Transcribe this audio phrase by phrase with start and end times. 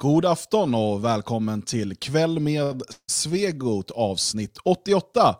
[0.00, 5.36] God afton och välkommen till Kväll med Svegot avsnitt 88.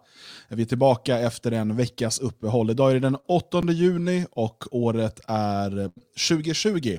[0.49, 2.71] Vi är tillbaka efter en veckas uppehåll.
[2.71, 5.91] Idag är det den 8 juni och året är
[6.29, 6.99] 2020.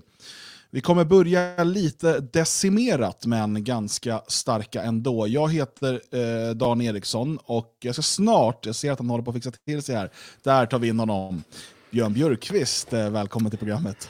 [0.69, 5.27] Vi kommer börja lite decimerat men ganska starka ändå.
[5.27, 9.31] Jag heter eh, Dan Eriksson och jag ska snart, jag ser att han håller på
[9.31, 10.11] att fixa till sig här,
[10.43, 11.43] där tar vi in honom.
[11.91, 14.09] Björn Björkqvist, eh, välkommen till programmet.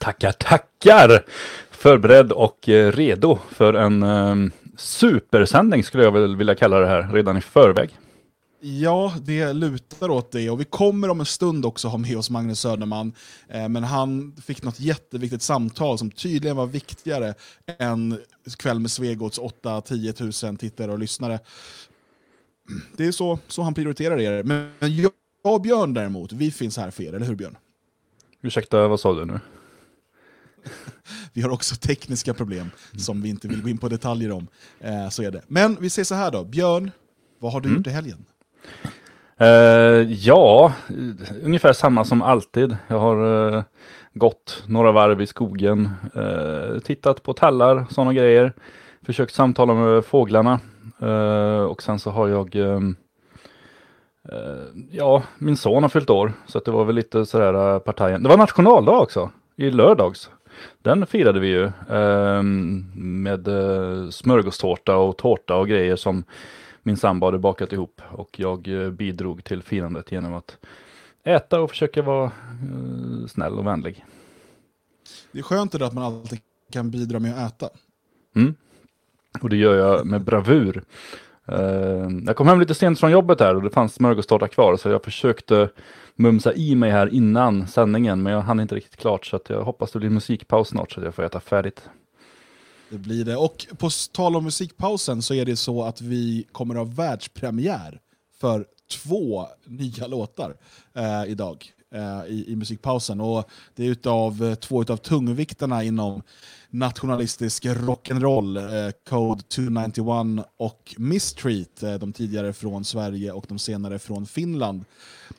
[0.00, 1.24] Tackar, tackar!
[1.82, 7.12] Förberedd och eh, redo för en um, supersändning skulle jag väl vilja kalla det här,
[7.12, 7.90] redan i förväg.
[8.60, 10.50] Ja, det lutar åt det.
[10.50, 13.12] Och vi kommer om en stund också ha med oss Magnus Söderman.
[13.48, 17.34] Eh, men han fick något jätteviktigt samtal som tydligen var viktigare
[17.78, 18.18] än
[18.58, 21.38] Kväll med Svegots 8-10 000 tittare och lyssnare.
[22.96, 24.42] Det är så, så han prioriterar er.
[24.42, 25.12] Men jag
[25.44, 27.56] och Björn däremot, vi finns här för er, eller hur Björn?
[28.42, 29.40] Ursäkta, vad sa du nu?
[31.32, 34.48] vi har också tekniska problem som vi inte vill gå in på detaljer om.
[34.80, 35.42] Eh, så är det.
[35.48, 36.90] Men vi säger så här då, Björn,
[37.38, 37.78] vad har du mm.
[37.78, 38.24] gjort i helgen?
[39.40, 40.72] Uh, ja,
[41.42, 42.76] ungefär samma som alltid.
[42.88, 43.62] Jag har uh,
[44.14, 48.52] gått några varv i skogen, uh, tittat på tallar, sådana grejer,
[49.06, 50.60] försökt samtala med fåglarna
[51.68, 52.96] och sen så har jag um,
[54.90, 58.22] Ja, min son har fyllt år, så det var väl lite sådär partajen.
[58.22, 60.30] Det var nationaldag också, i lördags.
[60.82, 62.42] Den firade vi ju eh,
[62.94, 66.24] med eh, smörgåstårta och tårta och grejer som
[66.82, 70.58] min sambo hade bakat ihop och jag eh, bidrog till firandet genom att
[71.24, 74.04] äta och försöka vara eh, snäll och vänlig.
[75.32, 76.40] Det är skönt att man alltid
[76.72, 77.70] kan bidra med att äta.
[78.34, 78.54] Mm.
[79.42, 80.82] Och det gör jag med bravur.
[81.48, 84.88] Uh, jag kom hem lite sent från jobbet här och det fanns smörgåstårta kvar så
[84.88, 85.68] jag försökte
[86.14, 89.64] mumsa i mig här innan sändningen men jag hann inte riktigt klart så att jag
[89.64, 91.82] hoppas det blir musikpaus snart så att jag får äta färdigt.
[92.92, 93.36] Det blir det.
[93.36, 98.00] Och på tal om musikpausen så är det så att vi kommer att ha världspremiär
[98.40, 98.66] för
[99.02, 100.56] två nya låtar
[100.94, 103.20] eh, idag eh, i, i musikpausen.
[103.20, 106.22] Och det är utav eh, två av tungviktarna inom
[106.72, 113.98] nationalistisk rock'n'roll, eh, Code 291 och Mistreat, eh, de tidigare från Sverige och de senare
[113.98, 114.84] från Finland.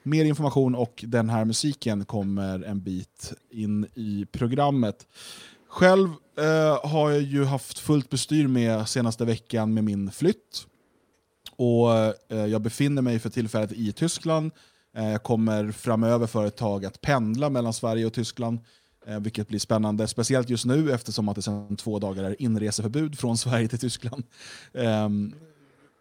[0.03, 5.07] Mer information och den här musiken kommer en bit in i programmet.
[5.67, 10.67] Själv eh, har jag ju haft fullt bestyr med senaste veckan med min flytt.
[11.55, 11.91] Och
[12.29, 14.51] eh, Jag befinner mig för tillfället i Tyskland.
[14.97, 18.59] Eh, jag kommer framöver för ett tag att pendla mellan Sverige och Tyskland.
[19.07, 23.19] Eh, vilket blir spännande, speciellt just nu eftersom att det sedan två dagar är inreseförbud
[23.19, 24.23] från Sverige till Tyskland.
[24.73, 25.35] Um,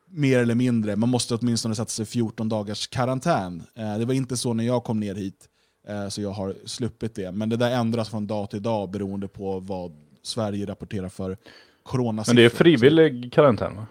[0.07, 0.97] mer eller mindre.
[0.97, 3.63] Man måste åtminstone sätta sig 14 dagars karantän.
[3.79, 5.49] Uh, det var inte så när jag kom ner hit,
[5.91, 7.33] uh, så jag har sluppit det.
[7.33, 9.93] Men det där ändras från dag till dag beroende på vad
[10.23, 11.37] Sverige rapporterar för
[11.83, 12.35] coronasiffror.
[12.35, 13.87] Men det är frivillig karantän va?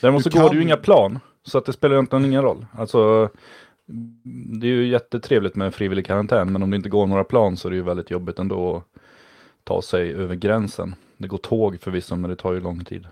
[0.00, 0.42] Däremot så kan...
[0.42, 2.66] går det ju inga plan, så att det spelar egentligen ingen roll.
[2.72, 3.30] Alltså,
[4.60, 7.68] det är ju jättetrevligt med frivillig karantän, men om det inte går några plan så
[7.68, 9.00] är det ju väldigt jobbigt ändå att
[9.64, 10.94] ta sig över gränsen.
[11.16, 13.06] Det går tåg förvisso, men det tar ju lång tid.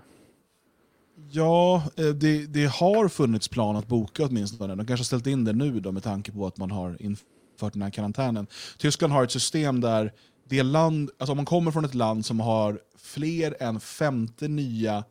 [1.31, 4.75] Ja, eh, det, det har funnits plan att boka åtminstone.
[4.75, 7.73] De kanske har ställt in det nu då med tanke på att man har infört
[7.73, 8.47] den här karantänen.
[8.77, 10.11] Tyskland har ett system där
[10.49, 15.03] det land, alltså om man kommer från ett land som har fler än 50 nya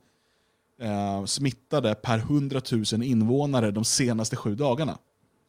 [0.80, 2.60] eh, smittade per 100
[2.92, 4.98] 000 invånare de senaste sju dagarna,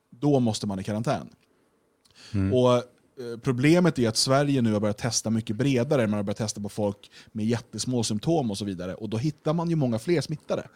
[0.09, 1.29] då måste man i karantän.
[2.33, 2.53] Mm.
[2.53, 2.83] Och eh,
[3.41, 6.07] Problemet är att Sverige nu har börjat testa mycket bredare.
[6.07, 8.95] Man har börjat testa på folk med jättesmå symptom och så vidare.
[8.95, 10.67] Och då hittar man ju många fler smittade.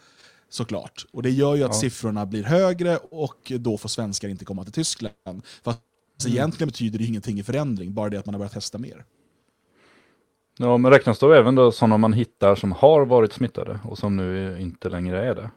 [0.48, 1.06] Såklart.
[1.12, 1.80] Och det gör ju att ja.
[1.80, 5.42] siffrorna blir högre och då får svenskar inte komma till Tyskland.
[5.62, 5.80] För att
[6.24, 6.36] mm.
[6.36, 9.04] egentligen betyder det ingenting i förändring, bara det att man har börjat testa mer.
[10.58, 14.16] Ja, men räknas då även då sådana man hittar som har varit smittade och som
[14.16, 15.50] nu inte längre är det?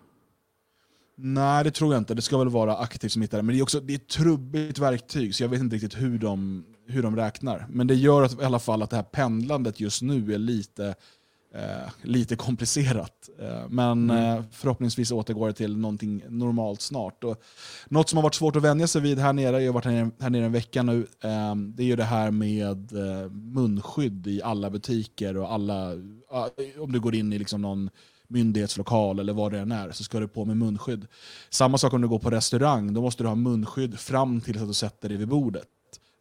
[1.15, 2.13] Nej, det tror jag inte.
[2.13, 3.43] Det ska väl vara aktivt smittade.
[3.43, 6.19] Men det är också det är ett trubbigt verktyg, så jag vet inte riktigt hur
[6.19, 7.65] de, hur de räknar.
[7.69, 10.95] Men det gör att, i alla fall att det här pendlandet just nu är lite,
[11.55, 13.29] eh, lite komplicerat.
[13.41, 14.37] Eh, men mm.
[14.37, 17.23] eh, förhoppningsvis återgår det till någonting normalt snart.
[17.23, 17.43] Och
[17.89, 20.11] något som har varit svårt att vänja sig vid här nere, jag har varit här,
[20.19, 24.41] här nere en vecka nu, eh, det är ju det här med eh, munskydd i
[24.41, 25.91] alla butiker och alla,
[26.79, 27.89] om du går in i liksom någon
[28.27, 31.07] myndighetslokal eller vad det än är, så ska du på med munskydd.
[31.49, 34.67] Samma sak om du går på restaurang, då måste du ha munskydd fram tills att
[34.67, 35.67] du sätter dig vid bordet.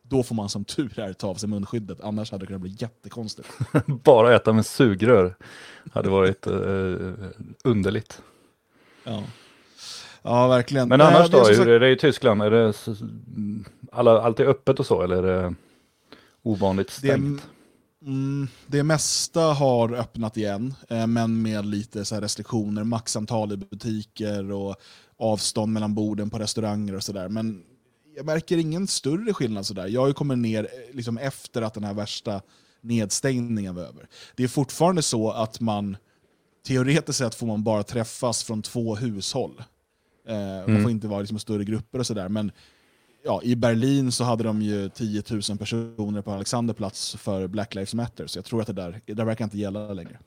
[0.03, 2.77] Då får man som tur är ta av sig munskyddet, annars hade det kunnat bli
[2.79, 3.49] jättekonstigt.
[3.87, 5.35] Bara äta med sugrör
[5.93, 7.13] hade varit uh,
[7.65, 8.23] underligt.
[9.05, 9.23] Ja.
[10.23, 10.89] ja, verkligen.
[10.89, 12.43] Men annars då, hur är det i Tyskland?
[12.43, 12.75] Är det
[13.93, 15.55] alla, alltid öppet och så, eller är det
[16.43, 17.43] ovanligt stängt?
[18.03, 23.57] Det Mm, det mesta har öppnat igen, eh, men med lite så restriktioner, maxantal i
[23.57, 24.77] butiker och
[25.19, 27.29] avstånd mellan borden på restauranger och sådär.
[27.29, 27.63] Men
[28.17, 29.67] jag märker ingen större skillnad.
[29.67, 29.87] Sådär.
[29.87, 32.41] Jag har ju kommit ner eh, liksom efter att den här värsta
[32.81, 34.09] nedstängningen var över.
[34.37, 35.97] Det är fortfarande så att man
[36.67, 39.63] teoretiskt sett får man bara träffas från två hushåll.
[40.29, 40.73] Eh, mm.
[40.73, 42.29] Man får inte vara liksom större grupper och sådär.
[42.29, 42.53] Men
[43.25, 47.95] ja, i Berlin så hade de ju 10 000 personer på Alexanderplats för Black Lives
[47.95, 48.27] Matter.
[48.27, 50.19] Så jag tror att det där, det där verkar inte gälla längre.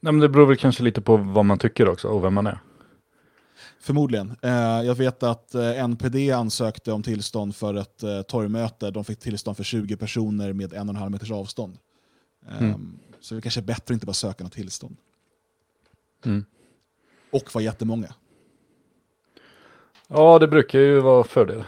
[0.00, 2.46] Nej, men det beror väl kanske lite på vad man tycker också och vem man
[2.46, 2.58] är.
[3.80, 4.36] Förmodligen.
[4.42, 4.52] Eh,
[4.82, 8.90] jag vet att eh, NPD ansökte om tillstånd för ett eh, torgmöte.
[8.90, 11.78] De fick tillstånd för 20 personer med en och en halv meters avstånd.
[12.58, 12.70] Mm.
[12.70, 14.96] Ehm, så det kanske är bättre att inte bara söka något tillstånd.
[16.24, 16.44] Mm.
[17.30, 18.14] Och vara jättemånga.
[20.08, 21.64] Ja, det brukar ju vara fördel.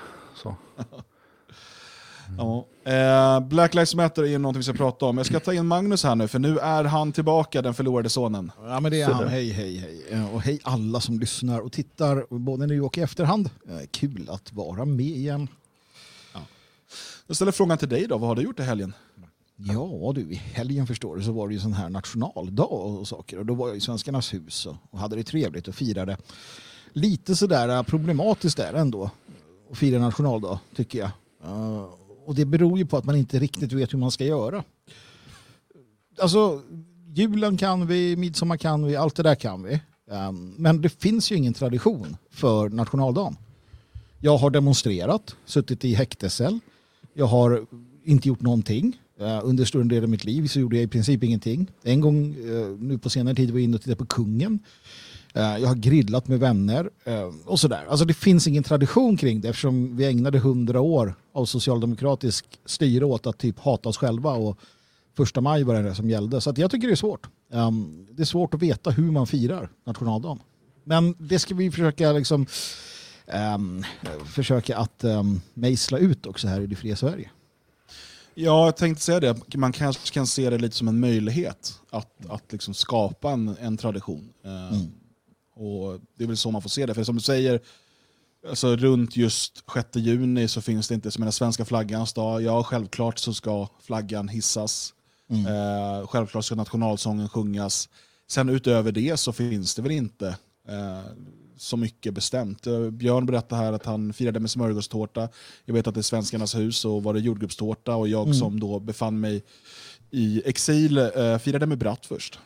[2.38, 2.66] Ja.
[2.84, 5.16] Eh, Black Lives Matter är något vi ska prata om.
[5.16, 8.52] Jag ska ta in Magnus här nu, för nu är han tillbaka, den förlorade sonen.
[8.62, 9.28] Ja, men det är han.
[9.28, 10.04] Hej, hej, hej.
[10.10, 13.50] Eh, och hej alla som lyssnar och tittar, både nu och i efterhand.
[13.68, 15.48] Eh, kul att vara med igen.
[16.34, 16.40] Ja.
[17.26, 18.94] Jag ställer frågan till dig då, vad har du gjort i helgen?
[19.56, 23.38] Ja du, i helgen förstår du så var det ju sån här nationaldag och saker
[23.38, 26.16] och då var jag i Svenskarnas hus och hade det trevligt och firade.
[26.92, 29.10] Lite sådär problematiskt där ändå
[29.70, 31.10] att fira nationaldag tycker jag.
[32.28, 34.64] Och det beror ju på att man inte riktigt vet hur man ska göra.
[36.18, 36.62] Alltså,
[37.14, 39.80] julen kan vi, midsommar kan vi, allt det där kan vi.
[40.10, 43.36] Ehm, men det finns ju ingen tradition för nationaldagen.
[44.20, 46.58] Jag har demonstrerat, suttit i häktescell.
[47.14, 47.66] Jag har
[48.04, 49.00] inte gjort någonting.
[49.20, 51.66] Ehm, under större delen av mitt liv så gjorde jag i princip ingenting.
[51.82, 54.58] En gång eh, nu på senare tid var jag inne och tittade på kungen.
[55.38, 57.86] Eh, jag har grillat med vänner eh, och sådär.
[57.88, 63.04] Alltså det finns ingen tradition kring det eftersom vi ägnade hundra år av socialdemokratisk styre
[63.04, 64.58] åt att typ hata oss själva och
[65.16, 66.40] första maj var det som gällde.
[66.40, 67.28] Så jag tycker det är svårt.
[67.52, 70.38] Ehm, det är svårt att veta hur man firar nationaldagen.
[70.84, 72.46] Men det ska vi försöka liksom
[73.54, 73.84] um,
[74.26, 77.30] försöka att um, mejsla ut också här i det fria Sverige.
[78.34, 79.56] Ja, jag tänkte säga det.
[79.56, 83.76] Man kanske kan se det lite som en möjlighet att, att liksom skapa en, en
[83.76, 84.28] tradition.
[84.44, 84.90] Mm.
[85.58, 86.94] Och Det är väl så man får se det.
[86.94, 87.60] För som du säger,
[88.48, 92.64] alltså runt just 6 juni så finns det inte, som den svenska flaggans dag, ja
[92.64, 94.94] självklart så ska flaggan hissas.
[95.30, 95.46] Mm.
[95.46, 97.88] Eh, självklart ska nationalsången sjungas.
[98.30, 100.28] Sen utöver det så finns det väl inte
[100.68, 101.00] eh,
[101.56, 102.66] så mycket bestämt.
[102.66, 105.28] Eh, Björn berättade här att han firade med smörgåstårta.
[105.64, 108.34] Jag vet att det är Svenskarnas hus och var det jordgubbstårta och jag mm.
[108.34, 109.42] som då befann mig
[110.10, 112.38] i exil eh, firade med bratwurst.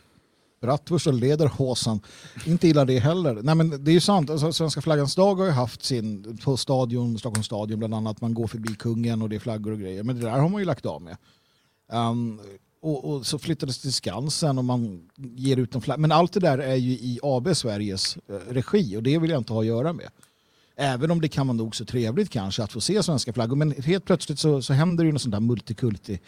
[0.62, 2.00] Bratwurst och lederhosen.
[2.46, 3.40] Inte illa det heller.
[3.42, 4.30] Nej, men det är ju sant.
[4.30, 8.20] Alltså, Svenska flaggans dag har ju haft sin på stadion, Stockholms stadion bland annat.
[8.20, 10.02] Man går förbi kungen och det är flaggor och grejer.
[10.02, 11.16] Men det där har man ju lagt av med.
[11.92, 12.40] Um,
[12.82, 16.00] och, och, så flyttades det till Skansen och man ger ut en flagga.
[16.00, 19.40] Men allt det där är ju i AB Sveriges eh, regi och det vill jag
[19.40, 20.08] inte ha att göra med.
[20.76, 23.56] Även om det kan vara nog så trevligt kanske att få se svenska flaggor.
[23.56, 26.20] Men helt plötsligt så, så händer det ju något sånt där multikulti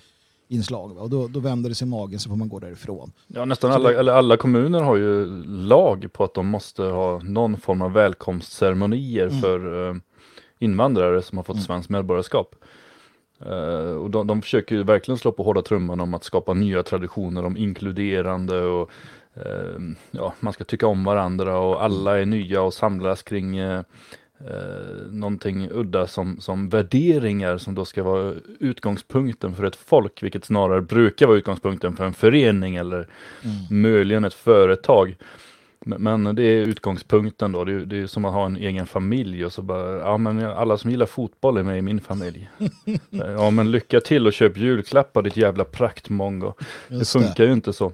[0.48, 0.94] inslag.
[0.94, 1.02] Va?
[1.02, 3.12] Och då, då vänder det sig i magen så får man gå därifrån.
[3.26, 7.60] Ja, nästan alla, eller alla kommuner har ju lag på att de måste ha någon
[7.60, 9.40] form av välkomstceremonier mm.
[9.40, 9.96] för uh,
[10.58, 11.64] invandrare som har fått mm.
[11.64, 12.54] svenskt medborgarskap.
[13.46, 16.82] Uh, och de, de försöker ju verkligen slå på hårda trumman om att skapa nya
[16.82, 18.90] traditioner om inkluderande och
[19.36, 23.58] uh, ja, man ska tycka om varandra och alla är nya och samlas kring
[24.40, 30.44] eh, någonting udda som, som värderingar som då ska vara utgångspunkten för ett folk, vilket
[30.44, 33.08] snarare brukar vara utgångspunkten för en förening eller
[33.42, 33.82] mm.
[33.82, 35.16] möjligen ett företag.
[35.86, 37.64] Men det är utgångspunkten då.
[37.64, 40.44] Det är, det är som att ha en egen familj och så bara, ja men
[40.44, 42.50] alla som gillar fotboll är med i min familj.
[43.10, 46.52] ja men lycka till och köp julklappar ditt jävla praktmongo.
[46.88, 47.46] Det funkar det.
[47.46, 47.92] ju inte så.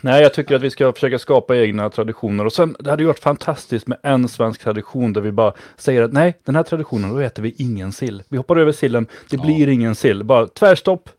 [0.00, 2.44] Nej, jag tycker att vi ska försöka skapa egna traditioner.
[2.44, 6.02] Och sen, det hade ju varit fantastiskt med en svensk tradition där vi bara säger
[6.02, 8.22] att nej, den här traditionen, då äter vi ingen sill.
[8.28, 9.42] Vi hoppar över sillen, det ja.
[9.42, 10.24] blir ingen sill.
[10.24, 11.10] Bara tvärstopp.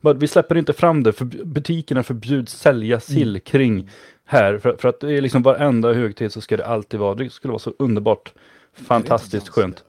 [0.00, 3.40] Bara, vi släpper inte fram det, för butikerna förbjuds sälja sill mm.
[3.40, 3.90] kring
[4.24, 4.58] här.
[4.58, 7.52] För, för, att det är liksom varenda högtid så ska det alltid vara, det skulle
[7.52, 8.32] vara så underbart,
[8.74, 9.84] fantastiskt skönt.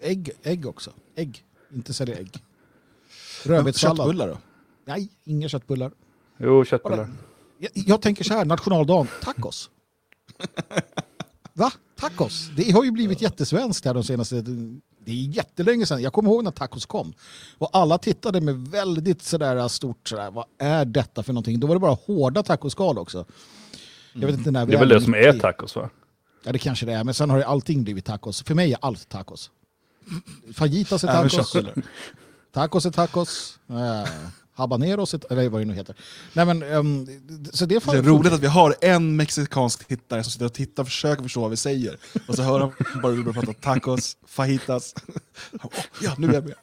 [0.00, 0.90] Ägg, ägg också.
[1.16, 2.30] Ägg, inte sälja ägg.
[3.44, 3.96] Rödbetssallad.
[3.96, 4.38] Köttbullar då?
[4.84, 5.90] Nej, inga köttbullar.
[6.38, 7.08] Jo, köttbullar.
[7.58, 9.70] Jag, jag tänker så här, nationaldagen, tacos.
[11.52, 11.72] Va?
[12.00, 12.50] Tacos?
[12.56, 14.44] Det har ju blivit jättesvenskt här de senaste...
[15.04, 16.02] Det är jättelänge sedan.
[16.02, 17.12] Jag kommer ihåg när tacos kom.
[17.58, 21.60] Och alla tittade med väldigt sådär stort, sådär, vad är detta för någonting?
[21.60, 23.24] Då var det bara hårda tacoskal också.
[24.12, 25.90] Jag vet inte när det är väl det som är tacos va?
[26.44, 28.42] Ja det kanske det är, men sen har allting blivit tacos.
[28.42, 29.50] För mig är allt tacos.
[30.54, 31.56] Fajitas är tacos.
[32.52, 33.58] tacos är tacos.
[33.68, 33.74] Äh,
[34.58, 35.96] habaneros, eller vad det nu heter.
[36.32, 37.06] Nej, men, um,
[37.52, 40.82] så det, det är roligt att vi har en mexikansk tittare som sitter och tittar
[40.82, 41.96] och försöker förstå vad vi säger.
[42.28, 42.72] Och så hör han
[43.02, 44.94] bara vi börjar prata tacos, fajitas.
[45.52, 45.70] Oh,
[46.02, 46.54] ja, nu är jag med.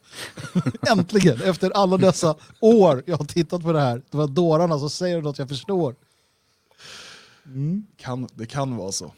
[0.91, 4.89] Äntligen, efter alla dessa år jag har tittat på det här, de här dårarna, så
[4.89, 5.95] säger något jag förstår.
[7.45, 7.85] Mm.
[7.97, 9.11] Kan, det kan vara så.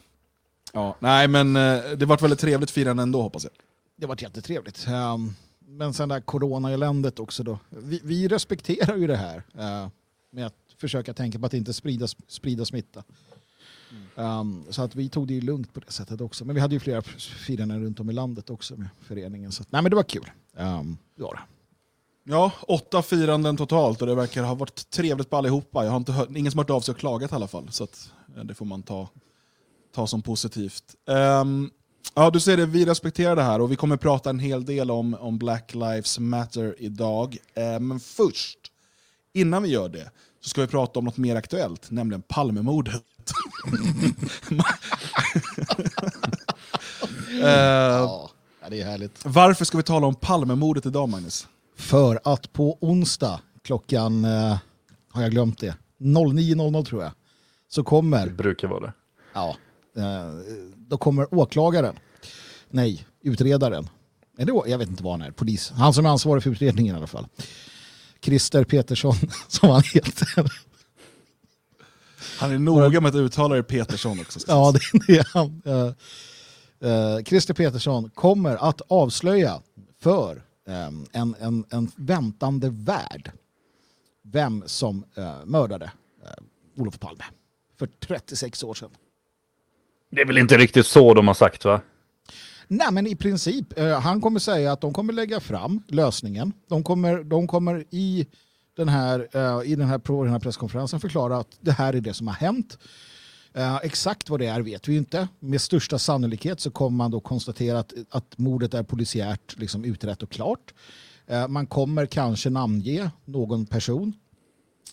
[0.73, 3.53] Ja, nej, men eh, det var ett väldigt trevligt firande ändå hoppas jag.
[3.95, 4.87] Det var jättetrevligt.
[4.87, 5.35] Um,
[5.67, 7.59] men sen där corona-eländet också då.
[7.69, 9.89] Vi, vi, respekterar ju det här eh,
[10.31, 13.03] med att försöka tänka på att inte sprida, sprida smitta.
[13.91, 14.39] Mm.
[14.39, 16.45] Um, så att vi tog det ju lugnt på det sättet också.
[16.45, 19.51] Men vi hade ju flera firanden runt om i landet också med föreningen.
[19.51, 20.31] Så nej, men det var kul.
[20.53, 21.39] Um, ja.
[22.23, 25.83] Ja, åtta firanden totalt och det verkar ha varit trevligt på allihopa.
[25.83, 27.71] Jag har inte hört, ingen som har hört av sig och klagat i alla fall.
[27.71, 29.09] Så att, eh, det får man ta,
[29.95, 30.95] ta som positivt.
[31.05, 31.71] Um,
[32.19, 34.91] Ja, du ser det, vi respekterar det här och vi kommer prata en hel del
[34.91, 37.37] om, om Black Lives Matter idag.
[37.53, 38.57] Eh, men först,
[39.33, 42.93] innan vi gör det, så ska vi prata om något mer aktuellt, nämligen Palmemordet.
[47.31, 48.29] eh, ja,
[48.69, 49.25] det är härligt.
[49.25, 51.47] Varför ska vi tala om Palmemordet idag, Magnus?
[51.75, 54.57] För att på onsdag klockan, eh,
[55.09, 57.11] har jag glömt det, 09.00 tror jag,
[57.69, 58.25] så kommer...
[58.25, 58.93] Det brukar vara det.
[59.33, 59.55] Ja,
[59.97, 60.33] eh,
[60.75, 61.95] då kommer åklagaren
[62.69, 63.89] nej, utredaren.
[64.37, 65.71] Eller, jag vet inte vad han är, polis.
[65.71, 67.27] Han som är ansvarig för utredningen i alla fall.
[68.21, 69.13] Christer Petersson,
[69.47, 70.51] som han heter.
[72.39, 74.39] Han är noga med att uttala det Petersson också.
[74.47, 74.73] Ja,
[75.07, 75.61] det är han.
[75.65, 75.91] Uh,
[76.91, 79.61] uh, Christer Petersson kommer att avslöja
[79.99, 83.31] för um, en, en, en väntande värld
[84.23, 87.23] vem som uh, mördade uh, Olof Palme
[87.79, 88.89] för 36 år sedan.
[90.11, 91.81] Det är väl inte riktigt så de har sagt va?
[92.67, 93.79] Nej, men i princip.
[93.79, 96.53] Eh, han kommer säga att de kommer lägga fram lösningen.
[96.69, 98.27] De kommer, de kommer i,
[98.77, 102.01] den här, eh, i den här, på den här presskonferensen förklara att det här är
[102.01, 102.77] det som har hänt.
[103.53, 105.27] Eh, exakt vad det är vet vi inte.
[105.39, 110.23] Med största sannolikhet så kommer man då konstatera att, att mordet är polisiärt liksom utrett
[110.23, 110.73] och klart.
[111.27, 114.13] Eh, man kommer kanske namnge någon person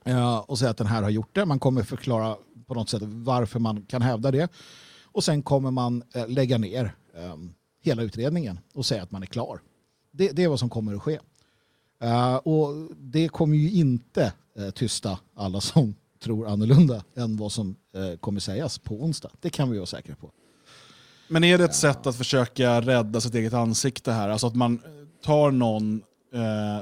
[0.05, 1.47] eh, och säga att den här har gjort det.
[1.47, 4.53] Man kommer förklara på något sätt varför man kan hävda det.
[5.05, 6.95] Och sen kommer man eh, lägga ner
[7.33, 7.55] um,
[7.85, 9.61] hela utredningen och säga att man är klar.
[10.11, 11.19] Det, det är vad som kommer att ske.
[12.05, 17.77] Uh, och det kommer ju inte uh, tysta alla som tror annorlunda än vad som
[17.97, 19.31] uh, kommer sägas på onsdag.
[19.41, 20.31] Det kan vi vara säkra på.
[21.29, 24.29] Men är det ett sätt att försöka rädda sitt eget ansikte här?
[24.29, 24.81] Alltså att man
[25.25, 26.03] tar någon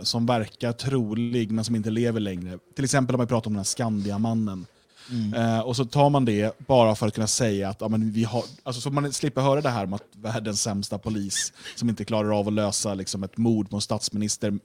[0.03, 2.59] som verkar trolig men som inte lever längre.
[2.75, 4.67] Till exempel om man pratar om den här Skandiamannen
[5.11, 5.35] Mm.
[5.35, 8.25] Eh, och så tar man det bara för att kunna säga att ja, men vi
[8.25, 12.05] har, alltså, så man slipper höra det här om att världens sämsta polis som inte
[12.05, 14.59] klarar av att lösa liksom, ett mord på en statsminister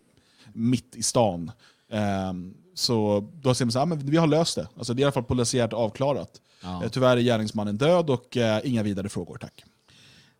[0.53, 1.51] mitt i stan.
[1.91, 2.33] Eh,
[2.75, 4.67] så då säger man så här, men vi har löst det.
[4.77, 6.41] Alltså, det är i alla fall polisiärt avklarat.
[6.63, 6.83] Ja.
[6.83, 9.63] Eh, tyvärr är gärningsmannen död och eh, inga vidare frågor, tack.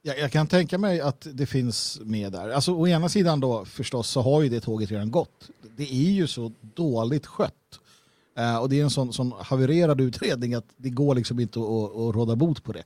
[0.01, 2.49] Jag, jag kan tänka mig att det finns med där.
[2.49, 5.49] Alltså, å ena sidan då förstås så har ju det tåget redan gått.
[5.77, 7.53] Det är ju så dåligt skött
[8.39, 11.65] Uh, och det är en sån, sån havererad utredning att det går liksom inte att,
[11.65, 12.83] att, råda bot på det.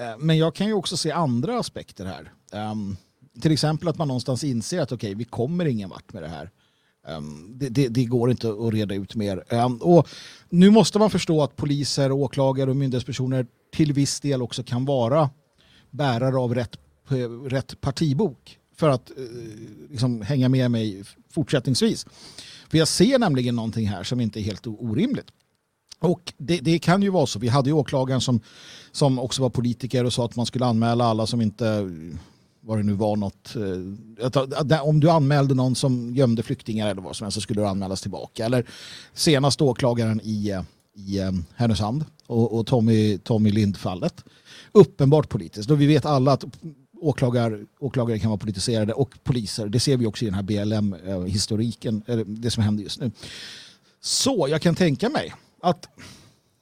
[0.00, 2.32] Uh, men jag kan ju också se andra aspekter här.
[2.70, 2.96] Um,
[3.40, 6.28] till exempel att man någonstans inser att okej, okay, vi kommer ingen vart med det
[6.28, 6.50] här.
[7.08, 9.44] Um, det, det, det, går inte att reda ut mer.
[9.50, 10.08] Um, och
[10.48, 15.30] nu måste man förstå att poliser, åklagare och myndighetspersoner till viss del också kan vara
[15.90, 16.76] bärare av rätt,
[17.10, 19.26] eh, rätt partibok för att uh,
[19.90, 22.06] liksom hänga med mig fortsättningsvis.
[22.72, 25.26] För jag ser nämligen någonting här som inte är helt orimligt.
[25.98, 27.38] Och det, det, kan ju vara så.
[27.38, 28.40] Vi hade ju åklagaren som,
[28.92, 31.90] som också var politiker och sa att man skulle anmäla alla som inte,
[32.60, 33.56] vad det nu var något,
[34.70, 37.66] eh, om du anmälde någon som gömde flyktingar eller vad som helst så skulle du
[37.66, 38.44] anmälas tillbaka.
[38.44, 38.66] Eller
[39.14, 40.62] senast åklagaren i, eh,
[40.94, 44.24] i eh, Härnösand och, och Tommy, Tommy Lind-fallet.
[44.72, 45.70] Uppenbart politiskt.
[45.70, 46.44] Och vi vet alla att
[47.02, 49.66] åklagare, åklagare kan vara politiserade och poliser.
[49.66, 53.10] Det ser vi också i den här BLM-historiken, eh, det som händer just nu.
[54.00, 55.88] Så jag kan tänka mig att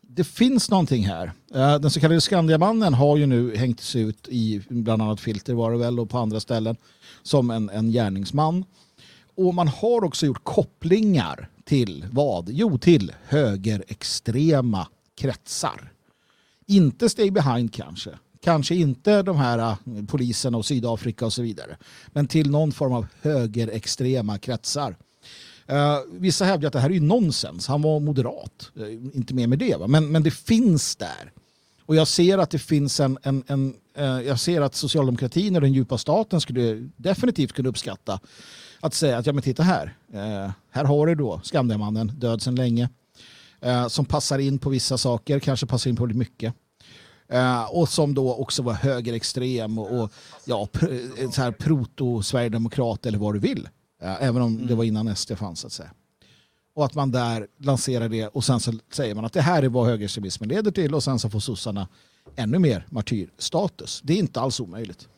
[0.01, 1.33] det finns någonting här.
[1.55, 5.73] Eh, den så kallade Skandiamannen har ju nu hängts ut i bland annat Filter var
[5.73, 6.77] det väl och på andra ställen
[7.23, 8.65] som en, en gärningsman.
[9.35, 12.49] Och man har också gjort kopplingar till vad?
[12.51, 15.93] Jo, till högerextrema kretsar.
[16.67, 18.11] Inte Stay Behind kanske,
[18.45, 19.77] Kanske inte de här äh,
[20.09, 21.77] poliserna och Sydafrika och så vidare.
[22.07, 24.97] Men till någon form av högerextrema kretsar.
[25.73, 27.67] Uh, vissa hävdar att det här är nonsens.
[27.67, 28.71] Han var moderat.
[28.79, 29.77] Uh, inte mer med det.
[29.77, 29.87] Va?
[29.87, 31.33] Men, men det finns där.
[31.87, 35.61] Och jag ser att det finns en, en, en uh, jag ser att socialdemokratin och
[35.61, 38.21] den djupa staten skulle definitivt kunna uppskatta
[38.81, 39.97] att säga att ja men titta här,
[40.71, 42.89] här har du då Skandiamannen, död sedan länge,
[43.89, 46.55] som passar in på vissa saker, kanske passar in på lite mycket.
[47.31, 50.13] Eh, och som då också var högerextrem och, och
[50.45, 53.69] ja, pr- så här proto-sverigedemokrat eller vad du vill.
[54.03, 55.91] Eh, även om det var innan SD fanns så att säga.
[56.75, 59.69] Och att man där lanserar det och sen så säger man att det här är
[59.69, 61.89] vad högerextremismen leder till och sen så får sossarna
[62.37, 64.01] ännu mer martyrstatus.
[64.05, 65.09] Det är inte alls omöjligt.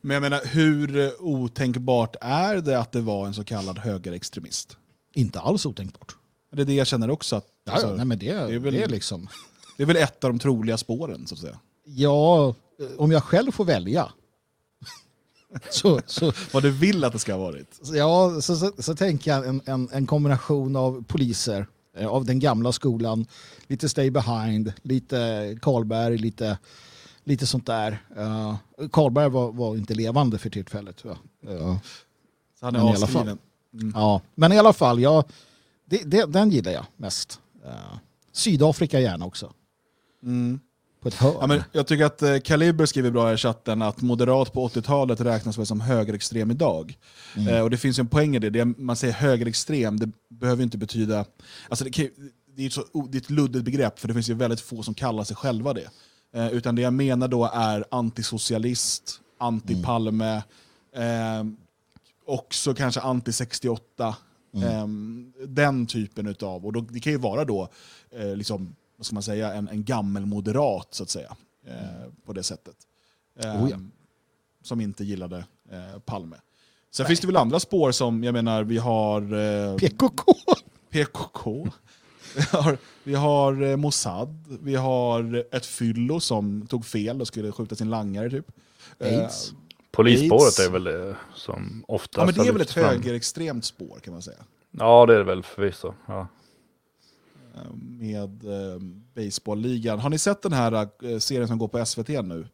[0.00, 4.76] Men jag menar, hur eh, otänkbart är det att det var en så kallad högerextremist?
[5.14, 6.16] Inte alls otänkbart.
[6.54, 7.36] Det är det jag känner också.
[7.36, 9.28] Att, Ja, alltså, nej, men det, är det, väl- är liksom...
[9.76, 11.58] det är väl ett av de troliga spåren, så att säga.
[11.84, 12.54] Ja,
[12.98, 14.12] om jag själv får välja.
[15.70, 17.80] så, så, Vad du vill att det ska ha varit.
[17.94, 22.38] ja, så, så, så tänker jag en, en, en kombination av poliser eh, av den
[22.38, 23.26] gamla skolan,
[23.66, 26.58] lite Stay Behind, lite Karlberg, lite,
[27.24, 28.02] lite sånt där.
[28.18, 28.56] Uh,
[28.92, 31.00] Karlberg var, var inte levande för tillfället.
[31.04, 31.16] Ja.
[31.40, 31.80] Ja.
[32.60, 33.28] Så han Men i är alla fall.
[33.28, 33.92] asskriven.
[33.94, 35.24] Ja, men i alla fall, ja,
[35.98, 37.40] det, det, den gillar jag mest.
[37.64, 37.98] Eh,
[38.32, 39.52] Sydafrika gärna också.
[40.22, 40.60] Mm.
[41.00, 41.36] På ett hörn.
[41.40, 45.20] Ja, men jag tycker att eh, Kaliber skriver bra i chatten att moderat på 80-talet
[45.20, 46.98] räknas väl som högerextrem idag.
[47.48, 48.50] Eh, och det finns ju en poäng i det.
[48.50, 48.64] det.
[48.64, 51.24] Man säger högerextrem, det behöver inte betyda...
[51.68, 52.08] Alltså det, kan,
[52.56, 54.82] det, är ett så, det är ett luddigt begrepp, för det finns ju väldigt få
[54.82, 55.88] som kallar sig själva det.
[56.34, 60.42] Eh, utan det jag menar då är antisocialist, anti-Palme,
[60.96, 61.44] eh,
[62.26, 64.14] också kanske anti-68.
[64.62, 64.86] Eh,
[65.46, 67.68] den typen utav, och då, det kan ju vara då
[68.10, 71.36] eh, liksom, vad ska man säga, en, en gammelmoderat så att säga.
[71.66, 72.76] Eh, på det sättet.
[73.40, 73.76] Eh, Oh ja.
[74.62, 76.36] Som inte gillade eh, Palme.
[76.90, 80.34] Sen finns det väl andra spår som, jag menar, vi har eh, PKK.
[80.90, 81.68] PKK.
[82.34, 87.74] Vi har, vi har Mossad, vi har ett fyllo som tog fel och skulle skjuta
[87.74, 88.46] sin langare typ.
[88.98, 89.54] AIDS.
[89.94, 90.60] Polisspåret AIDS.
[90.60, 94.22] är väl det som ofta Ja men det är väl ett högerextremt spår kan man
[94.22, 94.38] säga.
[94.70, 95.94] Ja det är det väl förvisso.
[96.06, 96.28] Ja.
[97.54, 97.60] Eh,
[97.98, 98.80] Med eh,
[99.14, 99.98] baseballligan.
[99.98, 102.46] Har ni sett den här eh, serien som går på SVT nu?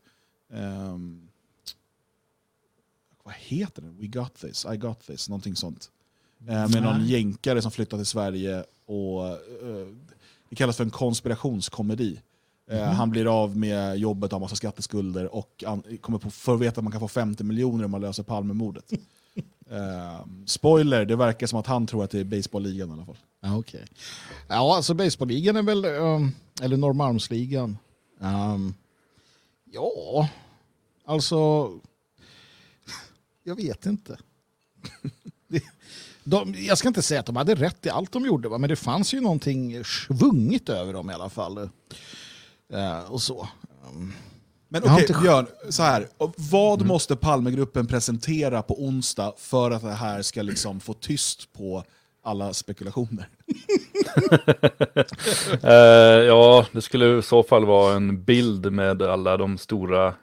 [0.52, 1.28] Ehm,
[3.22, 3.96] vad heter den?
[4.00, 5.90] We got this, I got this, någonting sånt.
[6.48, 9.86] Eh, med någon jänkare som flyttar till Sverige och eh,
[10.48, 12.20] det kallas för en konspirationskomedi.
[12.70, 15.64] Eh, Han blir av med jobbet, har massa skatteskulder och
[16.00, 18.90] kommer på, får veta att man kan få 50 miljoner om man löser Palmemordet.
[19.72, 23.16] Eh, spoiler, det verkar som att han tror att det är baseballligan i alla fall.
[23.40, 23.84] Ja, okej.
[24.48, 27.78] Ja, alltså baseballligan är väl, um, eller Norrmalmsligan.
[28.18, 28.74] Um,
[29.72, 30.28] ja,
[31.04, 31.70] alltså,
[33.44, 34.18] jag vet inte.
[35.48, 35.62] Det-
[36.24, 38.76] De, jag ska inte säga att de hade rätt i allt de gjorde, men det
[38.76, 41.68] fanns ju någonting svungigt över dem i alla fall.
[42.72, 43.48] Eh, och så.
[43.92, 44.12] Um,
[44.68, 46.08] Men okej, inte- Björn, så här.
[46.36, 51.84] Vad måste Palmegruppen presentera på onsdag för att det här ska liksom få tyst på
[52.24, 53.28] alla spekulationer?
[55.62, 60.14] Eh, ja, det skulle i så fall vara en bild med alla de stora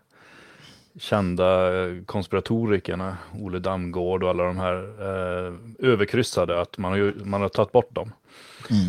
[1.00, 7.14] kända eh, konspiratorikerna, Ole Damgård och alla de här eh, överkryssade, att man har, ju,
[7.24, 8.12] man har tagit bort dem.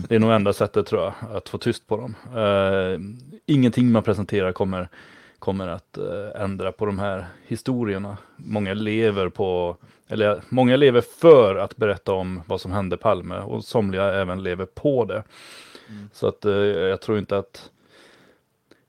[0.09, 2.15] Det är nog enda sättet tror jag, att få tyst på dem.
[2.37, 3.01] Eh,
[3.47, 4.89] ingenting man presenterar kommer,
[5.39, 8.17] kommer att eh, ändra på de här historierna.
[8.37, 9.77] Många lever på,
[10.09, 14.67] eller många lever för att berätta om vad som hände Palme och somliga även lever
[14.67, 15.23] på det.
[16.13, 17.71] Så att eh, jag tror inte att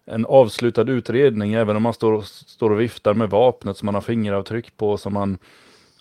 [0.09, 4.01] en avslutad utredning, även om man står, står och viftar med vapnet som man har
[4.01, 5.37] fingeravtryck på, som man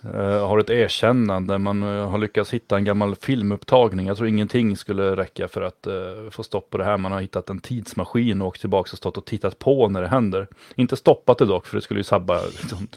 [0.04, 4.06] eh, har ett erkännande, man eh, har lyckats hitta en gammal filmupptagning.
[4.06, 6.96] Jag tror ingenting skulle räcka för att eh, få stopp på det här.
[6.96, 10.08] Man har hittat en tidsmaskin och åkt tillbaka och stått och tittat på när det
[10.08, 10.46] händer.
[10.76, 12.88] Inte stoppat det dock, för det skulle ju sabba liksom,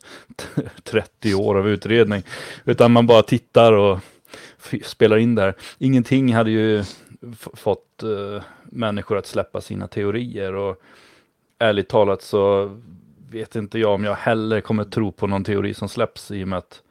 [0.83, 2.23] 30 år av utredning.
[2.65, 3.99] Utan man bara tittar och
[4.83, 5.53] spelar in där.
[5.77, 6.83] Ingenting hade ju
[7.53, 10.55] fått eh, människor att släppa sina teorier.
[10.55, 10.81] Och
[11.59, 12.71] ärligt talat så
[13.29, 16.47] vet inte jag om jag heller kommer tro på någon teori som släpps i och
[16.47, 16.81] med att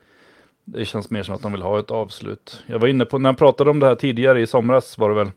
[0.64, 2.62] det känns mer som att de vill ha ett avslut.
[2.66, 5.14] Jag var inne på, när jag pratade om det här tidigare i somras var det
[5.14, 5.30] väl,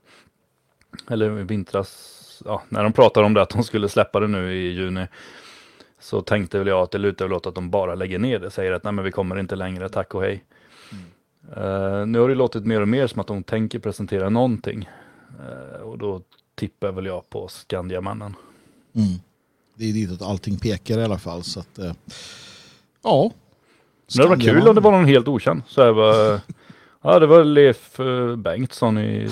[1.09, 4.53] eller i vintras, ja, när de pratade om det att de skulle släppa det nu
[4.53, 5.07] i juni,
[5.99, 8.51] så tänkte väl jag att det lutar väl åt att de bara lägger ner det,
[8.51, 10.43] säger att nej men vi kommer inte längre, tack och hej.
[11.55, 14.89] Eh, nu har det låtit mer och mer som att de tänker presentera någonting.
[15.39, 16.21] Eh, och då
[16.55, 18.35] tippar väl jag på Skandiamannen.
[18.95, 19.19] Mm.
[19.75, 21.43] Det är ditåt allting pekar i alla fall.
[21.43, 21.93] Så att, eh,
[23.03, 23.31] ja.
[24.17, 25.61] Det var kul om det var någon helt okänd.
[25.67, 26.39] Så här var,
[27.01, 29.29] ja, det var Leif eh, Bengtsson i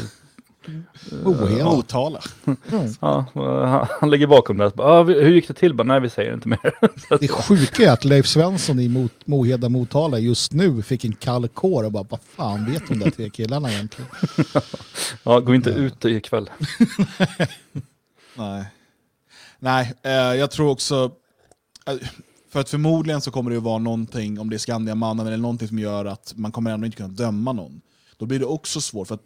[1.23, 1.65] Moheda.
[1.65, 2.21] Motala.
[2.99, 3.25] Ja,
[3.99, 4.71] han, ligger bakom det.
[4.79, 5.73] Ah, vi- hur gick det till?
[5.73, 6.59] Bara, Nej, vi säger inte mer.
[7.19, 11.47] Det sjuka är att Leif Svensson i Mot Moheda Motala just nu fick en kall
[11.47, 14.11] kår och bara vad fan vet de där tre killarna egentligen?
[15.23, 16.49] ja, gå inte ut ikväll.
[18.37, 18.65] Nej,
[19.59, 21.11] Nej eh, jag tror också...
[21.87, 21.93] eh,
[22.51, 25.67] För att förmodligen så kommer det ju vara någonting, om det är Skandiamannen eller någonting
[25.67, 27.81] som gör att man kommer ändå inte kunna döma någon.
[28.17, 29.25] Då blir det också svårt, för att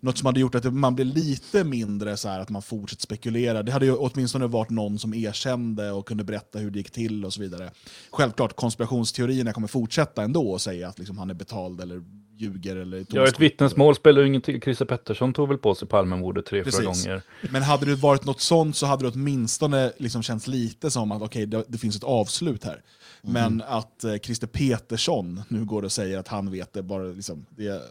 [0.00, 3.62] något som hade gjort att man blir lite mindre så här att man fortsätter spekulera,
[3.62, 7.24] det hade ju åtminstone varit någon som erkände och kunde berätta hur det gick till
[7.24, 7.70] och så vidare.
[8.10, 12.02] Självklart, konspirationsteorierna kommer fortsätta ändå och säga att liksom han är betald eller
[12.36, 14.60] ljuger eller Ja, ett vittnesmål spelar ju ingenting.
[14.60, 17.04] Christer Pettersson tog väl på sig Palmemordet tre, fyra Precis.
[17.04, 17.22] gånger.
[17.50, 21.22] Men hade det varit något sånt så hade det åtminstone liksom känts lite som att
[21.22, 22.82] okej, det, det finns ett avslut här.
[23.22, 27.46] Men att eh, Christer Petersson nu går och säger att han vet det, bara liksom,
[27.50, 27.82] det.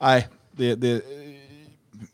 [0.00, 1.02] Nej, det, det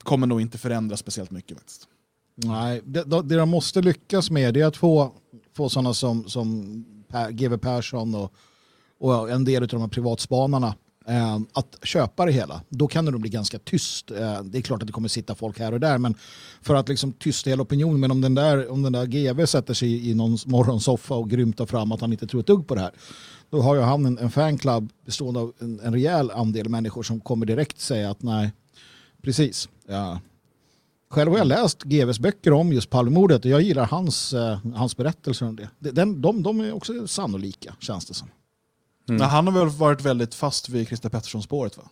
[0.03, 1.88] kommer nog inte förändras speciellt mycket faktiskt.
[2.35, 5.12] Nej, det, det de måste lyckas med det är att få,
[5.57, 8.33] få sådana som, som Per, GW Persson och,
[8.99, 10.75] och en del av de här privatspanarna
[11.07, 12.62] eh, att köpa det hela.
[12.68, 14.11] Då kan det nog bli ganska tyst.
[14.11, 16.14] Eh, det är klart att det kommer sitta folk här och där, men
[16.62, 18.01] för att liksom tysta hela opinionen.
[18.01, 21.66] Men om den där, om den där GW sätter sig i någon morgonsoffa och grymtar
[21.66, 22.92] fram att han inte tror ett dugg på det här,
[23.50, 27.20] då har ju han en, en fanclub bestående av en, en rejäl andel människor som
[27.20, 28.52] kommer direkt säga att nej,
[29.22, 29.68] precis.
[29.88, 30.20] Ja.
[31.11, 34.96] Själv har jag läst GWs böcker om just Palmemordet och jag gillar hans, eh, hans
[34.96, 35.68] berättelser om det.
[35.78, 38.28] De, den, de, de är också sannolika, känns det som.
[39.09, 39.18] Mm.
[39.18, 41.82] Men han har väl varit väldigt fast vid Christer Pettersson-spåret va?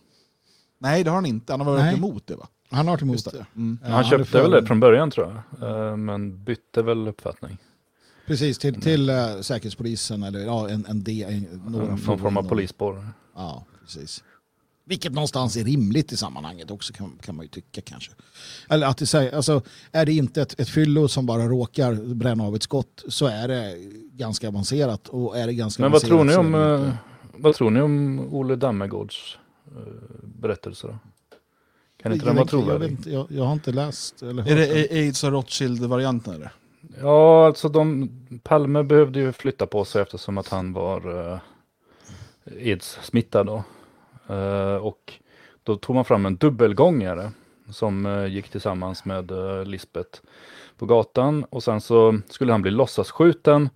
[0.79, 1.53] Nej, det har han inte.
[1.53, 1.95] Han har varit Nej.
[1.95, 2.47] emot det va?
[2.69, 3.45] Han har varit emot Just det.
[3.55, 3.79] Mm.
[3.83, 5.89] Ja, han är köpte för- väl det från början tror jag.
[5.91, 7.57] Eh, Men bytte väl uppfattning.
[8.27, 12.37] Precis, till, till uh, Säkerhetspolisen eller ja, en, en, D, en några Någon fordon form
[12.37, 13.07] av och- polisspår.
[13.35, 14.23] Ja, precis.
[14.87, 18.11] Vilket någonstans är rimligt i sammanhanget också kan, kan man ju tycka kanske.
[18.69, 19.61] Eller att det säger, alltså,
[19.91, 23.47] är det inte ett, ett fyllo som bara råkar bränna av ett skott så är
[23.47, 23.75] det
[24.11, 25.07] ganska avancerat.
[25.07, 26.97] Och är det ganska Men vad tror ni om, eh, inte-
[27.37, 29.37] vad tror ni om Ole Dammegårds
[29.75, 29.81] eh,
[30.23, 30.97] berättelse då?
[32.03, 32.89] Kan inte den vara jag, trovärdig?
[32.89, 36.51] inte, jag, jag har inte läst eller Är det aids och Rothschild-varianten eller?
[37.01, 38.09] Ja, alltså de,
[38.43, 41.39] Palme behövde ju flytta på sig eftersom att han var eh,
[42.45, 43.63] aids-smittad då.
[44.33, 45.13] Eh, och
[45.63, 47.31] då tog man fram en dubbelgångare
[47.69, 50.19] som eh, gick tillsammans med eh, Lisbeth
[50.77, 53.69] på gatan och sen så skulle han bli låtsasskjuten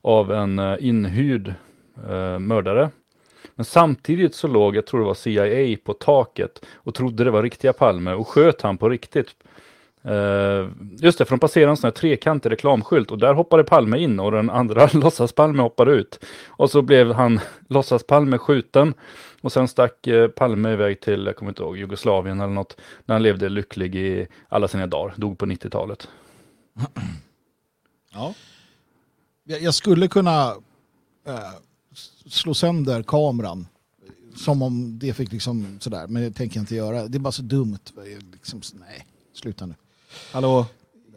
[0.00, 1.54] av en eh, inhyrd
[2.08, 2.90] eh, mördare.
[3.54, 7.42] Men samtidigt så låg, jag tror det var CIA på taket och trodde det var
[7.42, 9.28] riktiga Palme och sköt han på riktigt.
[10.06, 13.98] Uh, just det, för de passerade en sån här trekantig reklamskylt och där hoppade Palme
[13.98, 16.24] in och den andra låtsas-Palme hoppade ut.
[16.46, 18.94] Och så blev han låtsas-Palme skjuten
[19.40, 23.14] och sen stack uh, Palme iväg till, jag kommer inte ihåg, Jugoslavien eller något, när
[23.14, 26.08] han levde lycklig i alla sina dagar, dog på 90-talet.
[28.12, 28.34] Ja.
[29.44, 30.50] Jag, skulle kunna
[31.28, 31.58] uh,
[32.26, 33.66] slå sönder kameran.
[34.36, 37.08] Som om det fick liksom sådär, men det tänker jag inte göra.
[37.08, 37.78] Det är bara så dumt.
[38.32, 39.74] Liksom, nej, sluta nu.
[40.32, 40.66] Hallå,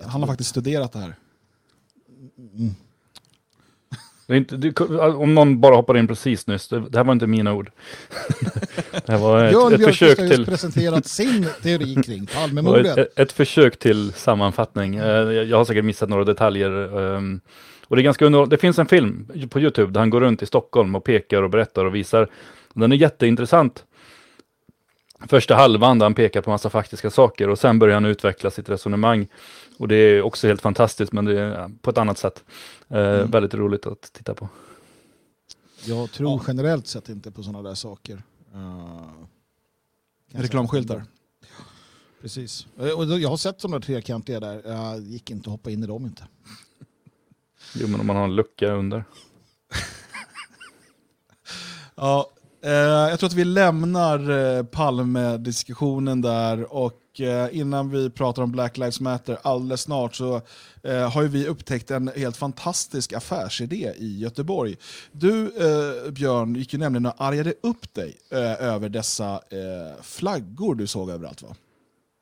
[0.08, 1.16] han har faktiskt studerat det här.
[4.28, 4.74] Det är inte, du,
[5.14, 7.72] om någon bara hoppar in precis nyss, det, det här var inte mina ord.
[9.06, 10.46] det här var ett, Björn ett försök har just till...
[10.46, 12.98] presenterat sin teori kring Det Palmemordet.
[12.98, 14.96] ett, ett försök till sammanfattning.
[14.96, 17.00] Eh, Jag har säkert missat några detaljer.
[17.16, 17.42] ehm,
[17.88, 20.42] Och det, är ganska underhåll- det finns en film på Youtube där han går runt
[20.42, 22.28] i Stockholm och pekar och berättar och visar.
[22.74, 23.84] Den är jätteintressant.
[25.28, 28.70] Första halvan där han pekar på massa faktiska saker och sen börjar han utveckla sitt
[28.70, 29.28] resonemang.
[29.78, 32.44] Och det är också helt fantastiskt men det är på ett annat sätt.
[32.90, 34.50] Eh, Väldigt roligt att titta på.
[35.86, 38.24] Jag tror generellt sett inte på sådana där saker.
[38.56, 39.02] Uh,
[40.32, 41.04] Reklamskyltar.
[42.22, 42.68] Precis.
[42.80, 44.62] Eh, Och jag har sett de där trekantiga där.
[44.66, 46.24] Jag gick inte att hoppa in i dem inte.
[47.76, 49.04] Jo men om man har en lucka under.
[51.96, 52.30] Ja,
[52.64, 52.72] Eh,
[53.10, 58.78] jag tror att vi lämnar eh, Palme-diskussionen där och eh, innan vi pratar om Black
[58.78, 60.42] Lives Matter alldeles snart så
[61.14, 64.76] har ju vi upptäckt en helt fantastisk affärsidé i Göteborg.
[65.12, 65.52] Du
[66.12, 68.18] Björn gick ju nämligen och argade upp dig
[68.60, 69.42] över dessa
[70.02, 71.56] flaggor du såg överallt va?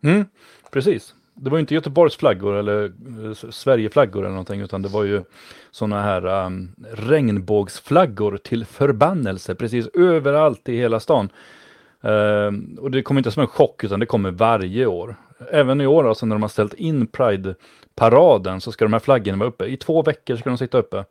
[0.03, 0.25] Mm,
[0.71, 1.13] precis.
[1.41, 5.23] Det var ju inte Göteborgs flaggor eller eh, Sverigeflaggor eller någonting utan det var ju
[5.71, 11.29] sådana här um, regnbågsflaggor till förbannelse precis överallt i hela stan.
[12.05, 15.15] Uh, och det kommer inte som en chock utan det kommer varje år.
[15.51, 19.37] Även i år alltså när de har ställt in Pride-paraden så ska de här flaggorna
[19.37, 19.65] vara uppe.
[19.65, 21.05] I två veckor ska de sitta uppe.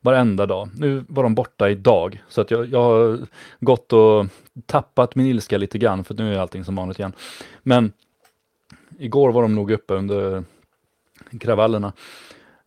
[0.00, 0.68] varenda dag.
[0.76, 3.18] Nu var de borta idag, så att jag, jag har
[3.60, 4.26] gått och
[4.66, 7.12] tappat min ilska lite grann, för nu är allting som vanligt igen.
[7.62, 7.92] Men
[9.02, 10.44] igår var de nog uppe under
[11.40, 11.92] kravallerna.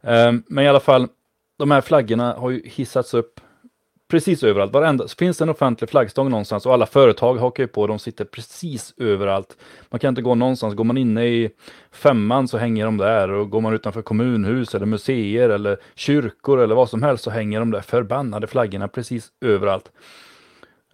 [0.01, 1.07] Eh, men i alla fall,
[1.57, 3.39] de här flaggorna har ju hissats upp
[4.07, 4.73] precis överallt.
[4.73, 8.25] Varenda, finns det en offentlig flaggstång någonstans och alla företag hakar ju på, de sitter
[8.25, 9.57] precis överallt.
[9.89, 10.75] Man kan inte gå någonstans.
[10.75, 11.49] Går man inne i
[11.91, 16.75] femman så hänger de där och går man utanför kommunhus eller museer eller kyrkor eller
[16.75, 19.91] vad som helst så hänger de där förbannade flaggorna precis överallt.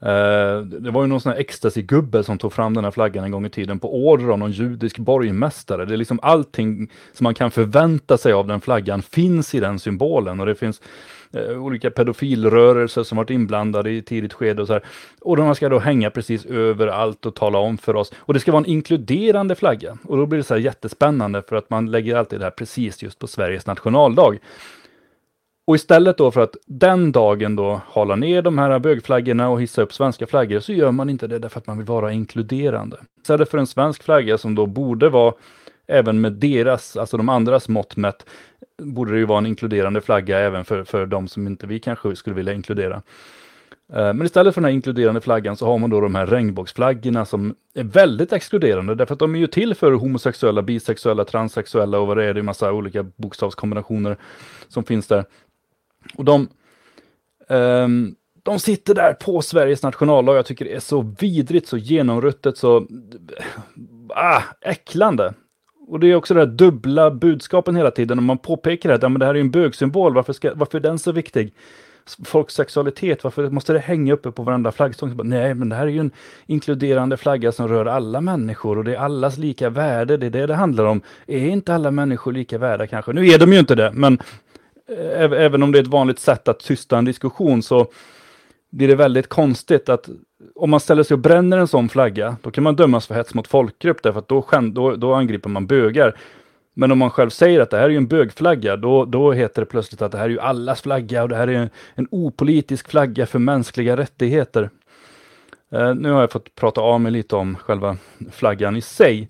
[0.06, 3.32] Uh, det var ju någon sån här ecstasy-gubbe som tog fram den här flaggan en
[3.32, 5.86] gång i tiden på order av någon judisk borgmästare.
[5.86, 9.80] Det är liksom allting som man kan förvänta sig av den flaggan finns i den
[9.80, 10.82] symbolen och det finns
[11.38, 14.84] uh, olika pedofilrörelser som varit inblandade i tidigt skede och så här.
[15.22, 18.14] Och de ska då hänga precis överallt och tala om för oss.
[18.18, 19.98] Och det ska vara en inkluderande flagga.
[20.04, 23.04] Och då blir det så här jättespännande för att man lägger alltid det här precis
[23.04, 24.38] just på Sveriges nationaldag.
[25.66, 29.82] Och istället då för att den dagen då hala ner de här bögflaggorna och hissa
[29.82, 32.98] upp svenska flaggor så gör man inte det därför att man vill vara inkluderande.
[33.22, 35.34] Istället för en svensk flagga som då borde vara
[35.88, 38.26] även med deras, alltså de andras mått mätt,
[38.82, 42.16] borde det ju vara en inkluderande flagga även för, för de som inte vi kanske
[42.16, 43.02] skulle vilja inkludera.
[43.94, 47.26] Eh, men istället för den här inkluderande flaggan så har man då de här regnbågsflaggorna
[47.26, 52.08] som är väldigt exkluderande därför att de är ju till för homosexuella, bisexuella, transsexuella och
[52.08, 54.18] vad det är, det är massa olika bokstavskombinationer
[54.68, 55.26] som finns där.
[56.16, 56.48] Och de,
[57.50, 60.36] um, de sitter där på Sveriges nationaldag.
[60.36, 62.88] Jag tycker det är så vidrigt, så genomruttet, så
[64.10, 65.34] ah, äcklande.
[65.88, 68.18] Och det är också det här dubbla budskapen hela tiden.
[68.18, 70.82] Om man påpekar att ja, men det här är en bögsymbol, varför, ska, varför är
[70.82, 71.54] den så viktig?
[72.26, 75.20] Folks sexualitet, varför måste det hänga uppe på varenda flaggstång?
[75.24, 76.12] Nej, men det här är ju en
[76.46, 80.18] inkluderande flagga som rör alla människor och det är allas lika värde.
[80.18, 81.02] Det är det det handlar om.
[81.28, 83.14] Är inte alla människor lika värda kanske?
[83.14, 84.20] Nu är de ju inte det, men
[85.18, 87.88] även om det är ett vanligt sätt att tysta en diskussion så
[88.72, 90.10] blir det väldigt konstigt att
[90.56, 93.34] om man ställer sig och bränner en sån flagga, då kan man dömas för hets
[93.34, 96.18] mot folkgrupp, därför att då, då, då angriper man bögar.
[96.74, 99.66] Men om man själv säger att det här är en bögflagga, då, då heter det
[99.66, 102.90] plötsligt att det här är ju allas flagga och det här är en, en opolitisk
[102.90, 104.70] flagga för mänskliga rättigheter.
[105.72, 107.98] Eh, nu har jag fått prata av mig lite om själva
[108.32, 109.30] flaggan i sig.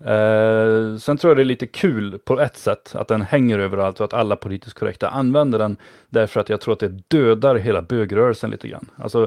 [0.00, 4.00] Eh, sen tror jag det är lite kul på ett sätt att den hänger överallt
[4.00, 5.76] och att alla politiskt korrekta använder den.
[6.08, 8.90] Därför att jag tror att det dödar hela bögrörelsen lite grann.
[8.96, 9.22] Alltså,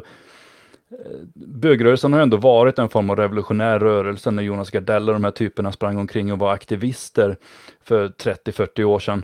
[0.91, 5.23] eh, bögrörelsen har ändå varit en form av revolutionär rörelse när Jonas Gardell och de
[5.23, 7.37] här typerna sprang omkring och var aktivister
[7.83, 9.23] för 30-40 år sedan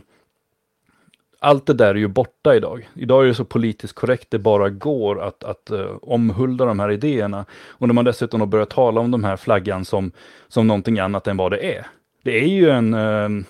[1.46, 2.88] allt det där är ju borta idag.
[2.94, 6.90] Idag är det så politiskt korrekt det bara går att, att uh, omhulda de här
[6.90, 7.44] idéerna.
[7.68, 10.12] Och när man dessutom har börjat tala om de här flaggan som,
[10.48, 11.86] som någonting annat än vad det är.
[12.22, 13.44] Det är ju en uh,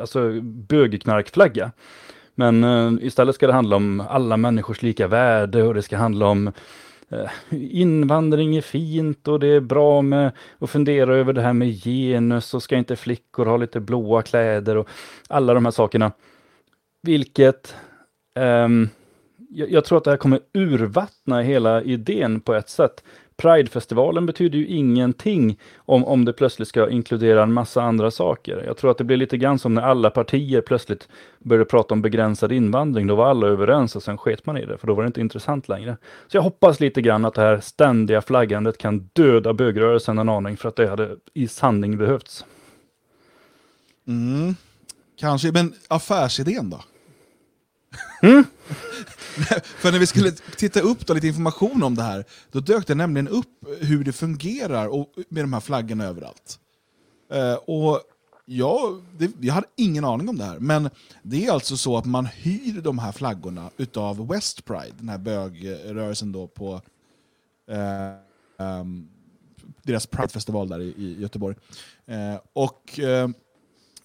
[0.00, 1.70] alltså, bögknarkflagga.
[2.34, 6.26] Men uh, istället ska det handla om alla människors lika värde och det ska handla
[6.26, 6.52] om
[7.50, 12.54] invandring är fint och det är bra med att fundera över det här med genus
[12.54, 14.88] och ska inte flickor ha lite blåa kläder och
[15.28, 16.12] alla de här sakerna.
[17.02, 17.74] Vilket
[18.34, 18.88] um,
[19.50, 23.02] jag, jag, tror att det här kommer urvattna hela idén på ett sätt.
[23.36, 28.62] Pridefestivalen betyder ju ingenting om, om det plötsligt ska inkludera en massa andra saker.
[28.66, 31.08] Jag tror att det blir lite grann som när alla partier plötsligt
[31.38, 33.06] började prata om begränsad invandring.
[33.06, 35.20] Då var alla överens och sen sket man i det, för då var det inte
[35.20, 35.96] intressant längre.
[36.26, 40.56] Så jag hoppas lite grann att det här ständiga flaggandet kan döda bögrörelsen en aning,
[40.56, 42.44] för att det hade i sanning behövts.
[44.06, 44.54] Mm.
[45.18, 46.84] Kanske, men affärsidén då?
[48.22, 48.44] Mm?
[49.62, 52.94] För när vi skulle titta upp då, lite information om det här, då dök det
[52.94, 56.58] nämligen upp hur det fungerar och, med de här flaggorna överallt.
[57.32, 58.00] Eh, och
[58.44, 60.90] jag, det, jag hade ingen aning om det här, men
[61.22, 65.18] det är alltså så att man hyr de här flaggorna utav West Pride, den här
[65.18, 66.80] bögrörelsen då på
[67.70, 69.08] eh, um,
[69.82, 71.56] deras Pride-festival där i, i Göteborg.
[72.06, 73.00] Eh, och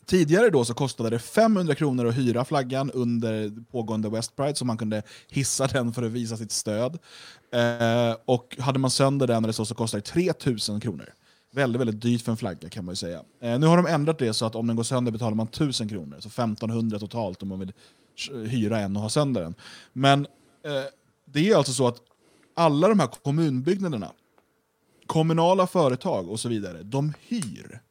[0.06, 4.66] Tidigare då så kostade det 500 kronor att hyra flaggan under pågående West Pride, så
[4.66, 7.00] man kunde hissa den för att visa sitt stöd.
[7.52, 11.14] Eh, och hade man sönder den eller så, så kostade det 3000 kronor.
[11.52, 13.22] Väldigt, väldigt dyrt för en flagga kan man ju säga.
[13.42, 15.90] Eh, nu har de ändrat det så att om den går sönder betalar man 1000
[15.90, 17.74] kronor, så 1500 totalt om man vill
[18.48, 19.56] hyra en och ha sönder den.
[19.94, 20.26] Men
[20.66, 20.84] eh,
[21.26, 21.98] det är alltså så att
[22.56, 24.12] alla de här kommunbyggnaderna,
[25.08, 27.82] kommunala företag och så vidare, de hyr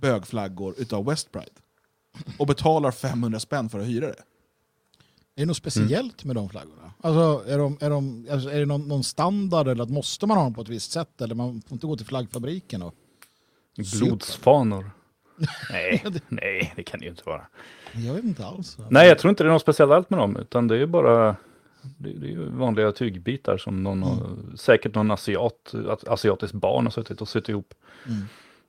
[0.00, 1.50] bögflaggor utav West Pride.
[2.38, 4.22] Och betalar 500 spänn för att hyra det.
[5.36, 6.34] Är det något speciellt mm.
[6.34, 6.92] med de flaggorna?
[7.00, 10.36] Alltså, är, de, är, de, alltså, är det någon, någon, standard eller att måste man
[10.36, 11.20] ha dem på ett visst sätt?
[11.20, 12.94] Eller man får inte gå till flaggfabriken och
[13.76, 14.90] Blodsfanor.
[15.70, 17.46] Nej, nej, det kan det ju inte vara.
[17.92, 18.78] Jag vet inte alls.
[18.90, 21.36] Nej, jag tror inte det är något speciellt med dem, utan det är bara
[21.80, 25.74] det, det är ju vanliga tygbitar som någon, har- säkert någon asiat,
[26.06, 27.74] asiatiskt barn har suttit och sytt ihop.
[28.06, 28.22] Mm.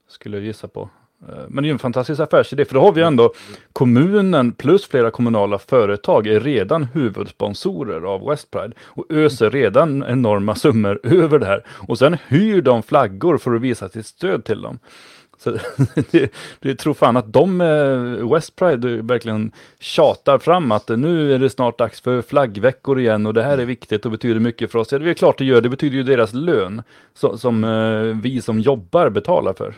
[0.08, 0.90] Skulle jag gissa på.
[1.22, 3.34] Eh, men det är ju en fantastisk affärsidé, för då har vi ändå
[3.74, 11.00] kommunen plus flera kommunala företag är redan huvudsponsorer av Westpride och öser redan enorma summor
[11.04, 11.64] över det här.
[11.68, 14.80] Och sen hyr de flaggor för att visa sitt stöd till dem.
[15.40, 15.52] Så
[16.12, 21.50] det, det tror fan att de, eh, Westpride, verkligen tjatar fram att nu är det
[21.50, 24.92] snart dags för flaggveckor igen och det här är viktigt och betyder mycket för oss.
[24.92, 28.60] Ja, det är klart det gör, det betyder ju deras lön som, som vi som
[28.60, 29.74] jobbar betalar för.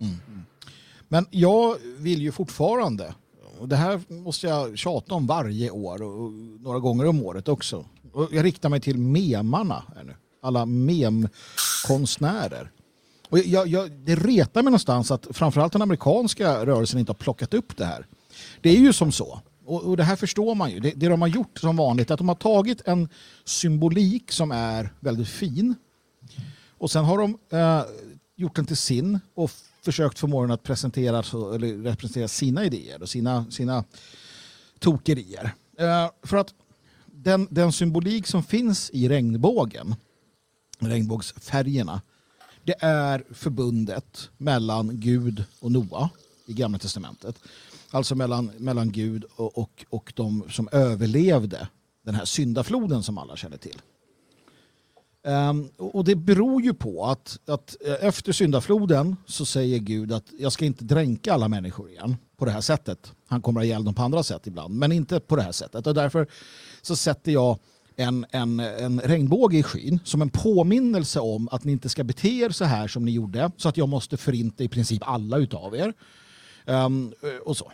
[0.00, 0.44] Mm.
[1.08, 3.14] Men jag vill ju fortfarande,
[3.58, 7.84] och det här måste jag tjata om varje år och några gånger om året också.
[8.12, 10.14] Och jag riktar mig till memarna, här nu.
[10.42, 12.70] alla memkonstnärer.
[13.30, 17.54] Och jag, jag, det retar mig någonstans att framförallt den amerikanska rörelsen inte har plockat
[17.54, 18.06] upp det här.
[18.60, 20.80] Det är ju som så, och, och det här förstår man ju.
[20.80, 23.08] Det, det de har gjort som vanligt är att de har tagit en
[23.44, 25.74] symbolik som är väldigt fin
[26.78, 27.82] och sen har de eh,
[28.36, 29.50] gjort den till sin och
[29.82, 31.18] försökt förmå den att presentera,
[31.54, 33.84] eller representera sina idéer och sina, sina
[34.78, 35.54] tokerier.
[35.78, 36.54] Eh, för att
[37.06, 39.94] den, den symbolik som finns i regnbågen,
[40.78, 42.00] regnbågsfärgerna,
[42.64, 46.10] det är förbundet mellan Gud och Noa
[46.46, 47.38] i Gamla Testamentet.
[47.90, 51.68] Alltså mellan, mellan Gud och, och, och de som överlevde
[52.04, 53.80] den här syndafloden som alla känner till.
[55.26, 60.24] Um, och det beror ju på att, att eh, efter syndafloden så säger Gud att
[60.38, 63.12] jag ska inte dränka alla människor igen på det här sättet.
[63.26, 65.86] Han kommer att ihjäl dem på andra sätt ibland, men inte på det här sättet.
[65.86, 66.26] Och därför
[66.82, 67.58] så sätter jag
[67.96, 72.28] en, en, en regnbåge i skyn som en påminnelse om att ni inte ska bete
[72.28, 75.76] er så här som ni gjorde så att jag måste förinta i princip alla utav
[75.76, 75.94] er.
[76.66, 77.12] Um,
[77.44, 77.72] och så.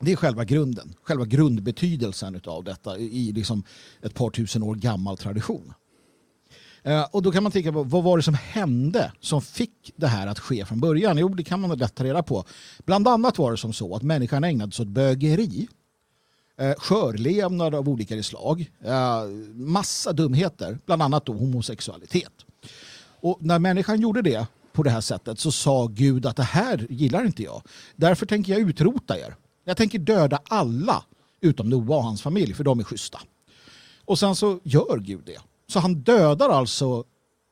[0.00, 3.62] Det är själva grunden, själva grundbetydelsen av detta i liksom
[4.02, 5.72] ett par tusen år gammal tradition.
[6.82, 10.06] Eh, och då kan man tänka på vad var det som hände som fick det
[10.06, 11.18] här att ske från början?
[11.18, 12.44] Jo, det kan man lätt ta reda på.
[12.84, 15.68] Bland annat var det som så att människan ägnade sig åt bögeri,
[16.58, 19.22] eh, skörlevnad av olika slag, eh,
[19.54, 22.32] massa dumheter, bland annat då homosexualitet.
[23.20, 26.86] Och när människan gjorde det på det här sättet så sa Gud att det här
[26.90, 27.62] gillar inte jag.
[27.96, 29.36] Därför tänker jag utrota er.
[29.64, 31.04] Jag tänker döda alla
[31.40, 33.20] utom Noa och hans familj för de är schyssta.
[34.04, 35.38] Och sen så gör Gud det.
[35.72, 37.04] Så han dödar alltså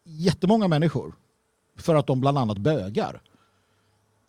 [0.05, 1.15] jättemånga människor
[1.77, 3.23] för att de bland annat bögar.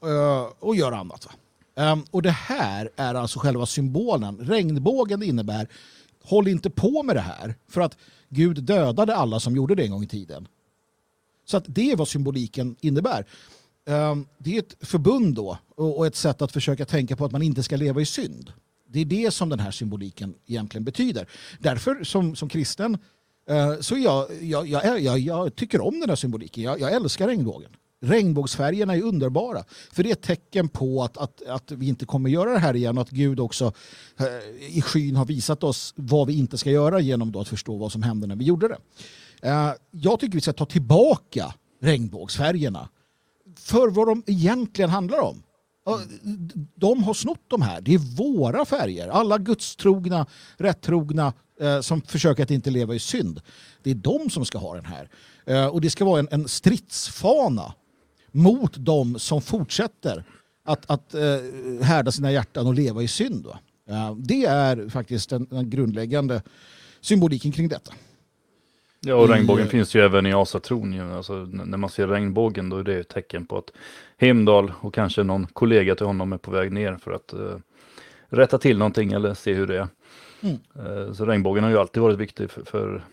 [0.04, 1.26] Eh, och gör annat.
[1.26, 1.32] Va?
[1.84, 4.38] Ehm, och det här är alltså själva symbolen.
[4.38, 5.68] Regnbågen innebär
[6.24, 7.98] håll inte på med det här för att
[8.30, 10.48] Gud dödade alla som gjorde det en gång i tiden.
[11.46, 13.26] Så att det är vad symboliken innebär.
[13.86, 17.32] Ehm, det är ett förbund då och och ett sätt att försöka tänka på att
[17.32, 18.54] man inte ska leva i synd.
[18.88, 21.28] Det är det som den här symboliken egentligen betyder.
[21.60, 22.98] Därför som, som kristen
[23.52, 26.64] Eh, så jag, jag, jag, jag, jag tycker om den här symboliken.
[26.64, 27.70] Jag, jag älskar regnbågen.
[28.02, 29.64] Regnbågsfärgerna är underbara.
[29.92, 32.76] För det är ett tecken på att, att, att vi inte kommer göra det här
[32.76, 33.74] igen och att Gud också
[34.20, 37.78] eh, i skyn har visat oss vad vi inte ska göra genom då att förstå
[37.78, 38.78] vad som hände när vi gjorde det.
[39.48, 42.90] Eh, jag tycker vi ska ta tillbaka regnbågsfärgerna
[43.58, 45.44] för vad de egentligen handlar om.
[46.76, 47.82] De har snott de här.
[47.82, 49.08] Det är våra färger.
[49.08, 50.26] Alla gudstrogna,
[50.58, 53.42] rättrogna eh, som försöker att inte leva i synd.
[53.84, 55.10] Det är de som ska ha den här.
[55.46, 57.74] Eh, och det ska vara en, en stridsfana
[58.32, 60.24] mot de som fortsätter
[60.66, 61.22] att, att eh,
[61.82, 63.48] härda sina hjärtan och leva i synd.
[63.90, 66.42] Eh, det är faktiskt den, den grundläggande
[67.02, 67.94] symboliken kring detta.
[69.06, 71.12] Ja, och I, regnbågen eh, finns ju även i asatron.
[71.12, 73.72] Alltså, när man ser regnbågen då är det ett tecken på att
[74.22, 77.56] Heimdall och kanske någon kollega till honom är på väg ner för att eh,
[78.30, 79.88] rätta till någonting eller se hur det är.
[80.42, 80.58] Mm.
[80.76, 83.04] Eh, så regnbågen har ju alltid varit viktig för, för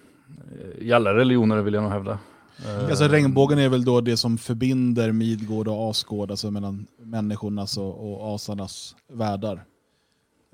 [0.78, 2.18] eh, i alla religioner vill jag nog hävda.
[2.66, 7.78] Eh, Alltså, regnbågen är väl då det som förbinder Midgård och Asgård, alltså mellan människornas
[7.78, 9.64] och, och asarnas världar.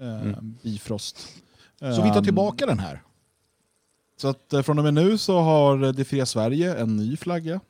[0.01, 0.55] Eh, Mm.
[0.63, 1.17] Bifrost.
[1.79, 3.03] Så vi tar Ehm, tillbaka den här.
[4.17, 7.61] Så att från och med nu så har Det fria Sverige en ny flagga.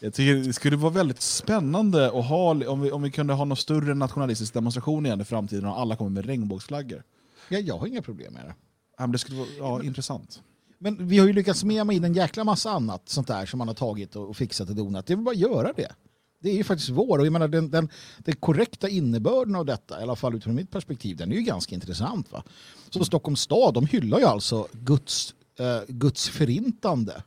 [0.00, 3.44] Jag tycker det skulle vara väldigt spännande att ha, om vi, om vi kunde ha
[3.44, 7.02] någon större nationalistisk demonstration igen i framtiden och alla kommer med regnbågsflaggor.
[7.48, 8.54] Ja, jag har inga problem med det.
[8.98, 10.42] Ja, men det skulle vara ja, intressant.
[10.78, 13.68] Men vi har ju lyckats med in en jäkla massa annat sånt där som man
[13.68, 15.06] har tagit och och fixat och donat.
[15.06, 15.92] Det är väl bara att göra det.
[16.40, 17.88] Det är ju faktiskt vår och jag menar den, den,
[18.18, 21.74] den korrekta innebörden av detta, i alla fall utifrån mitt perspektiv, den är ju ganska
[21.74, 22.32] intressant.
[22.32, 22.42] Va?
[22.90, 27.22] Så Stockholms stad, de hyllar ju alltså Guds, eh, Guds förintande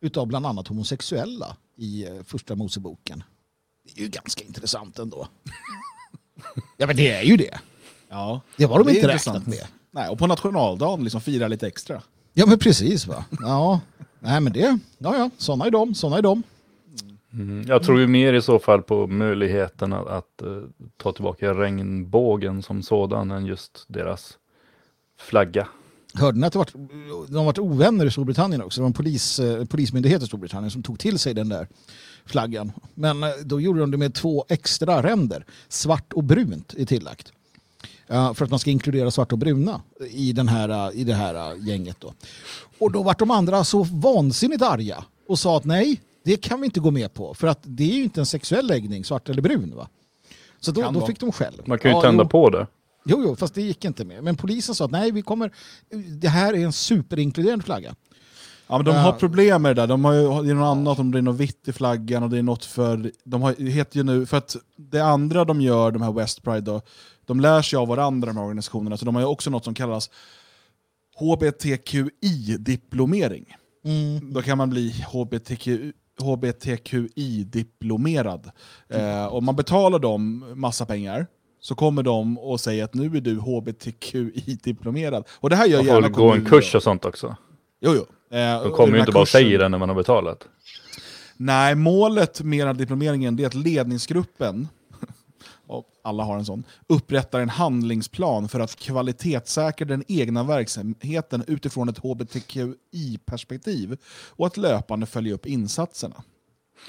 [0.00, 3.22] utav bland annat homosexuella i eh, första Moseboken.
[3.84, 5.28] Det är ju ganska intressant ändå.
[6.76, 7.58] ja men det är ju det.
[8.08, 8.40] Ja.
[8.56, 9.36] Det var de Det inte intressant.
[9.36, 9.66] räknat med.
[9.90, 12.02] Nej, och på nationaldagen liksom fira lite extra.
[12.32, 13.24] Ja men precis va.
[13.40, 13.80] Ja,
[14.20, 16.42] nej men det, ja ja, sådana är de, sådana är de.
[17.32, 17.64] Mm.
[17.68, 20.48] Jag tror ju mer i så fall på möjligheten att, att eh,
[20.96, 24.38] ta tillbaka regnbågen som sådan än just deras
[25.18, 25.68] flagga.
[26.14, 26.72] Hörde ni att det varit,
[27.28, 28.80] de har varit ovänner i Storbritannien också?
[28.80, 31.68] Det var en polis, eh, polismyndighet i Storbritannien som tog till sig den där
[32.26, 32.72] flaggan.
[32.94, 35.44] Men eh, då gjorde de det med två extra ränder.
[35.68, 37.32] Svart och brunt är tillagt.
[38.08, 39.80] För att man ska inkludera svart och bruna
[40.10, 41.96] i, den här, eh, i det här gänget.
[42.00, 42.14] Då.
[42.78, 46.64] Och då var de andra så vansinnigt arga och sa att nej, det kan vi
[46.64, 47.34] inte gå med på.
[47.34, 49.72] För att det är ju inte en sexuell läggning, svart eller brun.
[49.76, 49.88] Va?
[50.60, 51.62] Så då, då fick de skäll.
[51.64, 52.28] Man kan ju Ja, tända jo.
[52.28, 52.66] på det.
[53.04, 54.24] Jo, jo, fast det gick inte med.
[54.24, 55.52] Men polisen sa att nej, vi kommer,
[56.20, 57.94] det här är en superinkluderande flagga.
[58.66, 59.86] Ja, men de har problem med det där.
[59.86, 62.30] De har ju, det är något annat, om det är något vitt i flaggan och
[62.30, 63.12] det är något för...
[63.24, 66.60] De har, heter ju nu, för att det andra de gör, de här West Pride,
[66.60, 66.82] då,
[67.24, 69.74] de lär sig av varandra de här organisationerna, så de har ju också något som
[69.74, 70.10] kallas
[71.18, 73.54] HBTQI-diplomering.
[73.84, 74.32] Mm.
[74.32, 75.68] Då kan man bli HBTQ,
[76.20, 78.50] HBTQI-diplomerad.
[78.88, 81.26] Eh, och man betalar dem massa pengar,
[81.60, 85.24] så kommer de och säger att nu är du HBTQI-diplomerad.
[85.32, 87.36] Och det här gör gärna gå en kurs och sånt också.
[87.80, 88.06] Jo, jo.
[88.38, 90.48] Eh, De kommer ju inte bara kursen- säger det när man har betalat.
[91.36, 94.68] Nej, målet med den här diplomeringen är att ledningsgruppen,
[95.66, 101.88] och alla har en sån, upprättar en handlingsplan för att kvalitetssäkra den egna verksamheten utifrån
[101.88, 103.96] ett HBTQI-perspektiv
[104.30, 106.14] och att löpande följa upp insatserna.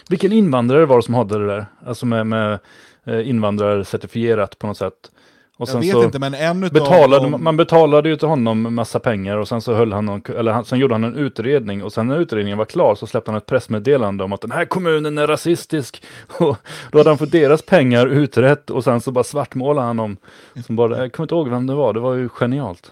[0.10, 1.66] Vilken invandrare var det som hade det där?
[1.86, 2.60] Alltså med, med
[3.08, 5.12] invandrarcertifierat på något sätt.
[5.58, 8.28] Och Jag sen vet så inte, men en utav betalade, dem, man betalade ju till
[8.28, 11.16] honom massa pengar och sen så höll han någon, eller han, sen gjorde han en
[11.16, 14.52] utredning och sen när utredningen var klar så släppte han ett pressmeddelande om att den
[14.52, 16.04] här kommunen är rasistisk.
[16.40, 16.58] Och
[16.92, 20.18] då hade han fått deras pengar utrett och sen så bara svartmålade han om,
[20.66, 22.92] som bara, jag kommer inte ihåg vem det var, det var ju genialt.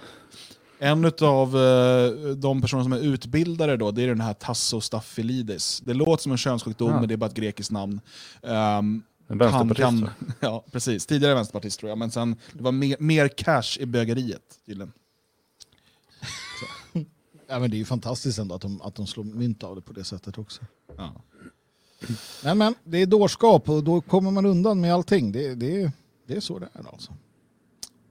[0.79, 1.51] en av
[2.37, 5.79] de personer som är utbildare då, det är den här Tasso Staphylidis.
[5.85, 6.99] Det låter som en könssjukdom, Ja.
[6.99, 8.01] men det är bara ett grekiskt namn.
[8.43, 9.79] Ehm, En han vänsterpartist.
[9.79, 10.33] kan, va?
[10.39, 11.05] ja, precis.
[11.05, 14.93] Tidigare vänsterpartist tror jag, men sen det var mer, mer cash i bögeriet tydligen.
[17.51, 19.81] Ja, men det är ju fantastiskt ändå att de, att de slår mynt av det
[19.81, 20.61] på det sättet också.
[20.97, 21.13] Ja.
[22.43, 25.31] Men, men det är dårskap och då kommer man undan med allting.
[25.31, 25.91] Det, det,
[26.27, 27.13] det är så det är alltså.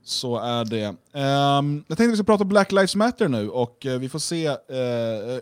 [0.03, 0.95] Så är det.
[1.13, 4.45] Ehm, jag tänkte vi ska prata Black Lives Matter nu och eh, vi får se
[4.45, 4.55] eh,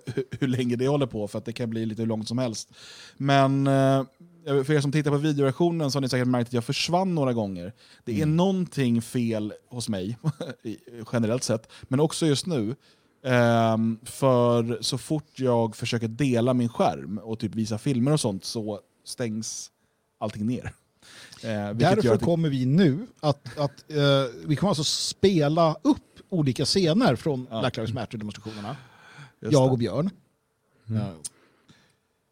[0.05, 2.37] hur, hur länge det håller på för att det kan bli lite hur långt som
[2.37, 2.69] helst.
[3.17, 4.03] Men eh,
[4.47, 7.33] för er som tittar på videoversionen så har ni säkert märkt att jag försvann några
[7.33, 7.73] gånger.
[8.03, 10.17] Det är någonting fel hos mig,
[11.13, 12.75] generellt sett, men också just nu.
[13.23, 18.45] Ehm, för så fort jag försöker dela min skärm och typ visa filmer och sånt
[18.45, 19.71] så stängs
[20.19, 20.73] allting ner.
[21.43, 23.97] Eh, gör Därför att kommer vi nu att, att eh,
[24.45, 25.97] vi kommer alltså spela upp
[26.29, 27.59] olika scener från Ja.
[27.59, 28.75] Black Lives Matter-demonstrationerna.
[29.39, 30.09] Jag och Björn.
[30.85, 31.13] Ja.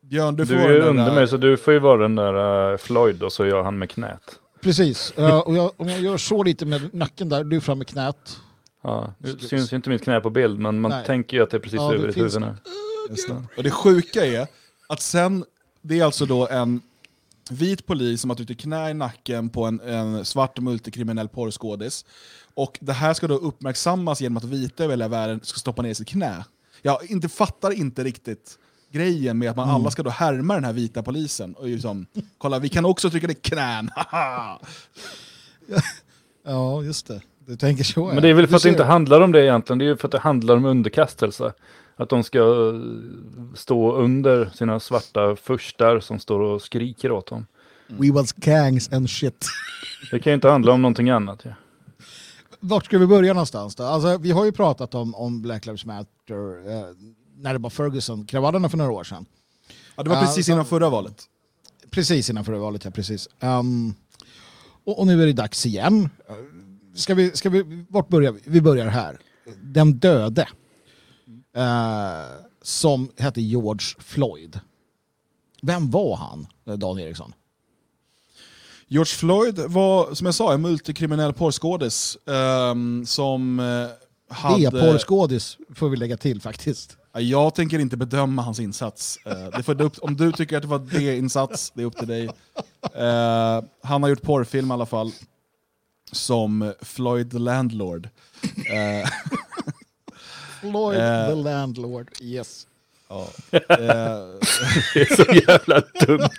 [0.09, 2.15] Björn, du får Du är ju under där- mig så du får ju vara den
[2.15, 4.39] där eh, Floyd och så gör han med knät.
[4.61, 7.87] Precis, Eh, och jag, om jag gör så lite med nacken där, du fram med
[7.87, 8.37] knät.
[8.83, 11.05] Ja, det syns ju inte mitt knä på bild men man Nej.
[11.05, 12.55] tänker ju att det är precis Ja, det över ditt huvud nu.
[13.57, 14.47] Och det sjuka är
[14.89, 15.45] att sen,
[15.81, 16.81] det är alltså då en
[17.51, 22.05] vit polis som har tryckt ett knä i nacken på en, en svart multikriminell porrskådis.
[22.53, 25.93] Och det här ska då uppmärksammas genom att vita över hela världen ska stoppa ner
[25.93, 26.45] sitt knä.
[26.81, 28.57] Jag inte, fattar inte riktigt
[28.95, 31.53] grejen med att man alla ska då härma den här vita polisen.
[31.53, 32.05] Och liksom,
[32.37, 33.89] kolla vi kan också trycka ner knän!
[36.47, 37.21] Ja, just det.
[37.45, 38.05] Du tänker så.
[38.05, 39.97] Men det är väl för att det inte handlar om det egentligen, det är ju
[39.97, 41.53] för att det handlar om underkastelse.
[41.95, 42.81] Att de ska eh,
[43.55, 47.45] stå under sina svarta furstar som står och skriker åt dem.
[47.87, 49.45] We was gangs and shit.
[50.11, 51.39] Det kan ju inte handla om någonting annat.
[51.43, 51.51] Ja.
[52.59, 53.83] Vart ska vi börja någonstans då?
[53.83, 56.85] Alltså, vi har ju pratat om, om Black Lives Matter eh,
[57.37, 59.25] när det var Ferguson-kravallerna för några år sedan.
[59.95, 61.23] Ja, det var precis så- innan förra valet.
[61.89, 63.29] Precis innan förra valet, ja precis.
[63.39, 63.93] Ehm,
[64.83, 66.09] och, och nu är det dags igen.
[66.95, 68.41] Ska vi, ska vi, vart börjar vi?
[68.45, 69.19] Vi börjar här.
[69.63, 70.47] Den döde.
[71.55, 72.25] Eh,
[72.61, 74.59] som hette George Floyd.
[75.61, 76.47] Vem var han,
[76.79, 77.33] Dan Eriksson?
[78.87, 84.63] George Floyd var, som jag sa, en multikriminell porrskådis ehm, som eh, hade...
[84.63, 86.97] E-porrskådis får vi lägga till faktiskt.
[87.15, 89.19] Ja, Jag tänker inte bedöma hans insats.
[89.25, 91.97] Eh, det får, upp, om du tycker att det var det insats, det är upp
[91.97, 92.29] till dig.
[92.93, 95.11] Eh, han har gjort porrfilm i alla fall,
[96.11, 98.09] som Floyd the Landlord.
[98.71, 99.09] Eh,
[100.61, 102.67] Floyd the landlord, yes.
[103.09, 103.27] ja.
[103.51, 106.29] Det är så jävla dumt.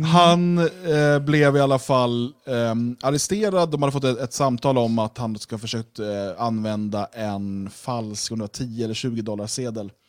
[0.00, 3.70] Han eh, blev i alla fall eh, arresterad.
[3.70, 6.06] De hade fått ett, ett, samtal om att han ska ha försökt eh,
[6.38, 9.92] använda en falsk 10 eller 20 dollar sedel.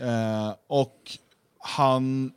[0.00, 1.18] Eh, och
[1.58, 2.32] han...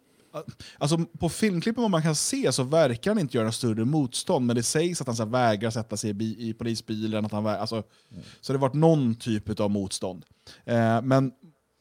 [0.77, 4.45] Alltså på filmklippen vad man kan se så verkar han inte göra något större motstånd,
[4.45, 7.25] men det sägs att han så här, vägrar sätta sig i, i polisbilen.
[7.25, 8.23] Att han vägrar, alltså, mm.
[8.41, 10.25] Så det har varit någon typ av motstånd.
[10.65, 11.31] Eh, men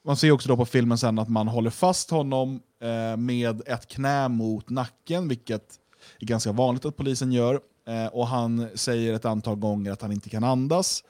[0.06, 3.86] man ser också då på filmen sen att man håller fast honom eh, med ett
[3.86, 5.74] knä mot nacken, vilket
[6.20, 7.60] är ganska vanligt att polisen gör.
[7.86, 11.04] Eh, och han säger ett antal gånger att han inte kan andas.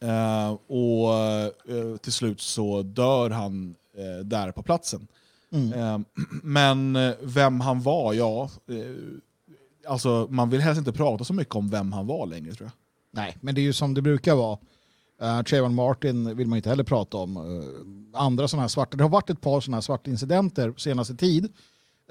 [0.00, 5.06] Eh, och eh, till slut så dör han eh, där på platsen.
[5.52, 5.72] Mm.
[5.72, 5.98] Eh,
[6.42, 8.50] men vem han var, ja...
[9.86, 12.72] alltså man vill helst inte prata så mycket om vem han var längre tror jag.
[13.22, 14.58] Nej, men det är ju som det brukar vara.
[15.22, 17.36] Uh, Trayvon Martin vill man inte heller prata om.
[17.36, 17.64] Uh,
[18.14, 21.44] andra sådana här svarta, det har varit ett par sådana här svarta incidenter senaste tid.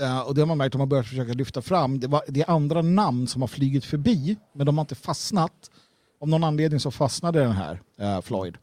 [0.02, 2.00] Uh, och det har man märkt att man börjat försöka lyfta fram.
[2.00, 5.72] Det, var, det är andra namn som har flygit förbi, men de har inte fastnat.
[6.22, 8.58] Av någon anledning så fastnade den här, uh, Floyd.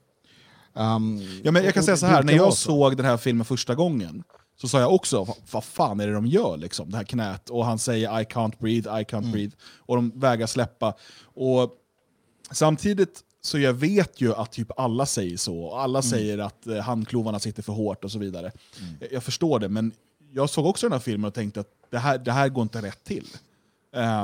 [0.73, 3.75] Um, ja, men jag kan säga så här, när jag såg den här filmen första
[3.75, 4.25] gången
[4.61, 6.57] så sa jag också, vad fan är det de gör?
[6.57, 7.51] Liksom, det här knät.
[7.51, 9.33] Och han säger I can't breathe, I can't mm.
[9.33, 9.57] breathe.
[9.79, 10.95] Och de vägrar släppa.
[11.35, 11.71] Och
[12.51, 15.75] samtidigt så jag vet ju att typ alla säger så.
[15.75, 16.11] Alla mm.
[16.11, 18.53] säger att eh, handklovarna sitter för hårt och så vidare.
[18.81, 18.95] Mm.
[19.01, 19.93] Jag, jag, förstår det, men
[20.33, 22.83] jag såg också den här filmen och tänkte att det här, det här går inte
[22.83, 23.27] rätt till.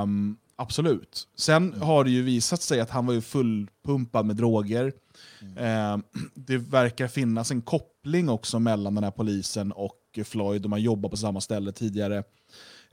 [0.02, 1.28] Um, absolut.
[1.36, 1.80] Sen mm.
[1.80, 4.92] har det ju visat sig att han var ju fullpumpad med droger.
[5.40, 6.02] Um,
[6.34, 10.62] det verkar finnas en koppling också mellan den här polisen och Floyd.
[10.62, 12.24] De har jobbat på samma ställe tidigare.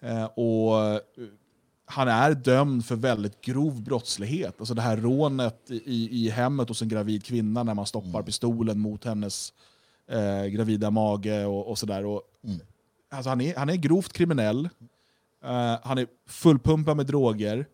[0.04, 1.02] Uh, och
[1.92, 4.56] han är dömd för väldigt grov brottslighet.
[4.60, 8.26] Alltså det här rånet i, i hemmet hos en gravid kvinna när man stoppar mm.
[8.26, 9.54] pistolen mot hennes
[10.08, 12.00] eh, gravida mage och, och sådär.
[12.00, 12.60] Mm.
[13.12, 14.66] Alltså han, är, han är grovt kriminell,
[15.46, 17.66] uh, han är fullpumpad med droger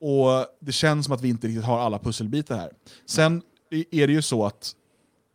[0.00, 2.72] och det känns som att vi inte riktigt har alla pusselbitar här.
[3.06, 4.72] Sen är det ju så att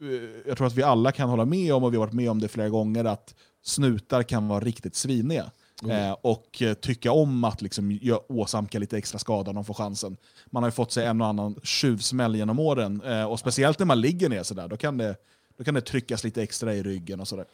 [0.01, 2.31] uh, jag tror att vi alla kan hålla med om, och vi har varit med
[2.31, 5.51] om det flera gånger, att snutar kan vara riktigt sviniga.
[5.83, 6.09] Mm.
[6.09, 10.17] Eh, och eh, tycka om att liksom, åsamka lite extra skada om de får chansen.
[10.49, 13.85] Man har ju fått sig en och annan tjuvsmäll genom åren, eh, och speciellt när
[13.85, 15.15] man ligger ner sådär, då kan det,
[15.57, 17.45] då kan det tryckas lite extra i ryggen och sådär.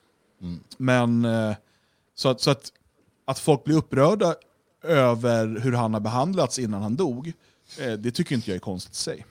[0.42, 0.60] Mm.
[0.78, 1.28] Men
[2.16, 2.72] så, att, så att,
[3.26, 4.36] att folk blir upprörda
[4.84, 7.34] över hur han har behandlats innan han dog,
[8.00, 9.26] det tycker inte jag är konstigt i sig.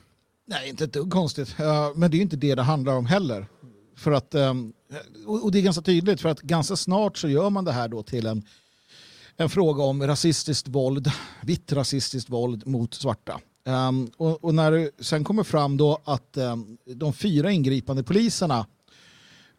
[0.45, 1.55] Nej, inte ett dugg konstigt.
[1.95, 3.47] men det är inte det det handlar om heller.
[3.95, 4.73] För att, ehm,
[5.25, 8.03] och det är ganska tydligt, för att ganska snart så gör man det här då
[8.03, 8.43] till en
[9.37, 11.11] en fråga om rasistiskt våld,
[11.41, 13.39] vitt rasistiskt våld mot svarta.
[13.65, 18.59] Um, och, och, när det sen kommer fram då att um, de fyra ingripande poliserna,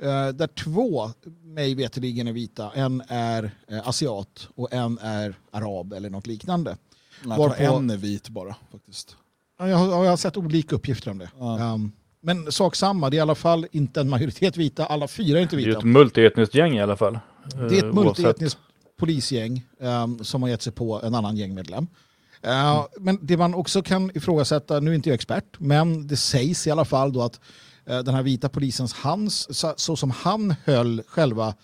[0.03, 1.11] uh, där två
[1.43, 6.77] mig veterligen är vita, en är uh, asiat och en är arab eller något liknande.
[7.25, 9.17] Jag tror en är vit bara faktiskt.
[9.59, 11.31] Jag har, jag har sett olika uppgifter om det.
[11.39, 11.73] Ja.
[11.75, 15.39] Um, men sak samma, det är i alla fall inte en majoritet vita, alla fyra
[15.39, 15.69] är inte vita.
[15.69, 17.19] Det är ett multietniskt gäng i alla fall.
[17.69, 18.59] Det är ett multietniskt
[18.97, 21.87] polisgäng um, som har gett sig på en annan gängmedlem.
[22.47, 22.85] Uh, mm.
[22.99, 26.71] Men det man också kan ifrågasätta, nu är inte jag expert, men det sägs i
[26.71, 27.41] alla fall då att
[27.91, 31.55] uh, den här vita polisens hans, så, så som han höll själva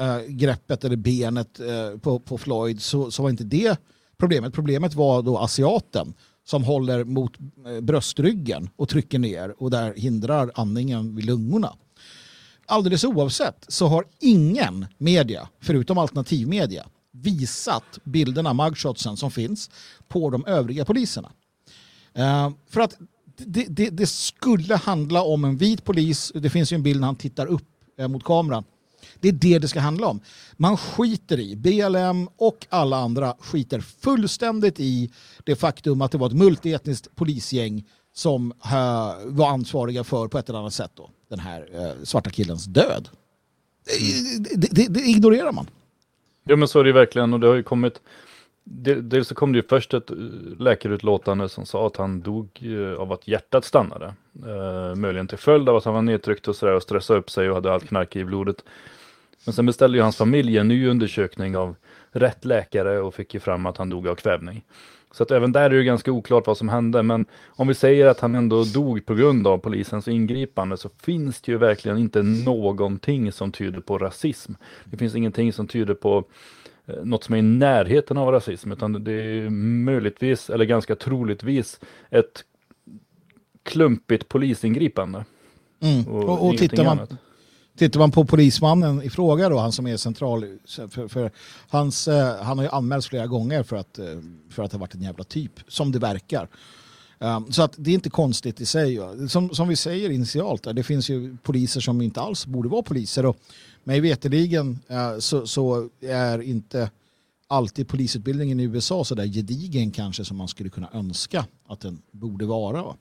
[0.00, 1.60] uh, greppet eller benet
[2.02, 3.80] på, på Floyd så, så var inte det
[4.18, 4.54] problemet.
[4.54, 6.14] Problemet var då asiaten
[6.44, 7.32] som håller mot
[7.82, 11.72] bröstryggen och trycker ner och där hindrar andningen vid lungorna
[12.68, 19.70] alldeles oavsett så har ingen media, förutom alternativmedia, visat bilderna, mugshotsen som finns
[20.08, 21.32] på de övriga poliserna.
[22.18, 22.98] Uh, för att
[23.36, 27.06] det, det, det, skulle handla om en vit polis, det finns ju en bild när
[27.06, 28.64] han tittar upp eh, mot kameran.
[29.20, 30.20] Det är det det ska handla om.
[30.56, 35.10] Man skiter i, BLM och alla andra skiter fullständigt i
[35.44, 37.84] det faktum att det var ett multietniskt polisgäng
[38.18, 42.30] som eh, var ansvariga för på ett eller annat sätt då, den här eh, svarta
[42.30, 43.08] killens död.
[43.84, 45.66] Det, det, det, det, ignorerar man.
[46.44, 48.00] Ja men så är det verkligen och det har ju kommit
[49.02, 50.16] Dels så kom det ju först ett eh,
[50.58, 52.48] läkarutlåtande som sa att han dog
[52.98, 54.14] av att hjärtat stannade.
[54.46, 57.48] Eh, möjligen till följd av att han var nedtryckt och sådär och stressade upp sig
[57.48, 58.64] och hade allt knark i blodet.
[59.44, 61.76] Men sen beställde ju hans familj en ny undersökning av
[62.10, 64.64] rätt läkare och fick ju fram att han dog av kvävning.
[65.10, 67.02] Så att även där är det ganska oklart vad som hände.
[67.02, 71.40] Men om vi säger att han ändå dog på grund av polisens ingripande så finns
[71.40, 74.52] det ju verkligen inte någonting som tyder på rasism.
[74.84, 76.24] Det finns ingenting som tyder på
[76.86, 81.80] eh, något som är i närheten av rasism, utan det är möjligtvis, eller ganska troligtvis,
[82.10, 82.44] ett
[83.62, 85.24] klumpigt polisingripande.
[85.80, 86.08] Mm.
[86.08, 87.18] Och, och, och tittar, man,
[87.78, 91.30] Tittar man på polismannen i fråga då, han som är central, för, för
[91.68, 94.04] hans, eh, han har ju anmälts flera gånger för att, eh,
[94.50, 96.48] för att ha varit en jävla typ, som det verkar.
[97.18, 98.98] Um, så att det är inte konstigt i sig.
[99.28, 102.82] Som, som vi säger initialt, eh, det finns ju poliser som inte alls borde vara
[102.82, 103.26] poliser.
[103.26, 103.36] Och
[103.84, 106.90] mig veterligen eh, så, så är inte
[107.46, 112.02] alltid polisutbildningen i USA så där gedigen kanske som man skulle kunna önska att den
[112.10, 112.94] borde vara.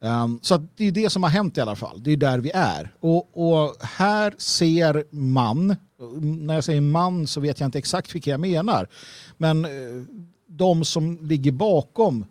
[0.00, 2.02] Um, så det är det som har hänt i alla fall.
[2.02, 2.94] Det är där vi är.
[3.00, 5.76] Och, och, här ser man,
[6.22, 8.88] när jag säger man så vet jag inte exakt vilka jag menar,
[9.36, 10.04] men uh,
[10.46, 12.24] de som ligger bakom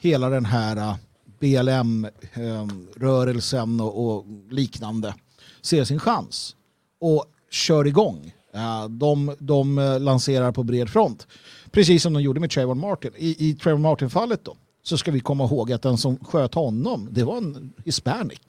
[0.00, 0.94] hela den här eh, uh,
[1.40, 5.14] BLM-rörelsen ehm, uh, och, och, liknande
[5.62, 6.56] ser sin chans
[7.00, 8.34] och kör igång.
[8.54, 11.26] Ehm, de, de eh, lanserar på bred front.
[11.70, 13.12] Precis som de gjorde med Trayvon Martin.
[13.16, 17.08] I, i Trayvon Martin-fallet då så ska vi komma ihåg att den som sköt honom,
[17.10, 18.40] det var en hispanic.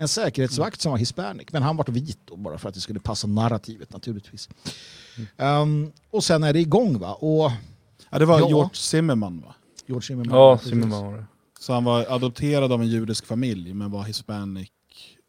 [0.00, 3.00] En säkerhetsvakt som var hispanic, men han var vit då, bara för att det skulle
[3.00, 4.48] passa narrativet naturligtvis.
[5.36, 7.14] Um, och sen är det igång va?
[7.14, 7.50] Och,
[8.10, 9.54] ja, det var ja, George Zimmerman va?
[9.86, 10.38] George Zimmerman.
[10.38, 11.24] Ja, Zimmerman var det.
[11.60, 14.70] Så han var adopterad av en judisk familj men var hispanic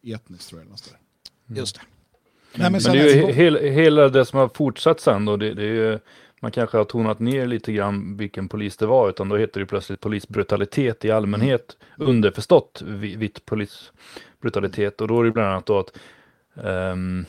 [0.03, 0.67] etniskt tror jag.
[0.67, 1.59] Mm.
[1.59, 1.81] Just det.
[2.55, 5.53] Men, men, men det är ju hela, hela det som har fortsatt sen då, det,
[5.53, 5.99] det är ju
[6.43, 9.65] man kanske har tonat ner lite grann vilken polis det var, utan då heter det
[9.65, 12.81] plötsligt polisbrutalitet i allmänhet, underförstått
[13.17, 15.01] vitt polisbrutalitet.
[15.01, 15.97] Och då är det bland annat då att
[16.53, 17.25] um,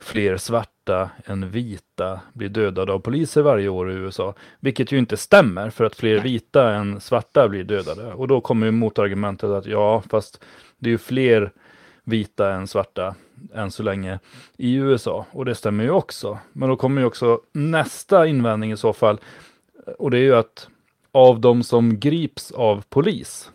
[0.00, 4.34] fler svarta än vita blir dödade av poliser varje år i USA.
[4.60, 8.12] Vilket ju inte stämmer, för att fler vita än svarta blir dödade.
[8.12, 10.44] Och då kommer ju motargumentet att ja, fast
[10.78, 11.52] det är ju fler
[12.04, 13.14] vita än svarta
[13.54, 14.18] än så länge
[14.56, 15.26] i USA.
[15.30, 16.38] Och det stämmer ju också.
[16.52, 19.20] Men då kommer ju också nästa invändning i så fall.
[19.98, 20.68] Och det är ju att
[21.12, 23.50] av de som grips av polis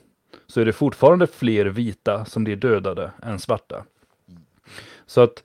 [0.48, 3.84] så är det fortfarande fler vita som blir dödade än svarta.
[5.06, 5.44] Så att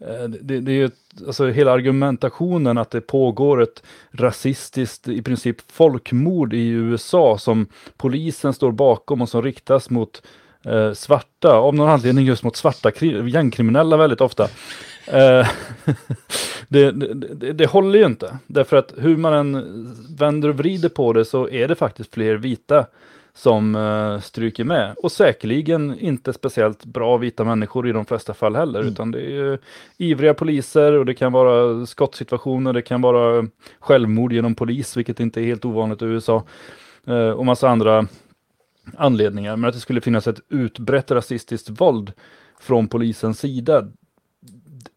[0.00, 0.90] eh, det, det är ju
[1.26, 7.66] alltså hela argumentationen att det pågår ett rasistiskt, i princip folkmord i USA som
[7.96, 10.22] polisen står bakom och som riktas mot
[10.64, 12.90] eh, svarta, av någon anledning just mot svarta
[13.26, 14.48] gängkriminella väldigt ofta.
[15.06, 15.48] Eh,
[16.68, 21.12] det, det, det, håller ju inte, därför att hur man än vänder och vrider på
[21.12, 22.86] det så är det faktiskt fler vita
[23.34, 24.94] som uh, stryker med.
[24.96, 28.92] Och säkerligen inte speciellt bra vita människor i de flesta fall heller, mm.
[28.92, 29.58] utan det är ju
[29.98, 33.46] ivriga poliser och det kan vara skottsituationer, det kan vara
[33.80, 36.44] självmord genom polis, vilket inte är helt ovanligt i USA.
[37.08, 38.06] Uh, och massa andra
[38.96, 42.12] anledningar, men att det skulle finnas ett utbrett rasistiskt våld
[42.60, 43.88] från polisens sida,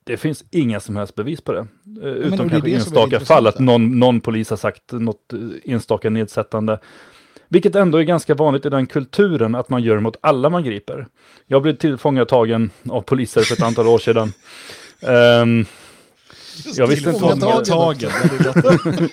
[0.03, 1.67] det finns inga som helst bevis på det.
[2.01, 5.39] Eh, utom kanske enstaka fall, att någon, någon polis har sagt något eh,
[5.73, 6.79] enstaka nedsättande.
[7.47, 11.07] Vilket ändå är ganska vanligt i den kulturen, att man gör mot alla man griper.
[11.47, 14.33] Jag blev tillfångatagen av poliser för ett antal år sedan.
[15.41, 15.65] Um,
[16.75, 18.11] jag visste inte vad som hade tagen.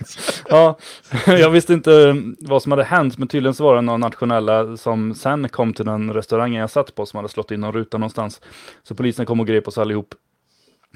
[0.48, 0.78] ja,
[1.26, 5.14] jag visste inte vad som hade hänt, men tydligen så var det några nationella som
[5.14, 8.40] sen kom till den restaurangen jag satt på som hade slått in någon ruta någonstans.
[8.82, 10.14] Så polisen kom och grep oss allihop.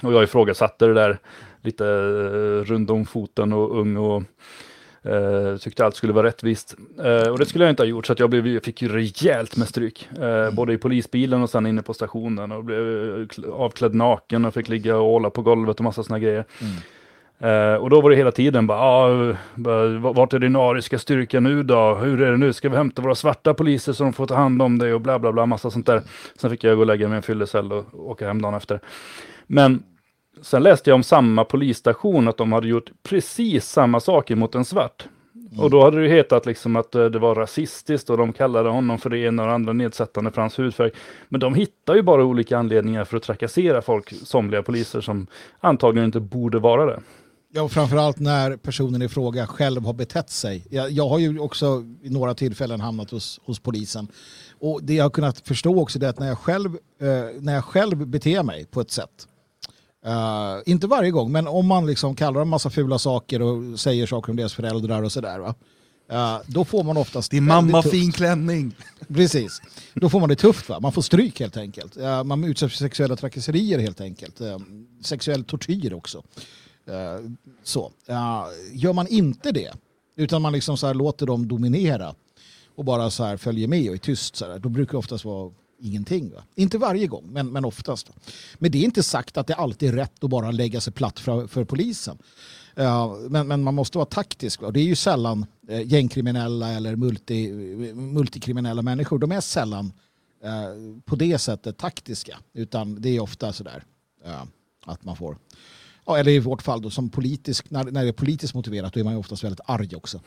[0.03, 1.19] Och jag ifrågasatte det där
[1.63, 4.23] lite uh, rund om foten och ung och
[5.09, 6.77] Uh, tyckte allt skulle vara rättvist.
[7.05, 9.57] Uh, och det skulle jag inte ha gjort, så att jag blev, fick ju rejält
[9.57, 10.09] med stryk.
[10.19, 10.55] Uh, mm.
[10.55, 12.53] Både i polisbilen och sen inne på stationen.
[12.53, 16.45] Och blev avklädd naken och fick ligga och åla på golvet och massa sådana grejer.
[16.61, 17.83] Mm.
[17.83, 19.35] och då var det hela tiden bara, ah,
[20.13, 21.95] vart är din ariska styrka nu då?
[21.95, 22.53] Hur är det nu?
[22.53, 25.19] Ska vi hämta våra svarta poliser så de får ta hand om dig och bla
[25.19, 26.03] bla bla, massa sånt där.
[26.37, 28.81] Sen fick jag gå och lägga mig i en fyllecell och åka hem dagen efter.
[29.47, 29.83] Men
[30.43, 34.65] Sen läste jag om samma polisstation, att de hade gjort precis samma saker mot en
[34.65, 35.09] svart.
[35.35, 35.65] Mm.
[35.65, 38.99] Och då hade det hetat liksom att eh, det var rasistiskt och de kallade honom
[38.99, 40.91] för det ena och det andra nedsättande för hans hudfärg.
[41.29, 45.27] Men de hittar ju bara olika anledningar för att trakassera folk, somliga poliser som
[45.61, 47.01] antagligen inte borde vara det.
[47.53, 50.67] Ja, och framförallt när personen i fråga själv har betett sig.
[50.71, 54.09] Jag, jag har ju också i några tillfällen hamnat hos, hos polisen.
[54.61, 57.65] Och det jag har kunnat förstå också är att när jag själv, eh, när jag
[57.65, 59.29] själv beter mig på ett sätt
[60.07, 64.07] Uh, inte varje gång, men om man liksom kallar dem massa fula saker och säger
[64.07, 65.39] saker om deras föräldrar och sådär.
[65.39, 65.55] Va?
[66.13, 67.31] Uh, då får man oftast...
[67.31, 67.95] Din mamma tufft.
[67.95, 68.77] fin klänning.
[69.09, 69.63] Precis.
[69.95, 70.69] Då får man det tufft.
[70.69, 70.81] Va?
[70.81, 71.97] Man får stryk helt enkelt.
[71.97, 74.41] Uh, man utsätts för sexuella trakasserier helt enkelt.
[75.03, 76.23] sexuell tortyr också.
[77.63, 77.93] så.
[78.73, 79.73] gör man inte det,
[80.17, 82.15] utan man liksom så låter dem dominera
[82.77, 85.53] och bara så följer med och är tyst, så här, då brukar det oftast vara
[85.79, 86.31] ingenting.
[86.31, 86.45] Va?
[86.55, 88.11] Inte varje gång, men, men oftast.
[88.59, 91.21] Men det är inte sagt att det alltid är rätt att bara lägga sig platt
[91.21, 92.19] för, för polisen.
[92.79, 94.63] Uh, men, men man måste vara taktisk.
[94.63, 94.71] Va?
[94.71, 97.53] Det är ju sällan uh, gängkriminella eller multi,
[97.95, 99.19] multikriminella människor.
[99.19, 99.93] De är sällan
[100.45, 102.39] eh, på det sättet taktiska.
[102.53, 103.85] Utan det är ofta sådär
[104.25, 104.43] eh,
[104.85, 105.39] att man får,
[106.07, 109.01] ja, eller i vårt fall då som politisk, när, när det är politiskt motiverat då
[109.01, 110.21] är man ju oftast väldigt arg också.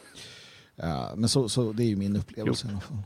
[1.16, 2.68] Men så, så det är ju min upplevelse.
[2.68, 2.98] fall.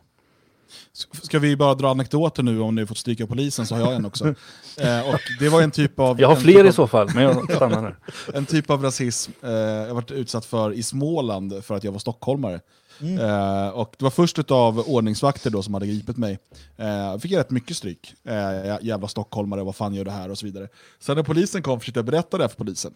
[1.24, 4.06] Ska vi bara dra anekdoter nu om ni fått stryka polisen så har jag en
[4.06, 4.28] också.
[4.78, 6.22] eh, och det var en typ av...
[6.22, 7.96] Jag har fler typ i av, så fall, men jag stannar här.
[8.34, 12.00] En typ av rasism eh, jag varit utsatt för i Småland för att jag var
[12.00, 12.60] stockholmare.
[13.02, 13.20] Mm.
[13.20, 16.40] Eh, och det var först av ordningsvakter då som hade gripit mig.
[16.78, 18.14] Eh, jag fick rätt mycket stryk.
[18.24, 20.68] Eh, jävla stockholmare, vad fan gör det här och så vidare.
[21.00, 22.94] Sen när polisen kom försökte jag berätta det för polisen.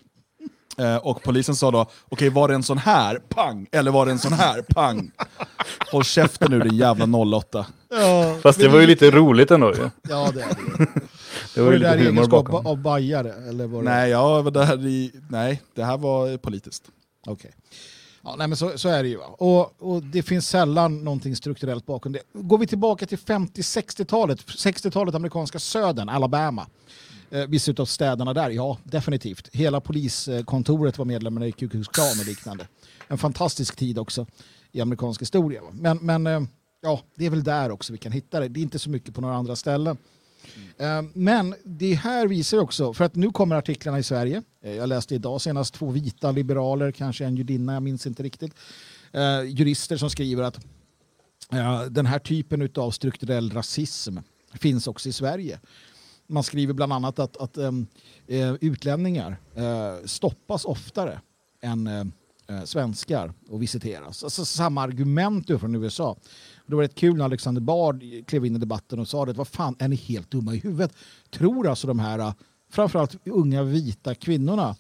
[0.78, 4.12] Eh, och polisen sa då, okej var det en sån här, pang, eller var det
[4.12, 5.12] en sån här, pang.
[5.92, 7.06] Håll käften nu din jävla
[7.38, 7.66] 08.
[7.90, 9.90] Ja, Fast det var ju lite roligt ändå ju.
[10.10, 10.88] Ja, det är det.
[11.56, 12.68] Det Var var det ju där lite i humor bakom.
[12.68, 13.34] av bajare?
[13.50, 13.90] Eller var det...
[13.90, 16.84] Nej, jag var där i, nej, det här var politiskt.
[17.28, 17.52] Okej.
[18.24, 19.18] Ja, nej, men så, så är det ju.
[19.18, 22.20] Och, och det finns sällan någonting strukturellt bakom det.
[22.34, 26.68] Går vi tillbaka till 50-60-talet, 60-talet amerikanska södern, Alabama.
[27.32, 29.50] Eh, vissa av städerna där, ja definitivt.
[29.54, 32.68] Hela poliskontoret var medlemmar i Ku Klux Klan och liknande.
[33.08, 34.28] En fantastisk tid också
[34.72, 35.62] i amerikansk historia.
[35.72, 36.42] Men, men eh,
[36.82, 38.48] ja, det är väl där också vi kan hitta det.
[38.48, 39.98] Det är inte så mycket på några andra ställen.
[40.80, 41.12] Mm.
[41.14, 44.44] Men det här visar också, för att nu kommer artiklarna i Sverige.
[44.64, 48.54] Eh, jag läste idag senast två vita liberaler, kanske en judinna, jag minns inte riktigt.
[49.48, 50.60] Jurister som skriver att
[51.90, 54.18] den här typen av strukturell rasism
[54.54, 55.60] finns också i Sverige.
[56.28, 61.20] Man skriver bland annat att, att äh, utlänningar äh, stoppas oftare
[61.62, 64.24] än äh, svenskar och visiteras.
[64.24, 66.18] Alltså samma argument från USA.
[66.66, 69.34] Det var rätt kul när Alexander Bard klev in i debatten och sa det.
[69.34, 70.92] Vad fan, är ni helt dumma i huvudet?
[71.30, 72.34] Tror alltså de här,
[72.70, 74.76] framförallt unga vita kvinnorna,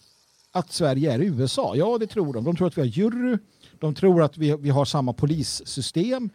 [0.51, 1.75] att Sverige är USA?
[1.75, 2.43] Ja, det tror de.
[2.43, 3.37] De tror att vi har jury,
[3.79, 6.29] de tror att vi, vi har samma polissystem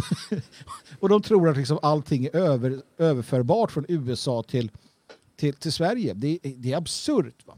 [1.00, 4.70] och de tror att liksom allting är över, överförbart från USA till,
[5.36, 6.14] till, till Sverige.
[6.14, 7.46] Det, är- det är absurt.
[7.46, 7.54] Va?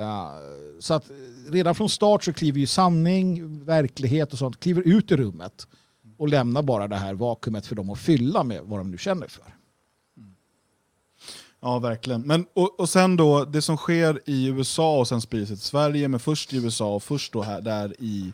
[0.00, 1.10] Uh, så att
[1.48, 5.66] redan från start så kliver ju sanning, verklighet och sånt kliver ut i rummet
[6.16, 9.26] och lämnar bara det här vakuumet för dem att fylla med vad de nu känner
[9.28, 9.44] för.
[11.60, 12.20] Ja, verkligen.
[12.20, 16.08] Men, och, och sen då, det som sker i USA och sen sprids till Sverige,
[16.08, 18.32] men först i USA och först då här, där i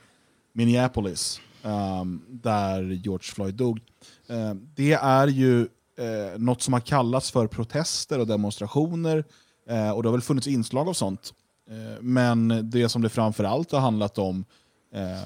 [0.53, 3.81] Minneapolis, Ehm, där George Floyd dog.
[4.29, 5.61] Ehm, det är ju
[5.99, 9.25] eh, något som har kallats för protester och demonstrationer,
[9.69, 11.33] eh, och det har väl funnits inslag av sånt.
[11.71, 14.45] Eh, men det som det framförallt har handlat om
[14.95, 15.25] eh,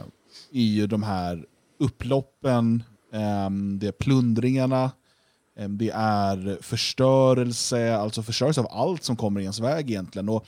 [0.53, 1.45] är ju de här
[1.78, 2.82] upploppen,
[3.12, 4.91] ehm, det är plundringarna,
[5.59, 10.28] ehm, Det är förstörelse, alltså förstörelse av allt som kommer i ens väg egentligen.
[10.28, 10.47] Och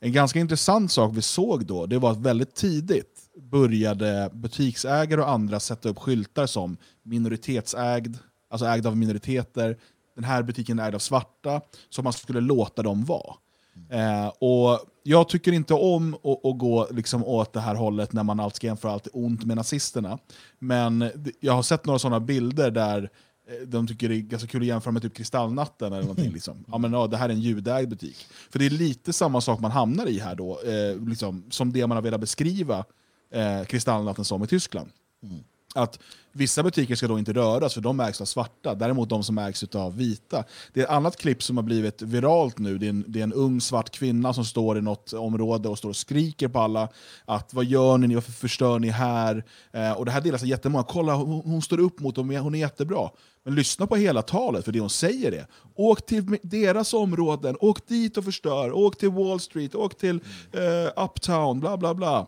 [0.00, 5.30] en ganska intressant sak vi såg då, det var att väldigt tidigt började butiksägare och
[5.30, 8.16] andra sätta upp skyltar som minoritetsägd,
[8.50, 9.78] alltså ägd av minoriteter,
[10.14, 13.34] den här butiken är ägd av svarta, så man skulle låta dem vara.
[13.90, 18.40] Eh, och jag tycker inte om att, gå liksom åt det här hållet när man
[18.40, 20.18] alltid ska jämföra allt ont med nazisterna.
[20.58, 21.10] Men
[21.40, 23.10] jag har sett några sådana bilder där
[23.48, 26.32] eh, de tycker det är ganska kul att jämföra med typ Kristallnatten eller någonting.
[26.34, 26.64] Liksom.
[26.68, 28.26] Ja, men, ja, det här är en judeägd butik.
[28.50, 31.86] För det är lite samma sak man hamnar i här då, eh, liksom, som det
[31.86, 32.84] man har velat beskriva
[33.32, 34.90] eh, Kristallnatten som i Tyskland.
[35.74, 35.98] Att
[36.32, 39.64] vissa butiker ska då inte röras för de ägs av svarta, däremot de som ägs
[39.74, 40.44] av vita.
[40.72, 42.78] Det är ett annat klipp som har blivit viralt nu.
[42.78, 45.78] Det är, en, det är en ung svart kvinna som står i något område och
[45.78, 46.88] står och skriker på alla
[47.24, 49.44] att vad gör ni, varför förstör ni här?
[49.72, 50.84] Eh, och det här delas av jättemånga.
[50.84, 53.10] Kolla, hon, hon står upp mot dem, hon är jättebra.
[53.44, 57.86] Men lyssna på hela talet, för det hon säger är åk till deras områden, åk
[57.86, 60.20] dit och förstör, åk till Wall Street, åk till
[60.52, 62.26] eh, Uptown, bla bla bla.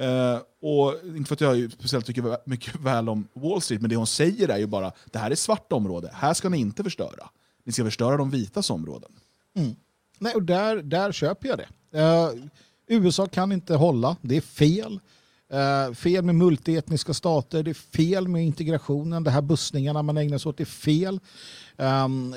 [0.00, 3.96] Uh, och inte för att jag speciellt tycker mycket väl om Wall Street, men det
[3.96, 7.30] hon säger är ju bara det här är svart område, här ska ni inte förstöra.
[7.64, 9.10] Ni ska förstöra de vitas områden.
[9.56, 9.76] Mm.
[10.18, 11.98] Nej, och där, där köper jag det.
[11.98, 12.44] Uh,
[12.86, 15.00] USA kan inte hålla, det är fel.
[15.54, 20.38] Uh, fel med multietniska stater, det är fel med integrationen, det här bussningarna man ägnar
[20.38, 21.20] sig åt, det är fel.
[21.76, 22.34] Um,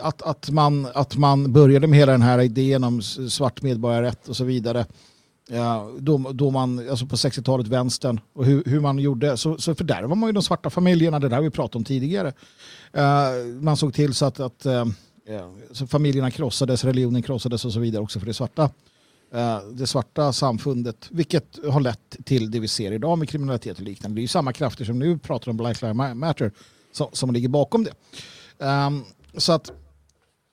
[0.00, 4.36] att, att, man, att man började med hela den här idén om svart medborgarrätt och
[4.36, 4.86] så vidare.
[5.98, 10.14] Då, då man, alltså på 60-talet, vänstern, och hur, hur man gjorde, så, så fördärvar
[10.14, 12.32] man ju de svarta familjerna, det där vi pratat om tidigare.
[12.92, 13.28] Eh,
[13.60, 14.84] man såg till så att, att eh,
[15.72, 18.70] så familjerna krossades, religionen krossades och så vidare också för det svarta.
[19.32, 23.84] eh, det svarta samfundet, vilket har lett till det vi ser idag med kriminalitet och
[23.84, 24.14] liknande.
[24.14, 26.52] Det är ju samma krafter som nu pratar om Black Lives Matter
[26.92, 27.92] som, som ligger bakom det.
[28.58, 29.04] Ehm,
[29.36, 29.72] så att,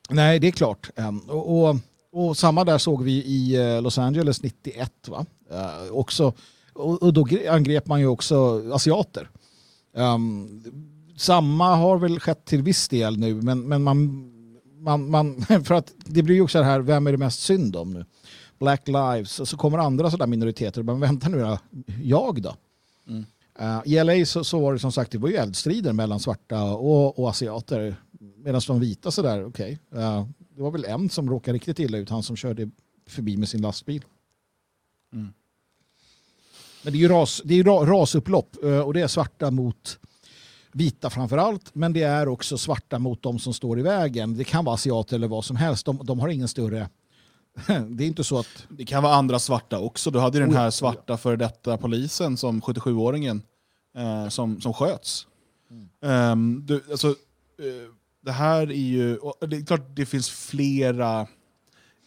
[0.09, 0.89] nej det är klart.
[0.95, 1.77] Ehm, och, och,
[2.11, 5.07] och samma där såg vi i eh, Los Angeles 91.
[5.07, 5.25] Va?
[5.51, 6.33] Eh, också,
[6.73, 9.29] och, och då gre- angrep man ju också asiater.
[9.93, 10.63] Um,
[11.17, 14.31] samma har väl skett till viss del nu, men, men man,
[14.79, 17.75] man, man, för att det blir ju också det här, vem är det mest synd
[17.75, 18.05] om nu?
[18.59, 21.57] Black Lives, och så kommer andra sådana minoriteter, men vänta nu
[22.03, 22.55] jag då?
[23.07, 23.25] Mm.
[23.61, 26.63] Uh, I LA så, så var det som sagt, det var ju eldstrider mellan svarta
[26.63, 27.95] och, och asiater,
[28.43, 29.79] medan de vita sådär, okej.
[29.91, 30.03] Okay.
[30.03, 30.25] Uh,
[30.61, 32.69] det var väl en som råkade riktigt illa ut, han som körde
[33.07, 34.05] förbi med sin lastbil.
[35.13, 35.33] Mm.
[36.83, 39.99] Men det är ju, ras, det är ra, rasupplopp uh, och det är svarta mot
[40.71, 44.37] vita framför allt, men det är också svarta mot de som står i vägen.
[44.37, 45.85] Det kan vara asiater eller vad som helst.
[45.85, 46.89] De, de har ingen större...
[47.89, 48.65] Det är inte så att...
[48.69, 50.11] Det kan vara andra svarta också.
[50.11, 53.41] Du hade ju den här svarta före detta polisen som 77-åringen
[53.97, 55.27] eh, som, som sköts.
[56.01, 56.31] Mm.
[56.31, 57.15] Um, du, alltså, uh,
[58.21, 59.19] det här är ju...
[59.47, 61.27] Det är klart det finns flera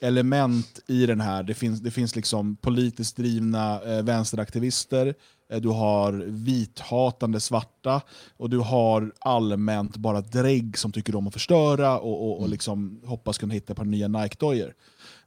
[0.00, 1.42] element i den här.
[1.42, 5.14] Det finns, det finns liksom politiskt drivna eh, vänsteraktivister,
[5.50, 8.02] eh, du har vithatande svarta
[8.36, 12.50] och du har allmänt bara drägg som tycker om att förstöra och, och, och mm.
[12.50, 14.74] liksom hoppas kunna hitta på nya Nike-dojor.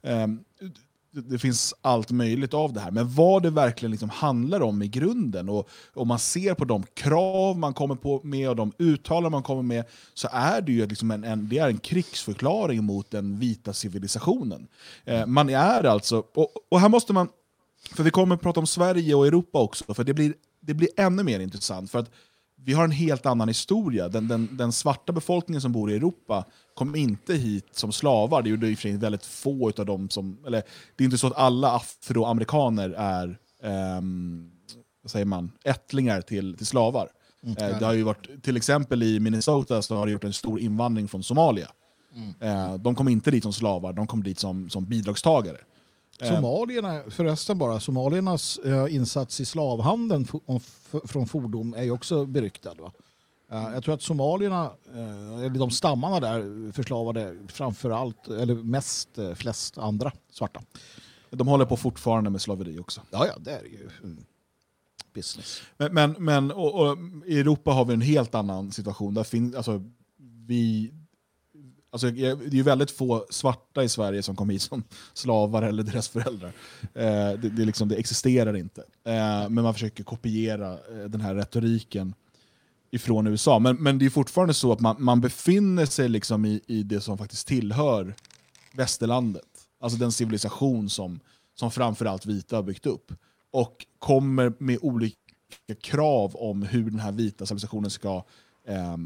[0.02, 0.44] Um,
[1.22, 2.90] det finns allt möjligt av det här.
[2.90, 6.82] Men vad det verkligen liksom handlar om i grunden, och om man ser på de
[6.94, 10.86] krav man kommer på med och de uttalanden man kommer med, så är det ju
[10.86, 14.68] liksom en, en, det är en krigsförklaring mot den vita civilisationen.
[15.04, 17.28] Eh, man är alltså, och, och här måste man,
[17.94, 20.88] för vi kommer att prata om Sverige och Europa också, för det blir, det blir
[20.96, 21.90] ännu mer intressant.
[21.90, 22.10] för att
[22.64, 24.08] vi har en helt annan historia.
[24.08, 26.44] Den, den, den, svarta befolkningen som bor i Europa
[26.74, 28.42] kom inte hit som slavar.
[28.42, 30.38] Det gjorde i och väldigt få av dem som...
[30.46, 30.62] Eller,
[30.96, 33.38] det är inte så att alla afroamerikaner är
[33.98, 34.50] um,
[35.02, 37.08] vad säger man, ättlingar till, till slavar.
[37.42, 37.56] Mm.
[37.56, 40.60] Eh, det har ju varit, till exempel i Minnesota så har det gjort en stor
[40.60, 41.68] invandring från Somalia.
[42.14, 42.34] Mm.
[42.40, 45.58] Eh, de kom inte dit som slavar, de kom dit som, som bidragstagare.
[46.20, 46.34] Eh.
[46.34, 50.26] Somalierna, förresten bara, somaliernas uh, insats i slavhandeln
[51.04, 52.74] från fordon är ju också beryktad.
[52.74, 52.92] Va?
[53.52, 59.78] Uh, jag tror att somalierna, eller de stammarna där, förslavade framför allt, eller mest, flest
[59.78, 60.60] andra svarta.
[61.30, 63.00] De håller på fortfarande med slaveri också.
[63.10, 64.24] Ja, ja, det är ju mm,
[65.14, 65.62] business.
[65.76, 69.14] Men, men, men och, och, i Europa har vi en helt annan situation.
[69.14, 69.82] Där fin, alltså,
[70.46, 70.92] vi,
[71.90, 74.84] Alltså, det är ju väldigt få svarta i Sverige som kom hit som
[75.14, 76.52] slavar eller deras föräldrar.
[76.82, 78.80] Eh, det, det, liksom, det, existerar inte.
[79.04, 82.14] Eh, men man försöker kopiera eh, den här retoriken
[82.90, 83.58] ifrån USA.
[83.58, 87.00] Men, men det är fortfarande så att man, man befinner sig liksom i, i det
[87.00, 88.14] som faktiskt tillhör
[88.72, 89.42] västerlandet.
[89.80, 91.20] Alltså den civilisation som,
[91.54, 93.12] som framförallt vita har byggt upp.
[93.50, 95.16] Och kommer med olika
[95.80, 98.24] krav om hur den här vita civilisationen ska
[98.66, 98.96] eh,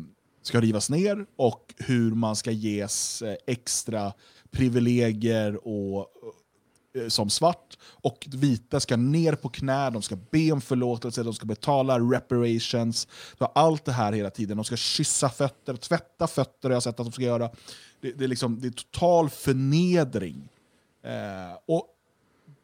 [0.42, 4.12] ska rivas ner och hur man ska ges eh, extra
[4.50, 5.98] privilegier och,
[6.94, 7.78] eh, eh, som svart.
[7.84, 13.08] Och vita ska ner på knä, de ska be om förlåtelse, de ska betala reparations.
[13.38, 14.56] Allt det här hela tiden.
[14.56, 17.50] De ska kyssa fötter, tvätta fötter har jag sett att de ska göra.
[18.00, 20.48] Det, det är, liksom, det är total förnedring.
[21.02, 21.88] Eh, och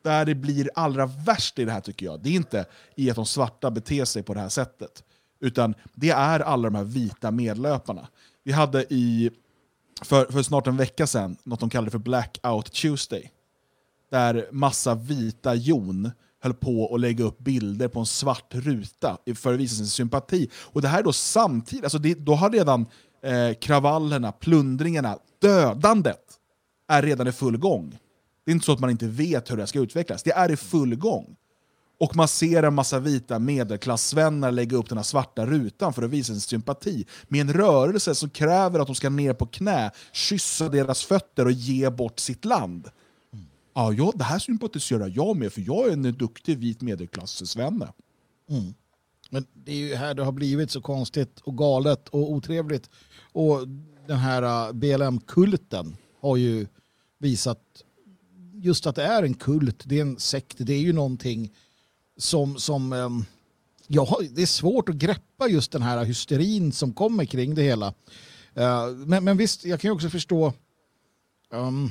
[0.02, 3.16] där det blir allra värst i det här tycker jag, det är inte i att
[3.16, 5.04] de svarta beter sig på det här sättet.
[5.40, 8.08] Utan det är alla de här vita medlöparna.
[8.44, 9.30] Vi hade i,
[10.02, 13.30] för, för snart en vecka sedan något de kallade för Blackout Tuesday.
[14.10, 16.10] Där massa vita jon
[16.40, 20.50] höll på att lägga upp bilder på en svart ruta för att visa sin sympati.
[20.54, 22.86] Och det här då samtidigt, alltså det, då har redan
[23.22, 26.38] eh, kravallerna, plundringarna, dödandet
[26.88, 27.98] är redan i full gång.
[28.44, 30.56] Det är inte så att man inte vet hur det ska utvecklas, det är i
[30.56, 31.36] full gång.
[31.98, 36.10] Och man ser en massa vita medelklassvänner lägga upp den här svarta rutan för att
[36.10, 40.68] visa sin sympati med en rörelse som kräver att de ska ner på knä, kyssa
[40.68, 42.88] deras fötter och ge bort sitt land.
[43.32, 43.46] Mm.
[43.74, 47.92] Ja, ja, det här sympatiserar jag med, för jag är en duktig vit medelklassvänne.
[48.50, 48.74] Mm.
[49.30, 52.90] Men det är ju här det har blivit så konstigt och galet och otrevligt.
[53.32, 53.68] Och
[54.06, 56.66] den här äh, BLM-kulten har ju
[57.18, 57.62] visat
[58.52, 61.52] just att det är en kult, det är en sekt, det är ju någonting
[62.18, 63.24] som, som ehm,
[63.86, 67.94] ja, det är svårt att greppa just den här hysterin som kommer kring det hela.
[68.54, 70.52] Eh, men, men visst, jag kan ju också förstå,
[71.50, 71.90] um,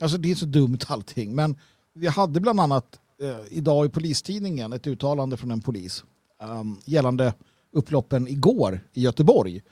[0.00, 1.56] alltså det är så dumt allting, men
[1.94, 6.04] vi hade bland annat uh, idag i polistidningen ett uttalande från en polis
[6.42, 7.34] um, gällande
[7.72, 9.62] upploppen igår i Göteborg,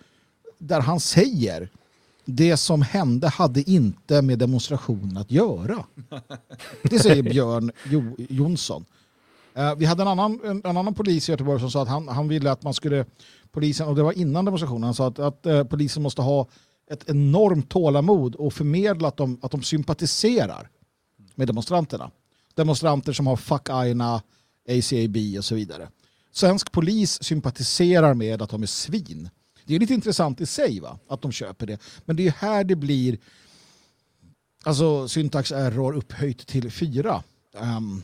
[0.59, 1.71] där han säger
[2.25, 5.85] det som hände hade inte med demonstrationen att göra.
[6.83, 8.85] Det säger Björn jo Jonsson.
[9.57, 12.09] Eh, vi hade en annan, en, en, annan polis i Göteborg som sa att han,
[12.09, 13.05] han ville att man skulle,
[13.53, 16.49] polisen, och det var innan demonstrationen, han sa att, att eh, polisen måste ha
[16.91, 20.69] ett enormt tålamod och förmedla att de, att de sympatiserar
[21.35, 22.11] med demonstranterna.
[22.55, 24.23] Demonstranter som har Fuck Aina,
[24.69, 25.89] ACAB och så vidare.
[26.33, 29.31] Svensk polis sympatiserar med att de är svin.
[29.65, 30.99] Det är lite intressant i sig va?
[31.09, 31.79] att de köper det.
[32.05, 33.19] Men det är här det blir
[34.65, 37.23] alltså syntax error upphöjt till fyra.
[37.61, 38.03] Um,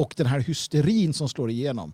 [0.00, 1.92] och den här hysterin som slår igenom.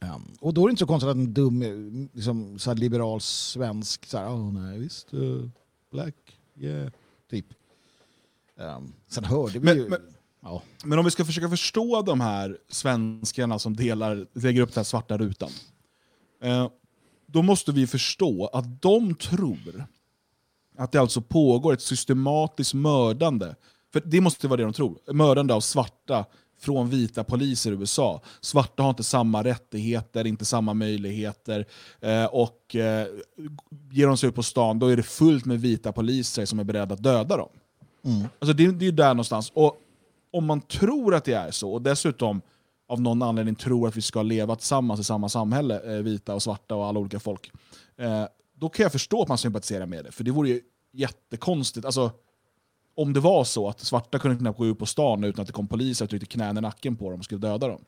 [0.00, 4.06] Um, och då är det inte så konstigt att en dum liksom, så liberal svensk
[4.06, 5.48] så här, oh, nej visst, uh,
[5.90, 6.14] black,
[6.56, 6.90] yeah,
[7.30, 7.46] typ.
[8.56, 9.88] Um, sen hörde vi Men- ju...
[9.88, 10.62] men- ja.
[10.84, 14.84] Men om vi ska försöka förstå de här svenskarna som delar, lägger upp den här
[14.84, 15.50] svarta rutan.
[16.42, 16.68] Eh,
[17.26, 19.86] då måste vi förstå att de tror
[20.76, 23.54] att det alltså pågår ett systematiskt mördande.
[23.92, 24.98] För det måste vara det de tror.
[25.12, 26.24] Mördande av svarta
[26.64, 28.20] från vita poliser i USA.
[28.40, 31.66] Svarta har inte samma rättigheter, inte samma möjligheter.
[32.00, 33.06] Eh, och eh,
[33.90, 36.64] ger de sig ut på stan, då är det fullt med vita poliser som är
[36.64, 37.48] beredda att döda dem.
[38.04, 38.28] Mm.
[38.38, 39.52] Alltså det, det är där någonstans.
[39.54, 39.76] Och
[40.32, 42.40] om man tror att det är så, och dessutom
[42.88, 46.42] av någon anledning tror att vi ska leva tillsammans i samma samhälle, eh, vita och
[46.42, 47.50] svarta och alla olika folk,
[47.96, 48.24] eh,
[48.56, 50.12] då kan jag förstå att man sympatiserar med det.
[50.12, 50.60] För det vore ju
[50.92, 51.86] jättekonstigt.
[51.86, 52.10] Alltså,
[52.96, 55.52] om det var så att svarta kunde knappt gå ut på stan utan att det
[55.52, 57.84] kom poliser och tryckte knän i nacken på dem och skulle döda dem.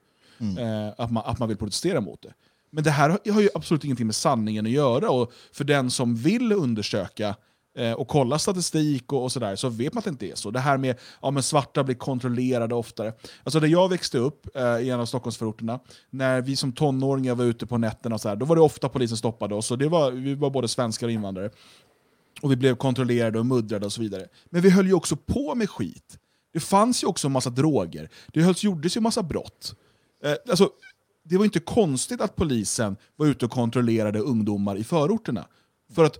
[0.58, 2.32] Eh, att, man, att man vill protestera mot det.
[2.70, 5.10] Men det här har ju absolut ingenting med sanningen att göra.
[5.10, 7.36] Och för den som vill undersöka
[7.78, 10.50] eh, och kolla statistik och, och sådär, så vet man att det inte är så.
[10.50, 13.12] Det här med ja, men svarta blir kontrollerade oftare.
[13.42, 15.80] Alltså där jag växte upp eh, i en av Stockholmsförorterna,
[16.10, 18.88] när vi som tonåringar var ute på nätterna, och så här, då var det ofta
[18.88, 19.70] polisen stoppade oss.
[19.70, 21.50] Och det var, vi var både svenskar och invandrare.
[22.40, 24.28] Och vi blev kontrollerade och muddrade och så vidare.
[24.50, 26.18] Men vi höll ju också på med skit.
[26.52, 28.10] Det fanns ju också en massa droger.
[28.26, 29.74] Det hölls, gjordes ju en massa brott.
[30.24, 30.70] Eh, alltså,
[31.24, 35.46] det var inte konstigt att polisen var ute och kontrollerade ungdomar i förorterna.
[35.92, 36.18] För att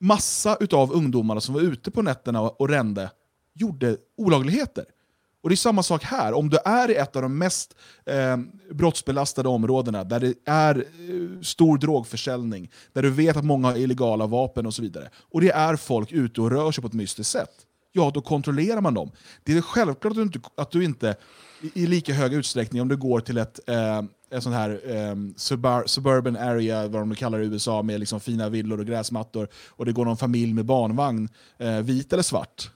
[0.00, 3.10] massa av ungdomarna som var ute på nätterna och rände
[3.54, 4.84] gjorde olagligheter.
[5.46, 6.32] Och det är samma sak här.
[6.32, 7.74] Om du är i ett av de mest
[8.06, 8.36] eh,
[8.74, 14.26] brottsbelastade områdena, där det är eh, stor drogförsäljning, där du vet att många har illegala
[14.26, 17.32] vapen och så vidare, och det är folk ute och rör sig på ett mystiskt
[17.32, 17.50] sätt,
[17.92, 19.10] ja då kontrollerar man dem.
[19.44, 21.16] Det är självklart att du inte, att du inte
[21.62, 25.12] i, i lika hög utsträckning, om du går till ett eh, en sån här ehm,
[25.12, 28.86] um, subur suburban area, vad de kallar det i USA, med liksom fina villor och
[28.86, 31.28] gräsmattor, och det går någon familj med barnvagn,
[31.58, 32.70] eh, vit eller svart,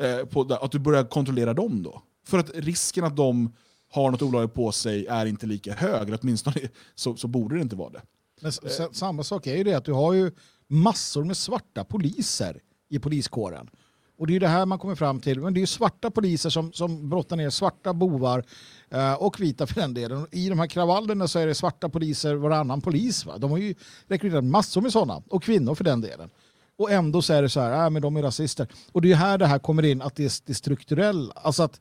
[0.00, 2.02] eh, på, att du börjar kontrollera dem då.
[2.28, 3.52] För att risken att de
[3.92, 6.56] har något olagligt på sig är inte lika hög, åtminstone
[6.94, 8.02] så, så borde det inte vara det.
[8.40, 10.30] Men s- samma sak är ju det att du har ju
[10.66, 13.70] massor med svarta poliser i poliskåren.
[14.18, 15.40] Och det är ju det här man kommer fram till.
[15.40, 18.44] Men det är svarta poliser som, som brottar ner svarta bovar
[18.90, 20.26] eh, och vita för den delen.
[20.30, 23.26] I de här kravallerna så är det svarta poliser varannan polis.
[23.26, 23.38] Va?
[23.38, 23.74] De har ju
[24.08, 25.22] rekryterat massor med sådana.
[25.28, 26.30] Och kvinnor för den delen.
[26.76, 28.68] Och ändå så är det så här, äh, men de är rasister.
[28.92, 31.32] Och det är här det här kommer in, att det är, det är strukturell.
[31.34, 31.80] Alltså att,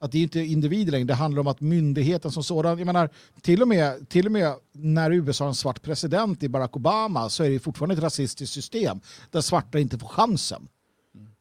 [0.00, 3.10] att det är inte individer längre, det handlar om att myndigheten som sådan, jag menar,
[3.40, 7.28] till och med, till och med när USA har en svart president i Barack Obama
[7.28, 10.68] så är det fortfarande ett rasistiskt system där svarta inte får chansen.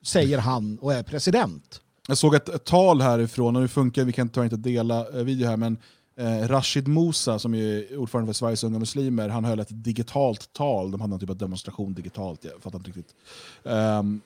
[0.05, 1.81] Säger han och är president.
[2.07, 5.23] Jag såg ett, ett tal härifrån, och det funkar, vi kan tyvärr inte dela eh,
[5.23, 5.77] video här, men
[6.17, 10.91] eh, Rashid Musa som är ordförande för Sveriges unga muslimer, han höll ett digitalt tal,
[10.91, 13.15] de hade någon typ av demonstration digitalt, jag fattar inte riktigt.
[13.63, 14.21] Um,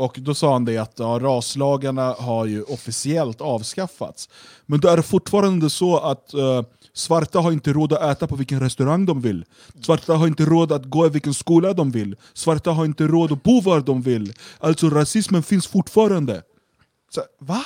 [0.00, 4.28] och då sa han det att ja, raslagarna har ju officiellt avskaffats.
[4.66, 8.60] Men det är fortfarande så att eh, svarta har inte råd att äta på vilken
[8.60, 9.44] restaurang de vill.
[9.82, 12.16] Svarta har inte råd att gå i vilken skola de vill.
[12.34, 14.32] Svarta har inte råd att bo var de vill.
[14.58, 16.42] Alltså rasismen finns fortfarande.
[17.14, 17.60] Så, va?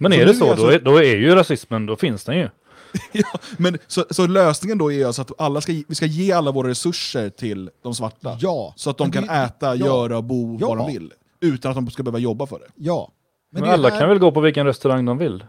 [0.00, 2.48] Men är det så, alltså- då, är, då är ju rasismen, då finns den ju.
[3.12, 6.50] Ja, men, så, så lösningen då är alltså att alla ska, vi ska ge alla
[6.52, 8.38] våra resurser till de svarta.
[8.40, 8.72] Ja.
[8.76, 9.86] Så att de Men kan det- äta, ja.
[9.86, 10.68] göra och bo Ja.
[10.68, 11.12] var de vill.
[11.44, 12.66] Utan att de ska behöva jobba för det.
[12.76, 13.12] Ja.
[13.50, 15.44] Men, det är alla här- kan väl gå på vilken restaurang de vill?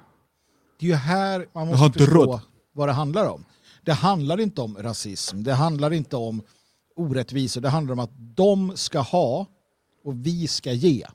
[0.80, 2.40] Det är ju här man måste förstå råd.
[2.74, 3.46] vad det handlar om.
[3.84, 6.42] Det handlar inte om rasism, det handlar inte om
[6.96, 9.46] orättvisor, det handlar om att de ska ha
[10.04, 11.06] och vi ska ge.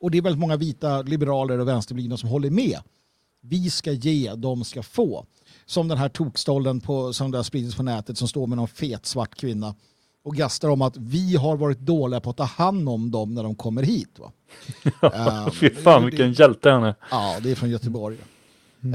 [0.00, 2.78] Och det är väldigt många vita liberaler och vänsterblivna som håller med.
[3.40, 5.26] Vi ska ge, de ska få.
[5.66, 8.68] Som den här tokstollen på, som det har spridits på nätet som står med någon
[8.68, 9.74] fet svart kvinna
[10.24, 13.42] och gastar om att vi har varit dåliga på att ta hand om dem när
[13.42, 14.18] de kommer hit.
[14.18, 14.32] Va?
[15.14, 16.94] Ehm, Fy fan det- vilken hjälte han är.
[17.10, 18.16] Ja, det är från Göteborg.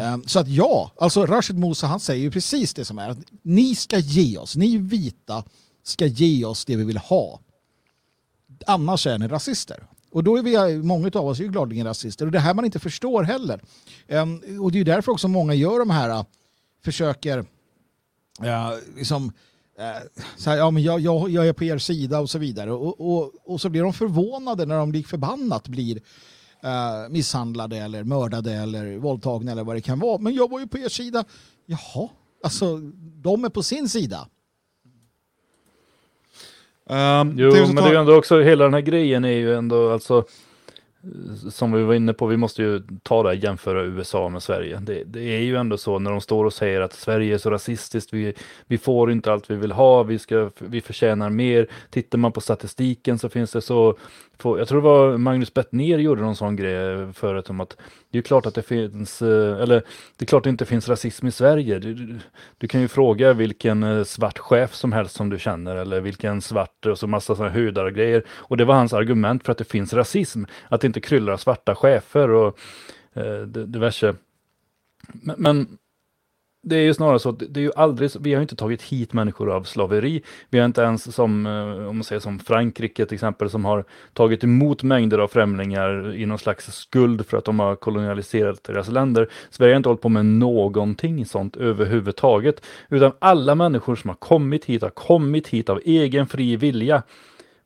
[0.02, 3.10] Ehm, Så att ja, alltså Rashid Musa han säger ju precis det som är.
[3.10, 5.44] Att ni ska ge oss, ni vita
[5.84, 7.40] ska ge oss det vi vill ha.
[8.68, 9.84] Annars är ni rasister.
[10.12, 12.26] Och då är vi, många av oss är ju gladeligen rasister.
[12.26, 13.62] Och det här man inte förstår heller.
[14.08, 16.24] Ehm, Och det är ju därför också många gör de här, äh,
[16.84, 17.46] försöker,
[18.42, 19.32] ja, liksom,
[20.38, 22.72] så här, ja, men jag, jag, jag är på er sida och så vidare.
[22.72, 26.02] Och, och, och så blir de förvånade när de lik förbannat blir
[26.64, 30.18] eh, misshandlade eller mördade eller våldtagna eller vad det kan vara.
[30.18, 31.24] Men jag var ju på er sida.
[31.66, 32.10] Jaha,
[32.44, 32.78] alltså
[33.24, 34.28] de är på sin sida.
[36.86, 39.92] Um, Jo, men det är ju ändå också, hela den här grejen är ju ändå
[39.92, 40.26] alltså
[41.52, 44.80] som vi var inne på, vi måste ju ta det här jämföra USA med Sverige.
[44.82, 47.50] Det, det, är ju ändå så när de står och säger att Sverige är så
[47.50, 48.34] rasistiskt, vi,
[48.68, 51.68] vi får inte allt vi vill ha, vi, ska, vi förtjänar mer.
[51.90, 53.98] Tittar man på statistiken så finns det så
[54.44, 57.78] jag tror det var Magnus Bettner gjorde någon sån grej förut om att
[58.12, 59.84] det är klart att det finns, eh, eller
[60.18, 61.80] det är klart det inte finns rasism i Sverige.
[61.80, 62.20] Du, du,
[62.58, 66.42] du kan ju fråga vilken eh, svart chef som helst som du känner eller vilken
[66.42, 68.24] svart och så massa sådana hudar och grejer.
[68.30, 71.76] Och det var hans argument för att det finns rasism, att det inte kryllar svarta
[71.76, 72.60] chefer och
[73.14, 74.16] eh, diverse.
[75.14, 75.78] Men, men
[76.62, 79.14] det är ju snarare så att det är ju aldrig, vi har inte tagit hit
[79.14, 80.24] människor av slaveri.
[80.50, 83.86] Vi har inte ens som, eh, om man säger som Frankrike till exempel, som har
[84.14, 88.90] tagit emot mängder av främlingar i någon slags skuld för att de har kolonialiserat deras
[88.90, 89.30] länder.
[89.50, 94.66] Sverige har inte hållit på med någonting sånt överhuvudtaget, utan alla människor som har kommit
[94.66, 97.04] hit har kommit hit av egen fri vilja.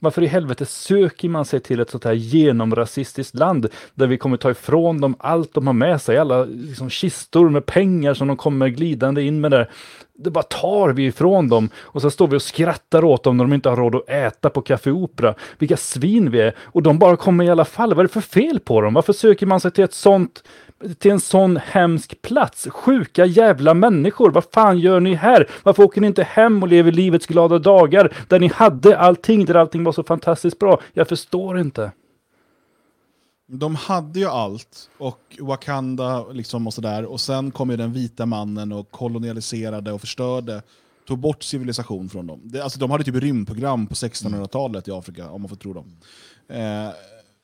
[0.03, 4.37] Varför i helvete söker man sig till ett sånt här genomrasistiskt land där vi kommer
[4.37, 8.37] ta ifrån dem allt de har med sig, alla liksom, kistor med pengar som de
[8.37, 9.69] kommer glidande in med där.
[10.17, 13.43] Det bara tar vi ifrån dem och så står vi och skrattar åt dem när
[13.43, 15.35] de inte har råd att äta på Café Opera.
[15.57, 16.55] Vilka svin vi är!
[16.59, 17.89] Och de bara kommer i alla fall.
[17.89, 18.93] Vad är det för fel på dem?
[18.93, 20.43] Varför söker man sig till ett sånt
[20.97, 22.67] till en sån hemsk plats.
[22.71, 25.49] Sjuka jävla människor, vad fan gör ni här?
[25.63, 29.55] Varför åker ni inte hem och lever livets glada dagar där ni hade allting, där
[29.55, 30.81] allting var så fantastiskt bra?
[30.93, 31.91] Jag förstår inte.
[33.47, 38.25] De hade ju allt, och Wakanda liksom och sådär, och sen kom ju den vita
[38.25, 40.61] mannen och kolonialiserade och förstörde,
[41.07, 42.41] tog bort civilisation från dem.
[42.43, 45.97] Det, alltså, de hade typ rymdprogram på 1600-talet i Afrika, om man får tro dem.
[46.47, 46.93] Eh,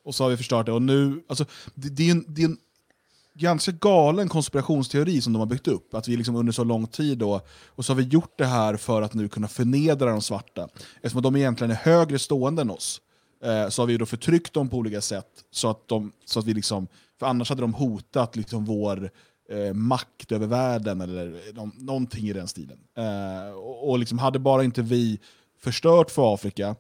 [0.04, 2.46] och så har vi förstört det, och nu, alltså, det, det är en, det är
[2.46, 2.58] en
[3.40, 5.94] ganska galen konspirationsteori som de har byggt upp.
[5.94, 8.76] Att vi liksom under så lång tid då, och så har vi gjort det här
[8.76, 10.68] för att nu kunna förnedra de svarta.
[10.96, 13.02] Eftersom de egentligen är högre stående än oss,
[13.44, 15.30] eh, så har vi då förtryckt dem på olika sätt.
[15.52, 16.88] Så att, de, så att vi liksom,
[17.20, 19.12] för annars hade de hotat liksom vår
[19.50, 22.78] eh, makt över världen, eller de, någonting i den stilen.
[22.98, 25.20] Eh, och, och liksom hade bara inte vi
[25.60, 26.76] förstört för Afrika,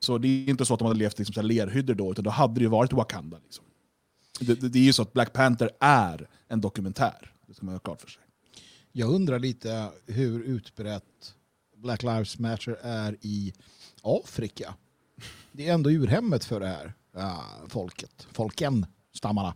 [0.00, 2.54] så det är inte så att de hade levt liksom, lerhyddor då, utan då hade
[2.54, 3.38] det ju varit Wakanda.
[3.44, 3.64] Liksom.
[4.40, 7.32] Det, det, det, är ju så att Black Panther är en dokumentär.
[7.46, 8.22] Det ska man ha klart för sig.
[8.92, 11.34] Jag undrar lite hur utbrett
[11.76, 13.52] Black Lives Matter är i
[14.02, 14.74] Afrika.
[15.52, 19.54] Det är ändå urhemmet för det här ja, folket, folken, stammarna.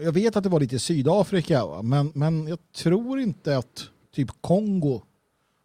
[0.00, 5.02] Jag vet att det var lite Sydafrika, men, men jag tror inte att typ Kongo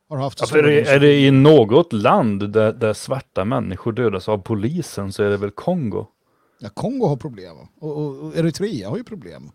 [0.10, 4.30] har haft ja, är, det, är det i något land där, där svarta människor dödas
[4.30, 6.08] av polisen så är det väl Kongo?
[6.64, 7.58] Ja, Kongo har problem.
[7.58, 9.52] Och, och, och Eritrea har ju problem.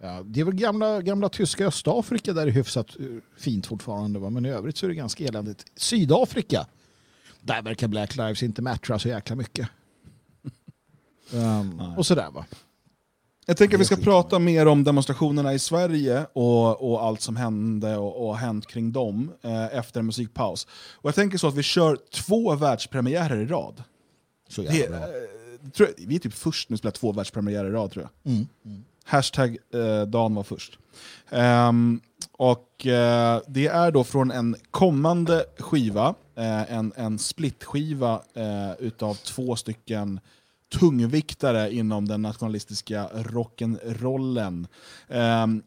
[0.00, 3.06] Ja, det är väl gamla, gamla tyska Östafrika där det är hyfsat eh,
[3.38, 4.18] fint fortfarande.
[4.18, 4.30] Va?
[4.30, 5.64] Men i övrigt så är det ganska eländigt.
[5.76, 6.66] Sydafrika,
[7.40, 9.68] där verkar Black Lives inte matcha så jäkla mycket.
[11.32, 12.44] Um, och sådär va.
[13.46, 17.36] Jag tänker att vi ska prata mer om demonstrationerna i Sverige och, och allt som
[17.36, 20.66] hände och, och hänt kring dem eh, efter en musikpaus.
[20.94, 23.82] Och jag tänker så att vi kör två världspremiärer i rad.
[24.48, 25.06] Så jävla bra
[25.72, 28.32] tror jag, vi är typ först nu spelat två världspremiärer i rad tror jag.
[28.32, 28.46] Mm.
[28.64, 28.84] Mm.
[29.04, 30.78] Hashtag eh, Dan var först.
[31.30, 32.00] Um,
[32.32, 39.14] och eh, Det är då från en kommande skiva, eh, en, en splitskiva eh, utav
[39.14, 40.20] två stycken
[40.78, 44.66] tungviktare inom den nationalistiska rock'n'rollen.
[45.08, 45.62] Um,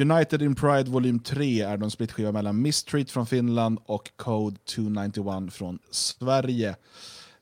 [0.00, 5.52] United in Pride volym 3 är en splitskiva mellan Mistreat från Finland och Code 291
[5.52, 6.76] från Sverige.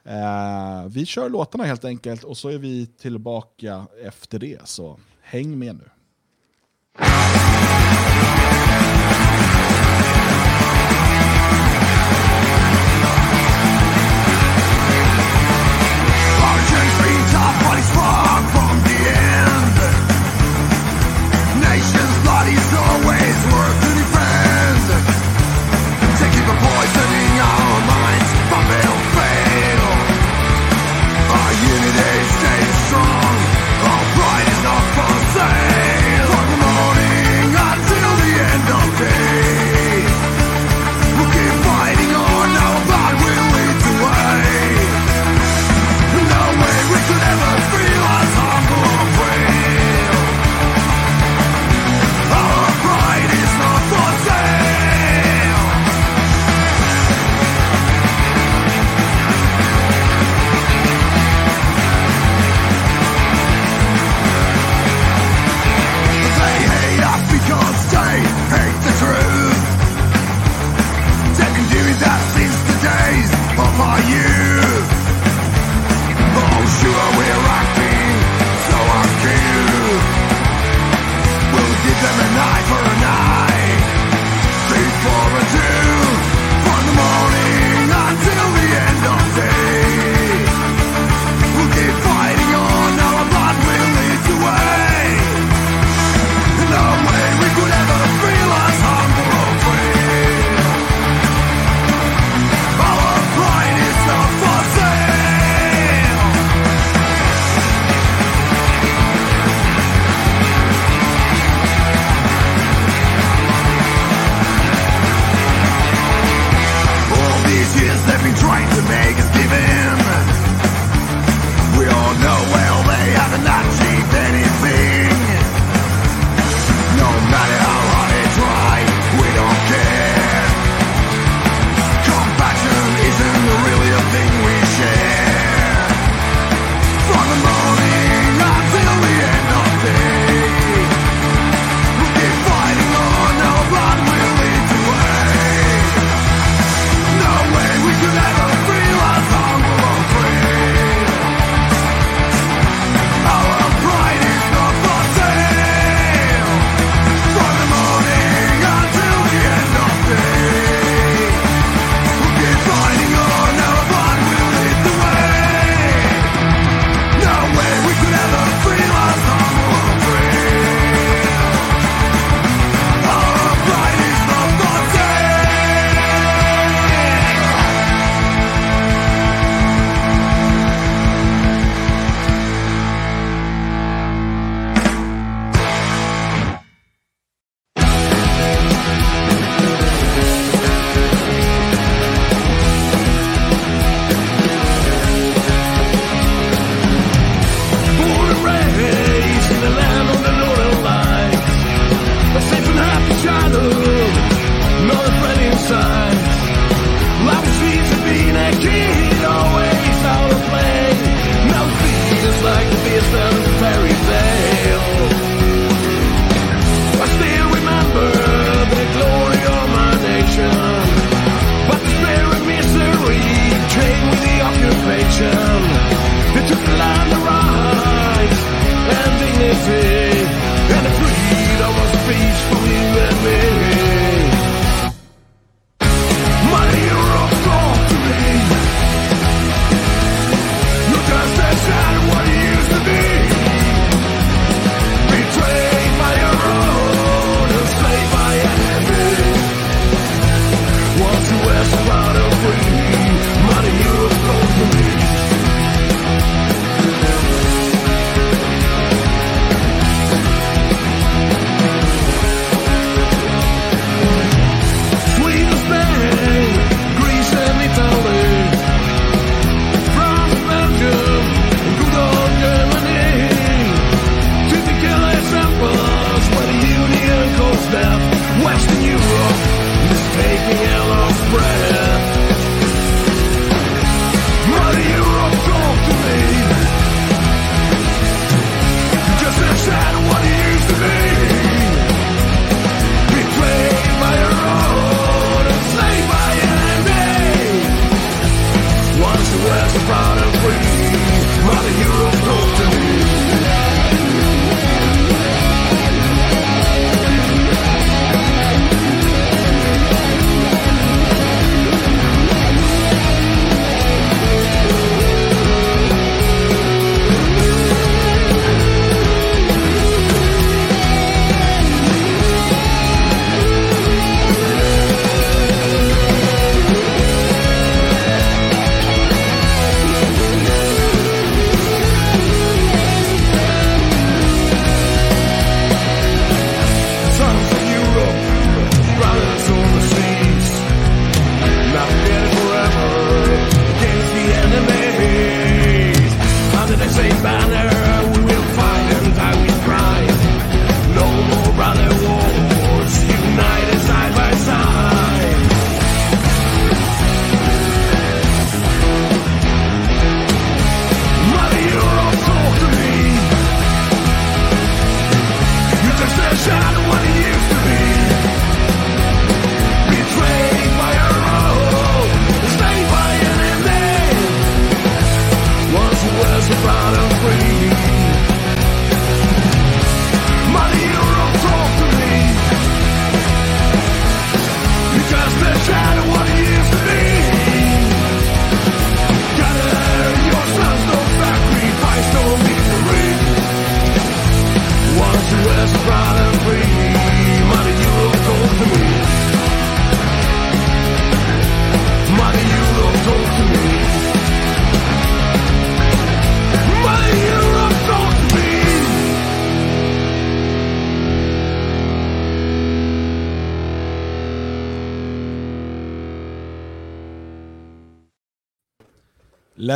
[0.08, 5.58] Eh, vi kör låtarna helt enkelt och så är vi tillbaka efter det, så häng
[5.58, 5.90] med nu.
[21.60, 22.26] Nation's
[22.76, 23.55] always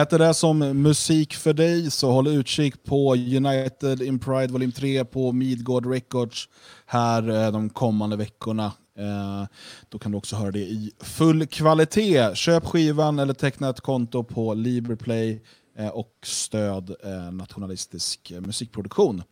[0.01, 4.73] Lät det där som musik för dig så håll utkik på United in Pride volym
[4.73, 6.49] 3 på Midgård Records
[6.87, 8.65] här eh, de kommande veckorna.
[8.99, 9.47] Eh,
[9.89, 12.35] då kan du också höra det i full kvalitet.
[12.35, 15.43] Köp skivan eller teckna ett konto på Liberplay
[15.79, 16.95] eh, och stöd
[17.33, 19.23] nationalistisk musikproduktion.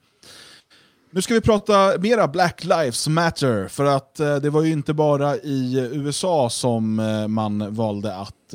[1.10, 5.36] Nu ska vi prata mera Black Lives Matter, för att det var ju inte bara
[5.36, 6.94] i USA som
[7.28, 8.54] man valde att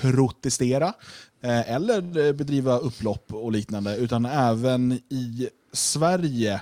[0.00, 0.94] protestera
[1.40, 6.60] eh, eller eh, bedriva upplopp och liknande, utan även i Sverige.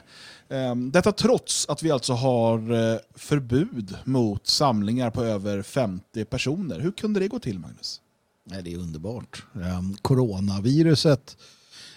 [0.48, 6.80] Eh, detta trots att vi alltså har eh, förbud mot samlingar på över 50 personer.
[6.80, 8.00] Hur kunde det gå till, Magnus?
[8.44, 9.44] Det är underbart.
[9.54, 11.36] Ehm, coronaviruset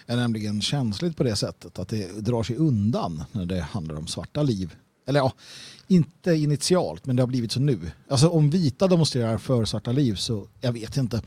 [0.06, 4.06] är nämligen känsligt på det sättet att det drar sig undan när det handlar om
[4.06, 4.74] svarta liv.
[5.06, 5.32] Eller ja,
[5.86, 7.78] inte initialt, men det har blivit så nu.
[8.08, 11.22] Alltså om vita demonstrerar för svarta liv så jag vet inte.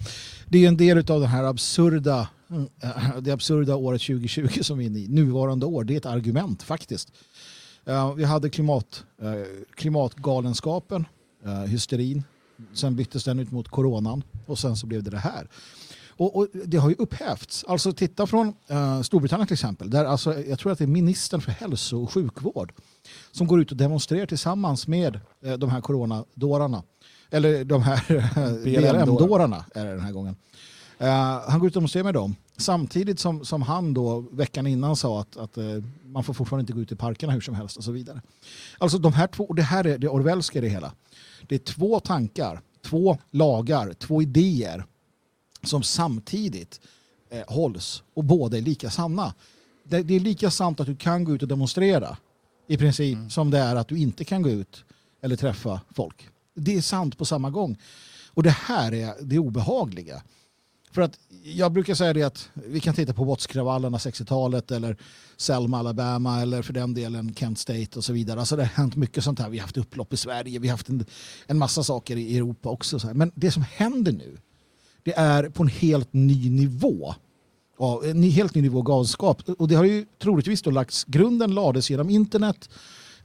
[0.48, 4.78] Det är en del av den här absurda, mm, eh, det absurda året 2020 som
[4.78, 5.08] vi är inne i.
[5.08, 7.12] Nuvarande år, det är ett argument faktiskt.
[7.86, 9.32] Eh, vi hade klimat, eh,
[9.76, 11.06] klimatgalenskapen,
[11.68, 12.24] hysterin.
[12.74, 15.48] Sen byttes den ut mot coronan och sen så blev det det här.
[16.18, 17.66] Och, och, det har ju upphävts.
[17.68, 19.90] Alltså titta från uh, Storbritannien till exempel.
[19.90, 22.74] Där alltså, jag tror att det är ministern för hälso och sjukvård
[23.32, 26.84] som går ut och demonstrerar tillsammans med uh, de här coronadårarna.
[27.30, 28.04] Eller de här
[28.64, 30.36] BLM-dårarna är det den här gången.
[31.02, 31.08] Uh,
[31.50, 32.36] han går ut och demonstrerar med dem.
[32.58, 36.74] Samtidigt som, som han då veckan innan sa att, att uh, man får fortfarande inte
[36.74, 38.22] gå ut i parkerna hur som helst och så vidare.
[38.78, 40.92] Alltså de här två, och det här är det Orwellska i det hela.
[41.48, 44.86] Det är två tankar, två lagar, två idéer
[45.64, 46.82] som samtidigt
[47.30, 49.34] eh, hålls och båda är lika sanna.
[49.84, 52.18] Det, det, är lika sant att du kan gå ut och demonstrera
[52.68, 53.30] i princip mm.
[53.30, 54.84] som det är att du inte kan gå ut
[55.22, 56.28] eller träffa folk.
[56.56, 57.78] Det är sant på samma gång.
[58.28, 60.22] Och det här är det obehagliga.
[60.92, 64.98] För att jag brukar säga det att vi kan titta på Watts-kravallerna 60-talet eller
[65.38, 68.40] Selma, Alabama eller för den delen Kent State och så vidare.
[68.40, 69.50] Alltså det har hänt mycket sånt här.
[69.50, 71.06] Vi har haft upplopp i Sverige, vi har haft en,
[71.48, 73.00] en massa saker i Europa också.
[73.14, 74.38] Men det som händer nu
[75.08, 77.16] det är på en helt ny nivå.
[77.80, 79.50] Ja, en helt ny nivå galenskap.
[79.58, 82.70] Och det har ju troligtvis då lagts, grunden lades genom internet,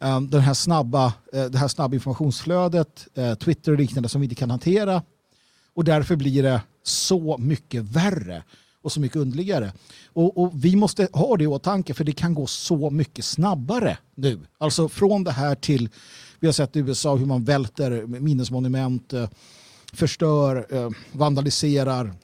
[0.00, 4.24] eh, den här snabba, eh, det här snabba informationsflödet, eh, Twitter och liknande som vi
[4.24, 5.02] inte kan hantera.
[5.74, 8.42] Och därför blir det så mycket värre
[8.82, 9.72] och så mycket underligare.
[10.12, 13.98] Och, och, vi måste ha det i åtanke för det kan gå så mycket snabbare
[14.14, 14.40] nu.
[14.58, 15.88] Alltså från det här till,
[16.40, 19.14] vi har sett i USA hur man välter minnesmonument,
[19.92, 20.66] förstör,
[21.12, 22.14] vandaliserar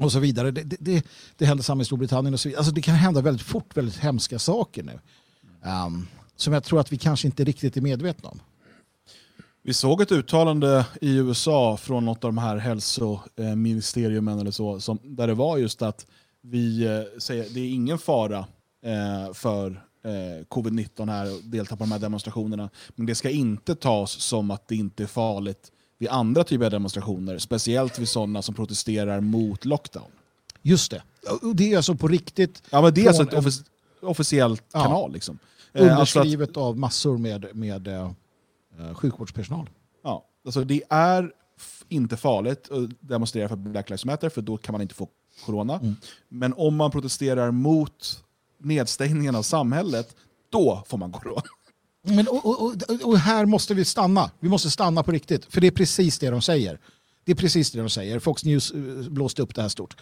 [0.00, 0.50] och så vidare.
[0.50, 1.06] Det, det,
[1.36, 2.58] det händer samma i Storbritannien och så vidare.
[2.58, 5.00] Alltså det kan hända väldigt fort väldigt hemska saker nu.
[5.86, 8.40] Um, som jag tror att vi kanske inte riktigt är medvetna om.
[9.62, 14.98] Vi såg ett uttalande i USA från något av de här hälsoministeriumen eller så, som,
[15.02, 16.06] där det var just att
[16.40, 18.38] vi eh, säger det är ingen fara
[18.84, 19.70] eh, för
[20.04, 22.70] eh, covid-19 här och delta på de här demonstrationerna.
[22.94, 26.70] Men det ska inte tas som att det inte är farligt vid andra typer av
[26.70, 30.10] demonstrationer, speciellt vid sådana som protesterar mot lockdown.
[30.62, 31.02] Just det.
[31.54, 32.62] Det är alltså på riktigt...
[32.70, 33.62] Ja, men det är alltså ett offic
[34.00, 35.12] officiellt ja, kanal.
[35.12, 35.38] Liksom.
[35.72, 38.10] Eh, underskrivet alltså att, av massor med, med uh,
[38.94, 39.70] sjukvårdspersonal.
[40.02, 41.32] Ja, alltså det är
[41.88, 45.08] inte farligt att demonstrera för Black Lives Matter, för då kan man inte få
[45.44, 45.78] corona.
[45.78, 45.96] Mm.
[46.28, 48.24] Men om man protesterar mot
[48.58, 50.16] nedstängningen av samhället,
[50.50, 51.42] då får man corona.
[52.04, 54.30] Men, och, och, och, här måste vi stanna.
[54.40, 55.44] Vi måste stanna på riktigt.
[55.44, 56.78] För det är precis det de säger.
[57.24, 58.18] Det är precis det de säger.
[58.18, 59.96] Fox News eh, blåste upp det här stort.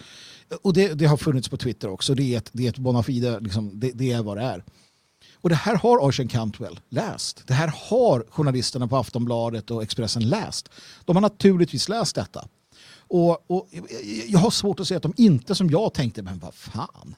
[0.63, 2.15] Och det, det har funnits på Twitter också.
[2.15, 4.65] Det är ett, det är ett bona fide, liksom, det, det, är vad det är.
[5.35, 7.43] Och det här har Ocean Cantwell läst.
[7.47, 10.69] Det här har journalisterna på Aftonbladet och Expressen läst.
[11.05, 12.49] De har naturligtvis läst detta.
[12.95, 13.69] Och, och
[14.27, 17.15] jag har svårt att säga att de inte som jag tänkte, men vad fan.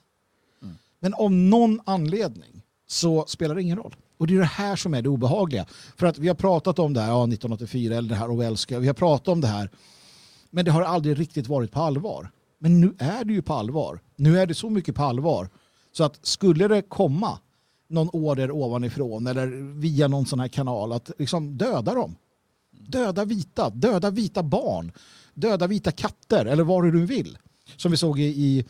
[0.63, 0.75] Mm.
[1.01, 3.97] Men av någon anledning så spelar det ingen roll.
[4.19, 5.67] Och det är det här som är det obehagliga.
[5.97, 8.87] För att vi har pratat om det här, ja, 1984 eller det här Orwellska, vi
[8.87, 9.71] har pratat om det här.
[10.51, 12.31] Men det har aldrig riktigt varit på allvar.
[12.59, 14.01] Men nu är det ju på allvar.
[14.17, 15.49] Nu är det så mycket på allvar.
[15.93, 17.39] Så att skulle det komma
[17.89, 19.47] någon order ovanifrån eller
[19.81, 22.17] via någon sån här kanal att liksom döda dem.
[22.71, 24.93] Döda vita, döda vita barn,
[25.35, 27.39] döda vita katter eller vad du vill.
[27.77, 28.65] Som vi såg i, i,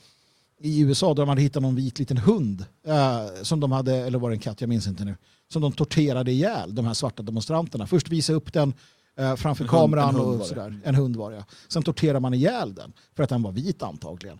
[0.64, 4.18] i USA där de hade hittat någon vit liten hund eh, som de hade, eller
[4.18, 5.16] var det en katt, jag minns inte nu,
[5.52, 7.86] som de torterade ihjäl, de här svarta demonstranterna.
[7.86, 8.74] Först visade upp den
[9.16, 10.80] eh, framför En kameran en hund och sådär.
[10.84, 11.44] En hund var det, ja.
[11.68, 14.38] Sen torterade man ihjäl den för att den var vit antagligen.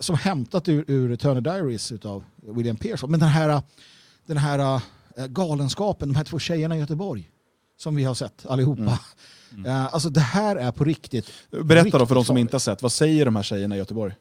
[0.00, 3.10] Som hämtat ur, ur Turner Diaries av William Pearson.
[3.10, 3.62] Men den här,
[4.26, 4.80] den här
[5.16, 7.30] eh, galenskapen, de här två tjejerna i Göteborg
[7.76, 8.98] som vi har sett allihopa.
[9.66, 11.30] Eh, alltså det här är på riktigt.
[11.50, 13.78] Berätta då riktigt för de som inte har sett, vad säger de här tjejerna i
[13.78, 14.14] Göteborg?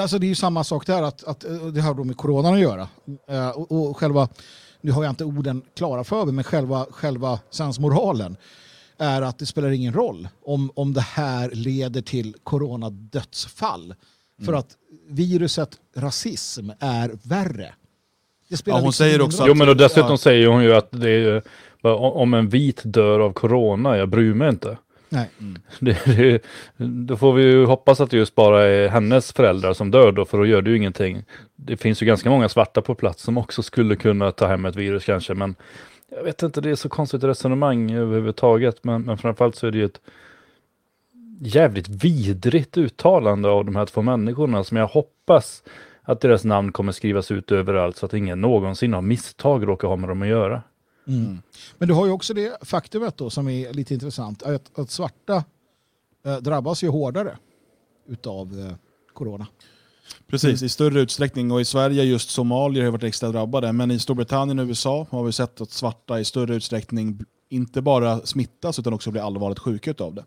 [0.00, 2.54] Alltså det är ju samma sak där, att, att eh, det har då med coronan
[2.54, 2.88] att göra.
[3.28, 4.28] Eh, och, och själva,
[4.80, 8.36] nu har jag inte orden klara för mig, men själva, själva sensmoralen
[8.98, 13.94] är att det spelar ingen roll om, om det här leder till coronadödsfall.
[14.44, 14.76] För att
[15.08, 17.74] viruset rasism är värre.
[18.48, 19.48] Det spelar Ja, hon liksom säger också roll.
[19.48, 20.16] Jo men och dessutom Ja.
[20.16, 21.42] säger hon ju att det är
[21.82, 24.78] om en vit dör av corona, jag bryr mig inte.
[25.14, 25.30] Nej.
[25.40, 25.62] Mm.
[25.80, 26.42] Det, det,
[27.06, 30.24] då får vi ju hoppas att det just bara är hennes föräldrar som dör då,
[30.24, 31.24] för då gör det ju ingenting.
[31.56, 34.76] Det finns ju ganska många svarta på plats som också skulle kunna ta hem ett
[34.76, 35.54] virus kanske, men
[36.16, 39.78] jag vet inte, det är så konstigt resonemang överhuvudtaget, men, men framförallt så är det
[39.78, 40.00] ju ett
[41.40, 45.62] jävligt vidrigt uttalande av de här två människorna som jag hoppas
[46.02, 49.96] att deras namn kommer skrivas ut överallt så att ingen någonsin av misstag råkar ha
[49.96, 50.62] med dem att göra.
[51.06, 51.42] Mm.
[51.78, 55.44] Men du har ju också det faktumet då som är lite intressant, att, att svarta
[56.24, 57.36] eh, drabbas ju hårdare
[58.08, 58.74] utav eh,
[59.12, 59.46] corona.
[60.26, 61.50] Precis, i större utsträckning.
[61.52, 63.72] Och i Sverige just somalier har varit extra drabbade.
[63.72, 67.24] Men i Storbritannien och USA har vi sett att svarta i större utsträckning
[67.54, 70.24] inte bara smittas utan också blir allvarligt sjuka av det.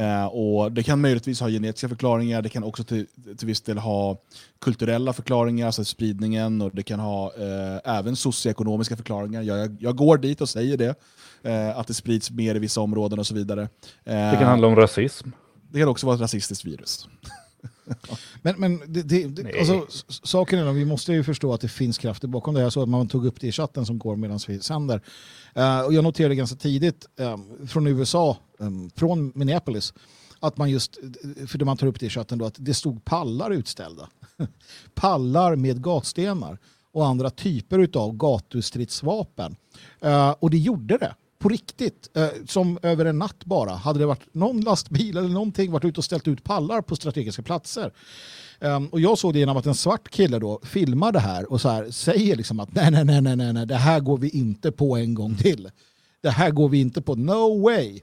[0.00, 3.06] Eh, och det kan möjligtvis ha genetiska förklaringar, det kan också till,
[3.38, 4.18] till viss del ha
[4.60, 9.42] kulturella förklaringar, alltså spridningen, och det kan ha eh, även socioekonomiska förklaringar.
[9.42, 10.94] Jag, jag, jag går dit och säger det,
[11.42, 13.62] eh, att det sprids mer i vissa områden och så vidare.
[14.04, 15.28] Eh, Det kan handla om rasism.
[15.72, 17.08] det kan också vara ett rasistiskt virus.
[18.42, 21.68] Men, men det, det, det, alltså, saken är att vi måste ju förstå att det
[21.68, 22.60] finns krafter bakom det.
[22.60, 25.00] Jag såg att man tog upp det i chatten som går medan vi sänder.
[25.54, 29.94] Eh, och jag noterade ganska tidigt eh, från USA, eh, från Minneapolis,
[30.40, 30.98] att man just,
[31.46, 34.08] för det man tar upp det i chatten då, att det stod pallar utställda.
[34.94, 36.58] pallar med gatstenar
[36.92, 39.56] och andra typer av gatustridsvapen.
[40.00, 41.14] Eh, och det gjorde det.
[41.44, 43.70] På riktigt, eh, som över en natt bara.
[43.70, 47.42] Hade det varit någon lastbil eller någonting varit ute och ställt ut pallar på strategiska
[47.42, 47.92] platser.
[48.60, 51.60] Um, och jag såg det genom att en svart kille då filmar det här och
[51.60, 54.28] så här, säger liksom att nej, nej, nej, nej, nej, nej, det här går vi
[54.28, 55.70] inte på en gång till.
[56.22, 58.00] Det här går vi inte på, no way.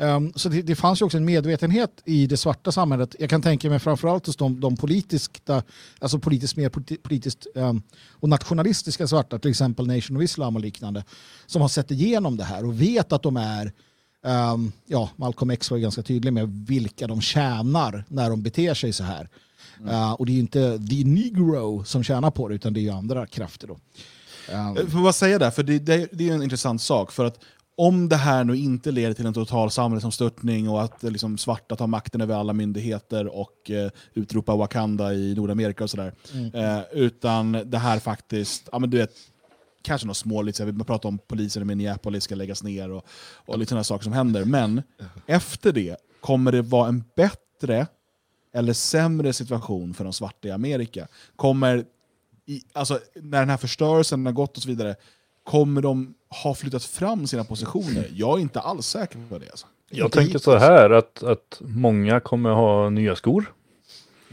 [0.00, 3.16] Um, så det, det fanns ju också en medvetenhet i det svarta samhället.
[3.18, 5.50] Jag kan tänka mig framförallt hos de, de politiskt,
[5.98, 10.62] alltså politiskt mer politi- politiskt um, och nationalistiska svarta, till exempel Nation of Islam och
[10.62, 11.04] liknande,
[11.46, 13.72] som har sett igenom det här och vet att de är
[14.26, 18.92] Um, ja, Malcolm X var ganska tydlig med vilka de tjänar när de beter sig
[18.92, 19.28] så här.
[19.84, 22.82] Uh, och det är ju inte the negro som tjänar på det, utan det är
[22.82, 23.66] ju andra krafter.
[23.66, 23.74] Då.
[23.74, 27.12] Um, Jag får bara säga det, för det, det, det är en intressant sak.
[27.12, 27.38] För att
[27.78, 31.76] om det här nu inte leder till en total samhällsomstörtning och att eh, liksom, svarta
[31.76, 36.12] tar makten över alla myndigheter och eh, utropar Wakanda i Nordamerika och sådär.
[36.54, 39.10] Eh, utan det här faktiskt, ja men du vet,
[39.82, 43.06] kanske något småligt, vi pratar om polisen i Minneapolis ska läggas ner och,
[43.46, 44.44] och lite sådana saker som händer.
[44.44, 44.82] Men
[45.26, 47.86] efter det kommer det vara en bättre
[48.54, 51.08] eller sämre situation för de svarta i Amerika.
[51.36, 51.84] Kommer
[52.46, 54.96] i, alltså, när den här förstörelsen har gått och så vidare,
[55.48, 56.14] kommer de
[56.44, 58.08] ha flyttat fram sina positioner?
[58.14, 59.50] Jag är inte alls säker på det.
[59.50, 59.66] Alltså.
[59.90, 63.52] Jag tänker så här att, att många kommer ha nya skor.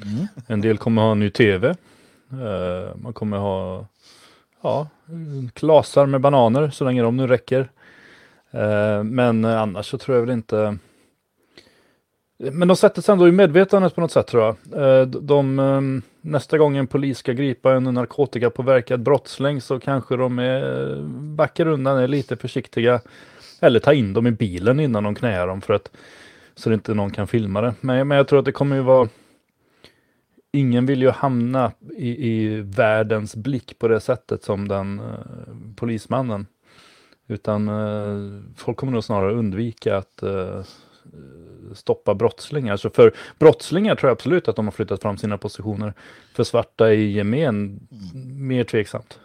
[0.01, 0.27] Mm.
[0.47, 1.75] En del kommer ha ny tv.
[2.31, 3.85] Eh, man kommer ha
[4.61, 4.87] ja,
[5.53, 7.71] klasar med bananer så länge de nu räcker.
[8.51, 10.77] Eh, men annars så tror jag väl inte
[12.37, 14.55] men de sätter sig ändå i medvetandet på något sätt tror jag.
[14.81, 20.39] Eh, de, de, nästa gång en polis ska gripa en narkotikapåverkad brottsling så kanske de
[20.39, 21.01] är,
[21.35, 23.01] backar undan, är lite försiktiga.
[23.61, 25.91] Eller ta in dem i bilen innan de knäar dem för att
[26.55, 27.73] så det inte någon kan filma det.
[27.81, 29.09] Men, men jag tror att det kommer ju vara
[30.55, 36.47] Ingen vill ju hamna i, i världens blick på det sättet som den uh, polismannen.
[37.27, 40.61] Utan uh, folk kommer nog snarare undvika att uh,
[41.73, 42.77] stoppa brottslingar.
[42.77, 45.93] Så för brottslingar tror jag absolut att de har flyttat fram sina positioner.
[46.33, 47.87] För svarta i gemen,
[48.37, 49.19] mer tveksamt.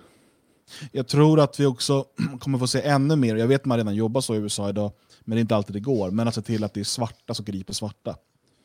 [0.93, 2.05] Jag tror att vi också
[2.41, 4.93] kommer få se ännu mer, jag vet att man redan jobbar så i USA idag,
[5.21, 7.35] men det är inte alltid det går, men att se till att det är svarta
[7.35, 8.17] som griper svarta.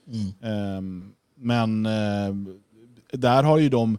[0.07, 0.53] Mm.
[0.53, 2.35] Ehm, men eh,
[3.11, 3.97] där har ju de,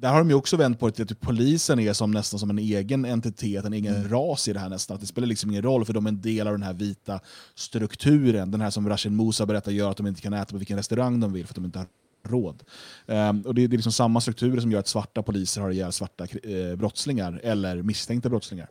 [0.00, 2.50] där har de ju också vänt på det till att polisen är som nästan som
[2.50, 4.08] en egen entitet, en egen Mm.
[4.08, 4.94] ras i det här nästan.
[4.94, 7.20] Att det spelar liksom ingen roll för de är en del av den här vita
[7.54, 8.50] strukturen.
[8.50, 11.20] Den här som Rashid Musa berättar gör att de inte kan äta på vilken restaurang
[11.20, 11.86] de vill för att de inte har
[12.28, 12.62] råd.
[13.06, 15.70] Ehm, och det, är- det är liksom samma strukturer som gör att svarta poliser har
[15.70, 18.68] ihjäl svarta eh, brottslingar eller misstänkta brottslingar.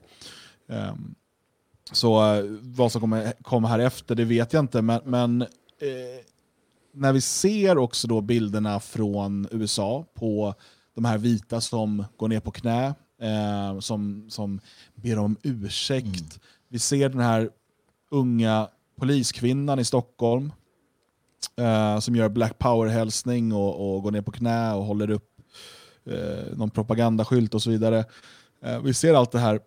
[0.70, 1.16] Ehm,
[1.92, 5.48] så eh, vad som kommer komma här efter det vet jag inte, men, men eh,
[6.94, 10.56] när vi ser också då bilderna från USA på
[10.98, 14.60] de här vita som går ner på knä, eh, som, som
[14.96, 16.40] ber om ursäkt.
[16.70, 17.50] Vi ser den här
[18.12, 18.68] unga
[19.00, 20.52] poliskvinnan i Stockholm
[21.58, 25.30] eh, som gör Black Power-hälsning och, och går ner på knä och håller upp
[26.06, 28.06] eh, någon propagandaskylt och så vidare.
[28.64, 29.60] Eh, vi ser allt det här.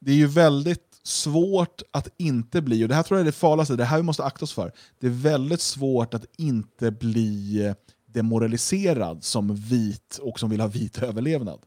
[0.00, 3.36] Det är ju väldigt svårt att inte bli, och det här tror jag är det
[3.36, 4.72] farligaste, det här vi måste akta oss för.
[4.98, 7.74] Det är väldigt svårt att inte bli eh,
[8.18, 11.60] demoraliserad som vit och som vill ha vit överlevnad.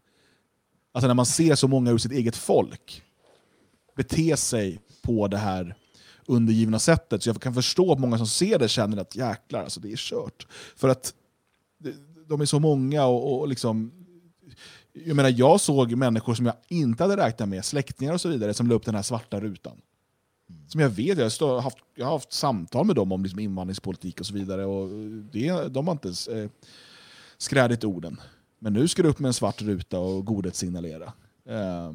[0.91, 3.03] Alltså när man ser så många ur sitt eget folk
[3.95, 5.75] bete sig på det här
[6.25, 7.23] undergivna sättet.
[7.23, 9.97] Så jag kan förstå att många som ser det känner att jäklar, alltså det är
[9.97, 10.47] kört.
[10.75, 11.13] För att
[12.27, 13.91] de är så många och, och liksom...
[14.93, 18.53] Jag menar, jag såg människor som jag inte hade räknat med, släktingar och så vidare,
[18.53, 19.81] som la upp den här svarta rutan.
[20.67, 24.19] Som jag vet, jag, står, haft, jag har haft samtal med dem om liksom invandringspolitik
[24.19, 24.65] och så vidare.
[24.65, 24.89] Och
[25.31, 26.49] det, de har inte ens eh,
[27.37, 28.21] skrädit orden.
[28.59, 31.13] Men nu ska du upp med en svart ruta och godhetssignalera.
[31.45, 31.91] Eh,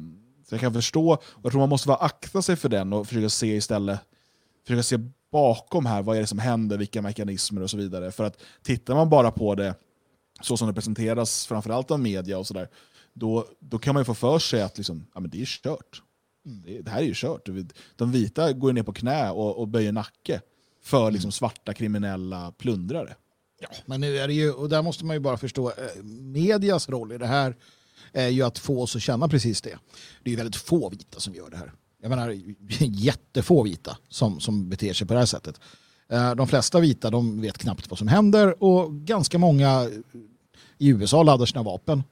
[0.47, 3.07] så jag kan förstå, och jag tror man måste vara akta sig för den och
[3.07, 3.99] försöka se istället,
[4.67, 4.97] försöka se
[5.31, 8.11] bakom här, vad är det som händer, vilka mekanismer och så vidare.
[8.11, 9.75] För att tittar man bara på det
[10.41, 12.69] så som det presenteras, framförallt av media och sådär,
[13.13, 16.01] då, då kan man ju få för sig att liksom, ja, men det är kört.
[16.47, 17.49] Det, det här är ju kört.
[17.95, 20.41] De vita går ner på knä och, och böjer nacke
[20.83, 23.15] för liksom svarta kriminella plundrare.
[23.59, 26.89] Ja, men nu är det ju, och där måste man ju bara förstå, eh, medias
[26.89, 27.55] roll i det här
[28.11, 29.77] är ju att få oss att känna precis det.
[30.23, 31.73] Det är ju väldigt få vita som gör det här.
[32.01, 32.29] Jag menar
[32.79, 35.59] jättefå vita som, som beter sig på det här sättet.
[36.09, 39.89] Eh, De flesta vita de vet knappt vad som händer och ganska många
[40.77, 42.03] i USA laddar sina vapen.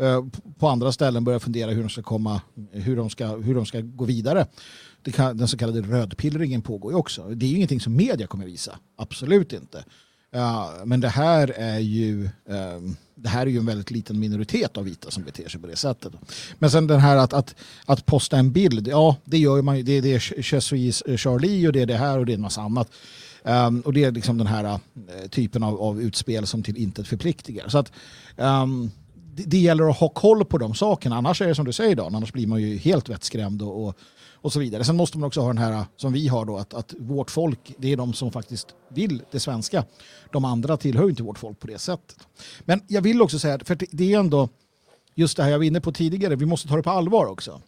[0.00, 0.24] Eh,
[0.58, 2.40] på andra ställen börjar fundera hur de ska komma,
[2.72, 4.46] hur de ska, hur de ska gå vidare.
[5.02, 7.28] Det kan, den så kallade rödpillringen pågår ju också.
[7.28, 8.78] Det är ju ingenting som media kommer visa.
[8.96, 9.84] Absolut inte.
[10.32, 14.76] Eh, men det här är ju ehm, det här är ju en väldigt liten minoritet
[14.76, 16.12] av vita som beter sig på det sättet.
[16.58, 17.54] Men sen den här att, att,
[17.86, 19.82] att posta en bild, ja det gör man ju.
[19.82, 22.60] Det, det är Je Charlie och det är det här och det är en massa
[22.60, 22.90] annat.
[23.42, 24.78] Um, och det är liksom den här uh,
[25.30, 27.68] typen av, av utspel som till intet förpliktigar.
[27.68, 27.92] Så att
[28.36, 28.90] um,
[29.34, 31.16] det, det gäller att ha koll på de sakerna.
[31.16, 33.96] Annars är det som du säger Dan, annars blir man ju helt vettskrämd och, och,
[34.32, 34.84] och så vidare.
[34.84, 37.74] Sen måste man också ha den här som vi har då, att, att vårt folk,
[37.78, 39.84] det är de som faktiskt vill det svenska.
[40.32, 42.16] De andra tillhör ju inte vårt folk på det sättet.
[42.60, 44.48] Men jag vill också säga, för det- är ändå
[45.14, 47.60] just det här jag var inne på tidigare, vi måste ta det på allvar också.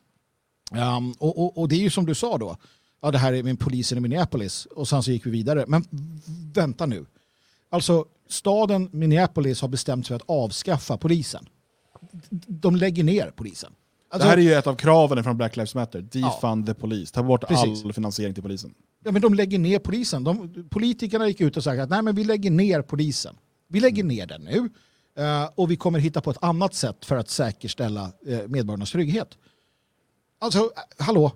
[0.72, 2.56] Um, och, och, och det är ju som du sa då,
[3.02, 5.64] ja, det här är min polisen i Minneapolis och sen så gick vi vidare.
[5.68, 5.84] Men
[6.54, 7.06] vänta nu.
[7.70, 11.48] Alltså staden Minneapolis har bestämt sig för att avskaffa polisen.
[12.46, 13.72] De lägger ner polisen.
[14.10, 16.00] Alltså, det här är ju ett av kraven från Black Lives Matter.
[16.00, 17.14] Defund the police.
[17.14, 17.84] Ta bort Precis.
[17.84, 18.74] all finansiering till polisen.
[19.04, 20.24] Ja, men de lägger ner polisen.
[20.24, 23.36] De, politikerna gick ut och sa att nej, men vi lägger ner polisen.
[23.68, 24.70] Vi lägger ner den nu
[25.24, 29.28] eh, och vi kommer hitta på ett annat sätt för att säkerställa eh, medborgarnas trygghet.
[30.40, 31.32] Alltså, eh, hallå?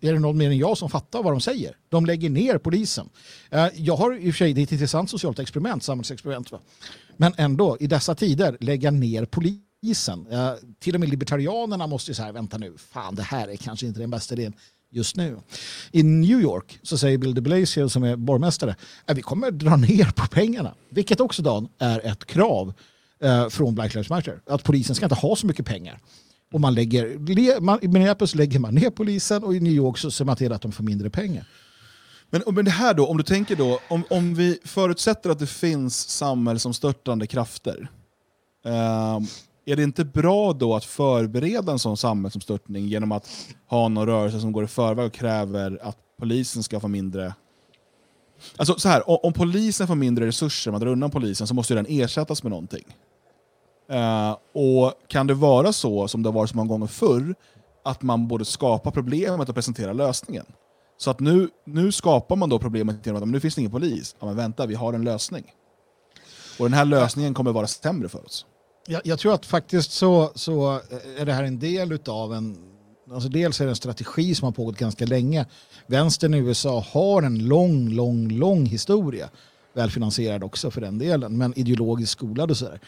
[0.00, 1.76] Är det någon mer än jag som fattar vad de säger?
[1.88, 3.08] De lägger ner polisen.
[3.50, 6.52] Eh, jag har i och för sig, det är ett intressant socialt experiment, samhällsexperiment.
[6.52, 6.58] Va?
[7.16, 10.26] Men ändå, i dessa tider, lägga ner polisen.
[10.30, 13.86] Eh, till och med libertarianerna måste ju säga, vänta nu, fan det här är kanske
[13.86, 14.52] inte den bästa idén
[14.90, 15.38] just nu.
[15.92, 18.76] I New York så säger Bill de Blasio som är borgmästare
[19.06, 20.74] eh, vi kommer dra ner på pengarna.
[20.90, 22.74] Vilket också Dan är ett krav
[23.50, 24.40] från Black Lives Matter.
[24.46, 26.00] Att polisen ska inte ha så mycket pengar.
[26.52, 30.10] Och man lägger, man, I Minneapolis lägger man ner polisen och i New York så
[30.10, 31.44] ser man till att de får mindre pengar.
[32.30, 35.46] Men, men det här då, om du tänker då, om, om vi förutsätter att det
[35.46, 37.90] finns samhällsomstörtande krafter,
[38.64, 39.26] ehm,
[39.64, 43.28] är det inte bra då att förbereda en sån samhällsomstörtning genom att
[43.66, 47.34] ha någon rörelse som går i förväg och kräver att polisen ska få mindre...
[48.56, 51.72] Alltså så här, om, om polisen får mindre resurser, man drar undan polisen, så måste
[51.72, 52.84] ju den ersättas med någonting.
[53.90, 57.34] Eh, och kan det vara så, som det har varit så många gånger förr,
[57.84, 60.46] att man både skapar problemet och presenterar lösningen?
[60.98, 63.72] Så att nu, nu skapar man då problemet genom att men nu finns det ingen
[63.72, 64.16] polis.
[64.20, 65.44] Ja, men vänta, vi har en lösning.
[66.58, 68.46] Och den här lösningen kommer vara sämre för oss.
[68.86, 70.80] Jag, jag tror att faktiskt så, så
[71.18, 72.70] är det här en del utav en
[73.12, 75.46] Alltså dels är det en strategi som har pågått ganska länge.
[75.86, 79.30] Vänstern i USA har en lång, lång, lång historia.
[79.74, 82.80] Välfinansierad också för den delen, men ideologiskt skolad och sådär.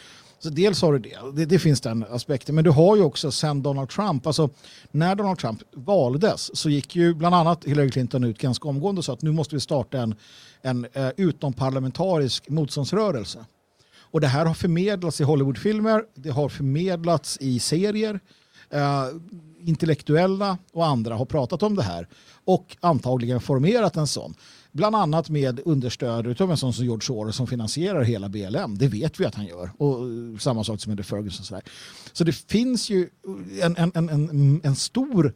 [0.42, 1.18] Så dels har du det.
[1.34, 4.50] det, det finns den aspekten, men du har ju också sen Donald Trump, alltså
[4.90, 9.04] när Donald Trump valdes så gick ju bland annat Hillary Clinton ut ganska omgående och
[9.04, 10.14] sa att nu måste vi starta en,
[10.62, 13.44] en uh, utomparlamentarisk motståndsrörelse.
[13.98, 18.20] Och det här har förmedlats i Hollywoodfilmer, det har förmedlats i serier.
[18.74, 19.20] Uh,
[19.60, 22.08] intellektuella och andra har pratat om det här
[22.44, 24.34] och antagligen formerat en sån.
[24.72, 28.78] Bland annat med understöd av en sån som George Soros som finansierar hela BLM.
[28.78, 29.70] Det vet vi att han gör.
[29.78, 30.06] Och
[30.40, 31.44] samma sak som med Ferguson.
[31.44, 31.60] Så,
[32.12, 33.08] så det finns ju
[33.62, 35.34] en, en, en, en stor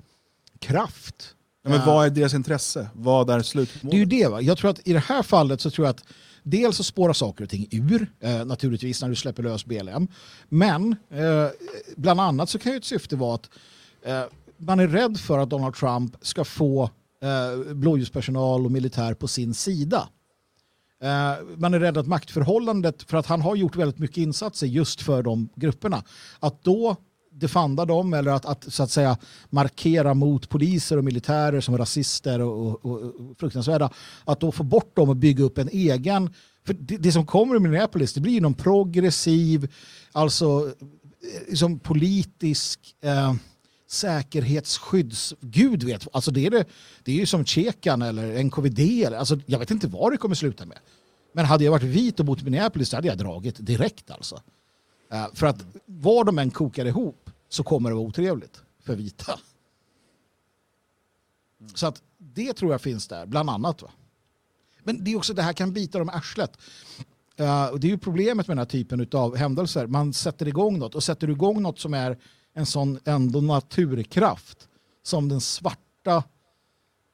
[0.58, 1.34] kraft.
[1.62, 2.88] Ja, men vad är deras intresse?
[2.94, 3.90] Vad är slutmålet?
[3.90, 4.28] Det är ju det.
[4.28, 4.40] Va?
[4.40, 6.04] Jag tror att i det här fallet så tror jag att
[6.42, 10.08] dels så spårar saker och ting ur, eh, naturligtvis när du släpper lös BLM.
[10.48, 11.48] Men eh,
[11.96, 13.50] bland annat så kan ju ett syfte vara att
[14.02, 14.22] eh,
[14.56, 16.90] man är rädd för att Donald Trump ska få
[17.22, 20.08] eh, blåljuspersonal och militär på sin sida.
[21.02, 25.02] Eh, man är rädd att maktförhållandet, för att han har gjort väldigt mycket insatser just
[25.02, 26.02] för de grupperna,
[26.40, 26.96] att då
[27.30, 29.18] defanda dem eller att, att, så att säga
[29.50, 33.90] markera mot poliser och militärer som rasister och, och, och fruktansvärda,
[34.24, 36.34] att då få bort dem och bygga upp en egen
[36.66, 39.72] för det, det som kommer i Minneapolis det blir någon progressiv,
[40.12, 40.72] alltså
[41.34, 43.34] eh, liksom politisk eh,
[43.86, 45.34] säkerhetsskydds...
[45.40, 46.64] Gud vet, alltså det är, det,
[47.02, 48.78] det är ju som Tjekan eller NKVD.
[48.78, 50.78] Eller, alltså jag vet inte vad det kommer sluta med.
[51.32, 54.42] Men hade jag varit vit och bott i Minneapolis hade jag dragit direkt alltså.
[55.12, 59.38] Uh, för att var de än kokar ihop så kommer det vara otrevligt för vita.
[61.74, 63.82] Så att det tror jag finns där, bland annat.
[63.82, 63.90] Va?
[64.82, 66.56] Men det är också det här kan bita dem i arslet.
[67.40, 69.86] Uh, det är ju problemet med den här typen av händelser.
[69.86, 72.18] Man sätter igång något och sätter du igång något som är
[72.56, 74.68] en sån ändå naturkraft
[75.02, 76.16] som den svarta,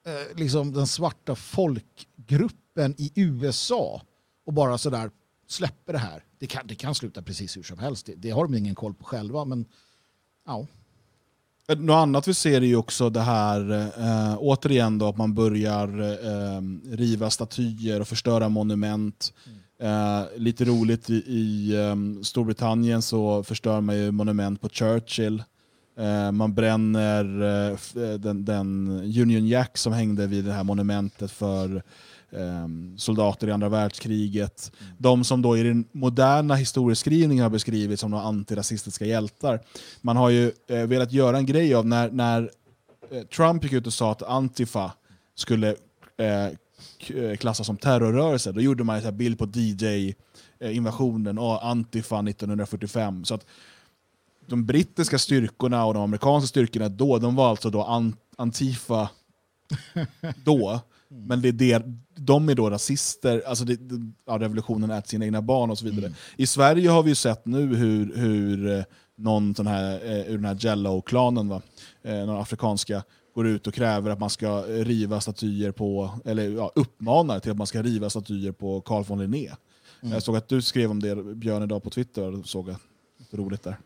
[0.05, 4.01] eh, liksom den svarta folkgruppen i USA
[4.45, 5.11] och bara sådär
[5.47, 6.23] släpper det här.
[6.39, 8.05] Det kan, det kan sluta precis hur som helst.
[8.05, 9.45] Det, det har de ingen koll på själva.
[9.45, 9.65] Men
[10.45, 10.67] ja.
[11.77, 16.01] Något annat vi ser är ju också det här, eh, återigen då, att man börjar
[16.01, 16.61] eh,
[16.97, 19.33] riva statyer och förstöra monument.
[19.45, 19.59] Mm.
[19.83, 25.43] Eh, lite roligt i, i um, Storbritannien så förstör man ju monument på Churchill.
[25.97, 27.41] Eh, man bränner
[27.71, 27.77] eh,
[28.19, 28.89] den, den,
[29.21, 31.83] Union Jack som hängde vid det här monumentet för
[32.31, 34.71] ehm, soldater i andra världskriget.
[34.81, 34.93] Mm.
[34.97, 39.59] De som då i den moderna historieskrivningen har beskrivits som några antirasistiska hjältar.
[40.01, 42.51] Man har ju eh, velat göra en grej av när, när
[43.11, 44.91] eh, Trump gick ut och sa att Antifa
[45.35, 45.69] skulle
[46.17, 46.49] eh,
[47.11, 48.51] Eh, klassas som terrorrörelse.
[48.51, 53.25] Då gjorde man en bild på DJ-invasionen och Antifa 1945.
[53.25, 53.45] Så att
[54.45, 59.09] de brittiska styrkorna och de amerikanska styrkorna då, de var alltså då Antifa
[60.43, 60.79] då.
[61.07, 61.83] Men det är det,
[62.15, 63.79] de är då rasister, alltså det,
[64.25, 66.05] ja, revolutionen äter sina egna barn och så vidare.
[66.05, 66.17] Mm.
[66.37, 68.83] I Sverige har vi sett nu hur, hur eh,
[69.15, 71.61] någon sån här, eh, ur den här Jello-klanen, va?
[72.03, 77.39] någon afrikanska, går ut och kräver att man ska riva statyer på, eller ja, uppmanar
[77.39, 79.51] till att man ska riva statyer på Carl von Linné.
[80.01, 80.13] Mm.
[80.13, 82.81] Jag såg att du skrev om det Björn idag på Twitter, och såg att
[83.31, 83.77] roligt där.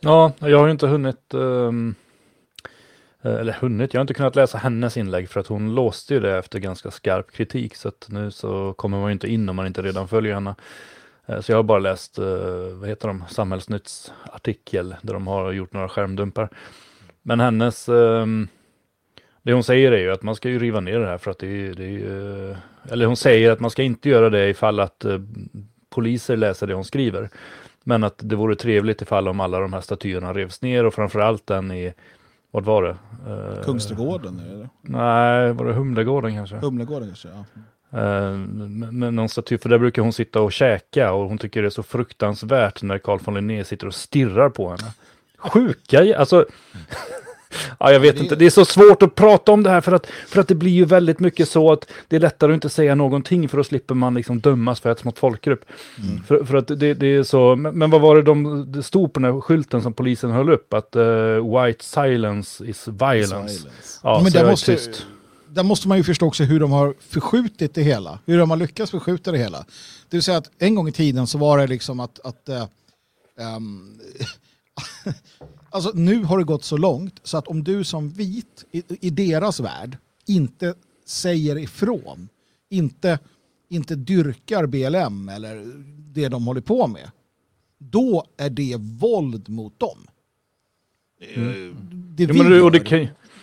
[0.00, 1.94] Ja, jag har ju inte hunnit, um,
[3.22, 6.38] eller hunnit, jag har inte kunnat läsa hennes inlägg för att hon låste ju det
[6.38, 9.66] efter ganska skarp kritik så att nu så kommer man ju inte in om man
[9.66, 10.54] inte redan följer henne.
[11.26, 12.24] Eh, så jag har bara läst, uh,
[12.74, 16.48] vad heter de, Samhällsnytts artikel där de har gjort några skärmdumpar.
[17.26, 18.48] Men hennes, um,
[19.42, 21.38] det hon säger är ju att man ska ju riva ner det här för att
[21.38, 22.56] det är, det är
[22.90, 25.20] eller hon säger att man ska inte göra det ifall att uh,
[25.90, 27.30] poliser läser det hon skriver.
[27.84, 31.46] Men att det vore trevligt ifall om alla de här statyerna revs ner och framförallt
[31.46, 31.92] den i,
[32.50, 32.96] vad var det?
[33.30, 34.40] Uh, Kungsträdgården?
[34.40, 34.68] Eller?
[34.80, 36.56] Nej, var det Humlegården kanske?
[36.56, 37.44] Humlegården kanske, ja.
[37.94, 38.36] Uh,
[38.92, 41.70] med någon staty, för där brukar hon sitta och käka och hon tycker det är
[41.70, 44.92] så fruktansvärt när Carl von Linné sitter och stirrar på henne
[45.50, 46.46] sjuka, alltså.
[47.78, 50.06] Ja, jag vet inte, det är så svårt att prata om det här för att,
[50.06, 52.94] för att det blir ju väldigt mycket så att det är lättare att inte säga
[52.94, 55.64] någonting för då slipper man liksom dömas för ett mot folkgrupp.
[55.98, 56.22] Mm.
[56.22, 59.12] För, för att det, det, är så, men, men, vad var det de, det stod
[59.12, 60.74] på den här skylten som polisen höll upp?
[60.74, 63.54] Att uh, white silence is violence.
[63.54, 64.00] Silence.
[64.02, 65.06] Ja, men det måste, tyst.
[65.48, 68.18] Där måste man ju förstå också hur de har förskjutit det hela.
[68.26, 69.58] Hur de har lyckats förskjuta det hela.
[70.08, 72.48] Det vill säga att en gång i tiden så var det liksom att, att
[73.56, 74.00] um,
[75.70, 79.10] alltså nu har det gått så långt så att om du som vit i, i
[79.10, 79.96] deras värld
[80.26, 80.74] inte
[81.06, 82.28] säger ifrån,
[82.70, 83.18] inte,
[83.68, 85.64] inte dyrkar BLM eller
[86.14, 87.10] det de håller på med,
[87.78, 89.98] då är det våld mot dem.
[91.34, 91.76] Mm.
[91.90, 92.98] Det ja, men, och det kan,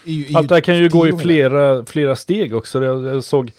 [0.05, 2.83] ju, allt det här kan ju gå i flera, flera steg också.
[2.83, 3.51] Jag, jag såg,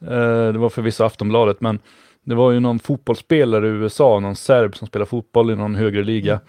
[0.00, 1.78] eh, det var förvisso Aftonbladet, men
[2.24, 6.04] Det var ju någon fotbollsspelare i USA, någon serb som spelar fotboll i någon högre
[6.04, 6.40] liga.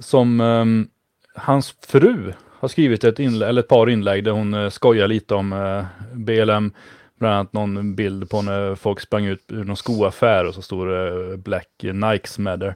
[0.00, 0.88] Som um,
[1.34, 5.34] hans fru har skrivit ett, inlägg, eller ett par inlägg där hon uh, skojar lite
[5.34, 5.84] om eh, uh,
[6.14, 6.72] BLM.
[7.18, 10.88] Bland annat någon bild på när folk sprang ut ur någon skoaffär och så stod
[10.88, 12.74] det uh, Black Nikes med där.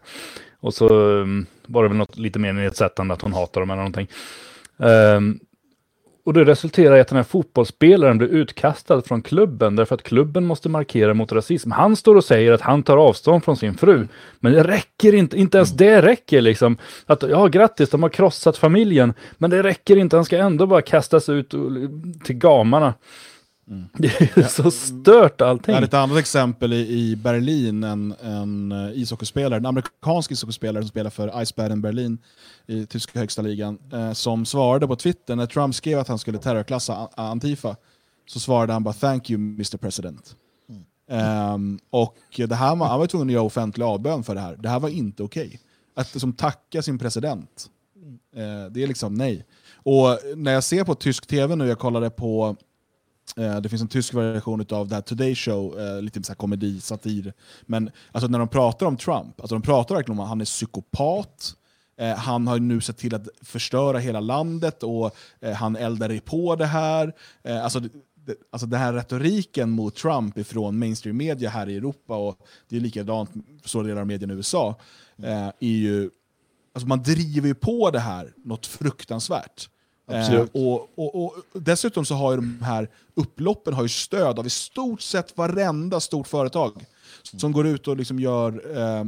[0.61, 3.83] Och så um, var det väl något lite mer nedsättande att hon hatar dem eller
[3.83, 4.09] någonting.
[4.77, 5.41] Um,
[6.25, 10.45] och det resulterar i att den här fotbollsspelaren blir utkastad från klubben därför att klubben
[10.45, 11.71] måste markera mot rasism.
[11.71, 14.09] Han står och säger att han tar avstånd från sin fru.
[14.41, 16.77] Men det räcker inte, inte ens det räcker liksom.
[17.07, 19.15] Att ja, grattis, de har krossat familjen.
[19.39, 21.55] Men det räcker inte, han ska ändå bara kastas ut
[22.25, 22.95] till gamarna.
[23.73, 23.89] Mm.
[23.99, 25.75] Det är så stört allting.
[25.75, 31.11] Jag ett annat exempel i, Berlin, en, en eh, ishockeyspelare, en amerikansk ishockeyspelare som spelar
[31.11, 32.19] för Eisbären Berlin
[32.67, 36.39] i tyska högsta ligan, eh, som svarade på Twitter när Trump skrev att han skulle
[36.39, 37.77] terrorklassa Antifa,
[38.27, 40.37] så svarade han bara “Thank you Mr President”.
[41.09, 41.55] Mm.
[41.55, 44.57] Um, och det här, han var tvungen att göra offentlig avbön för det här.
[44.57, 45.47] Det här var inte okej.
[45.47, 45.59] Okay.
[45.95, 47.71] Att liksom tacka sin president,
[48.37, 49.47] uh, det är liksom nej.
[49.75, 52.57] Och när jag ser på tysk tv nu, jag kollade på Eh,
[53.37, 56.37] Eh, det finns en tysk version av det här Today Show, eh, lite så här
[56.37, 57.33] komedi, satir.
[57.63, 60.45] Men alltså, när de pratar om Trump, alltså, de pratar verkligen om att han är
[60.45, 61.55] psykopat,
[61.99, 65.17] eh, han har nu sett till att förstöra hela landet och
[65.57, 67.13] han eldar på det här.
[67.63, 72.39] alltså, det, alltså den här retoriken mot Trump ifrån mainstream media här i Europa, och
[72.69, 73.31] det är likadant
[73.63, 74.77] för stora delar av medierna i USA,
[75.19, 76.11] är ju,
[76.75, 79.69] alltså man driver ju på det här något fruktansvärt.
[80.11, 84.47] Eh, och, och, och, dessutom så har ju de här upploppen har ju stöd av
[84.47, 86.85] i stort sett varenda stort företag
[87.23, 89.05] som går ut och liksom gör, eh,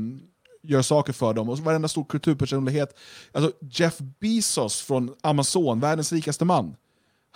[0.63, 1.49] gör saker för dem.
[1.49, 2.99] Och varenda stor kulturpersonlighet.
[3.33, 6.77] Alltså Jeff Bezos från Amazon, världens rikaste man.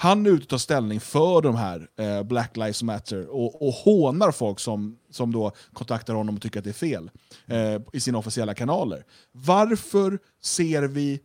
[0.01, 3.73] Han är ute och tar ställning för de här eh, Black Lives Matter och, och
[3.73, 7.11] hånar folk som, som då kontaktar honom och tycker att det är fel
[7.47, 9.05] eh, i sina officiella kanaler.
[9.33, 11.21] Varför ser vi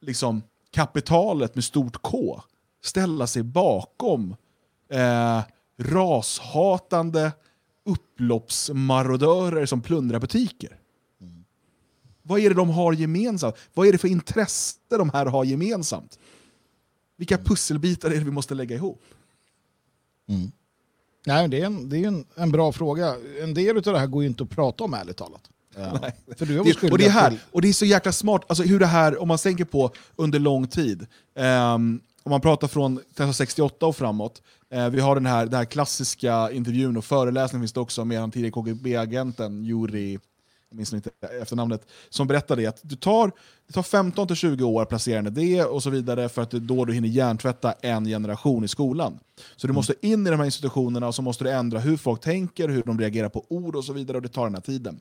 [0.00, 2.42] liksom kapitalet med stort K
[2.82, 4.36] ställa sig bakom
[4.90, 5.40] eh,
[5.78, 7.32] rashatande
[7.84, 10.78] upploppsmarodörer som plundrar butiker.
[11.20, 11.44] Mm.
[12.22, 13.56] Vad är det de har gemensamt?
[13.74, 16.18] Vad är det för intresse de här har gemensamt?
[17.16, 19.02] Vilka pusselbitar är det vi måste lägga ihop?
[20.28, 20.52] Mm.
[21.26, 23.16] Nej, det är, en, det är en, en bra fråga.
[23.42, 25.50] En del av det här går ju inte att prata om ärligt talat.
[25.80, 26.10] Ja.
[26.36, 28.78] För du det, och, det är här, och det är så jäkla smart, alltså hur
[28.78, 33.86] det här, om man tänker på under lång tid, um, om man pratar från 1968
[33.86, 34.42] och framåt,
[34.74, 38.20] uh, vi har den här, den här klassiska intervjun och föreläsningen finns det också med
[38.20, 40.18] den tidigare KGB-agenten Juri
[40.70, 41.10] minns inte
[41.42, 43.32] efternamnet, som berättade att du tar,
[43.66, 46.60] det tar 15-20 år att placera en idé och så vidare för att det är
[46.60, 49.18] då du hinner hjärntvätta en generation i skolan.
[49.56, 49.74] Så du mm.
[49.74, 52.82] måste in i de här institutionerna och så måste du ändra hur folk tänker, hur
[52.82, 55.00] de reagerar på ord och så vidare och det tar den här tiden.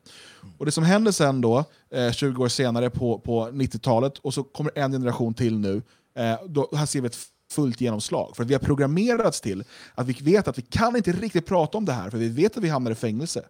[0.57, 4.43] Och Det som händer sen då, eh, 20 år senare på, på 90-talet och så
[4.43, 5.81] kommer en generation till nu,
[6.15, 7.17] eh, då, här ser vi ett
[7.51, 8.35] fullt genomslag.
[8.35, 9.63] För att vi har programmerats till
[9.95, 12.57] att vi vet att vi kan inte riktigt prata om det här för vi vet
[12.57, 13.43] att vi hamnar i fängelse.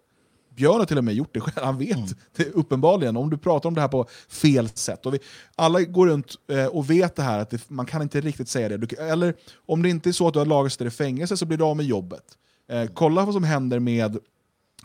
[0.60, 2.10] Björn har till och med gjort det själv, han vet mm.
[2.36, 3.18] det, uppenbarligen.
[3.18, 5.06] Om du pratar om det här på fel sätt.
[5.06, 5.20] Och vi,
[5.56, 8.70] alla går runt eh, och vet det här, att det, man kan inte riktigt säga
[8.70, 8.78] det.
[8.78, 11.58] Du, eller om det inte är så att du har lagrats i fängelse så blir
[11.58, 12.24] du av med jobbet.
[12.72, 14.18] Eh, kolla vad som händer med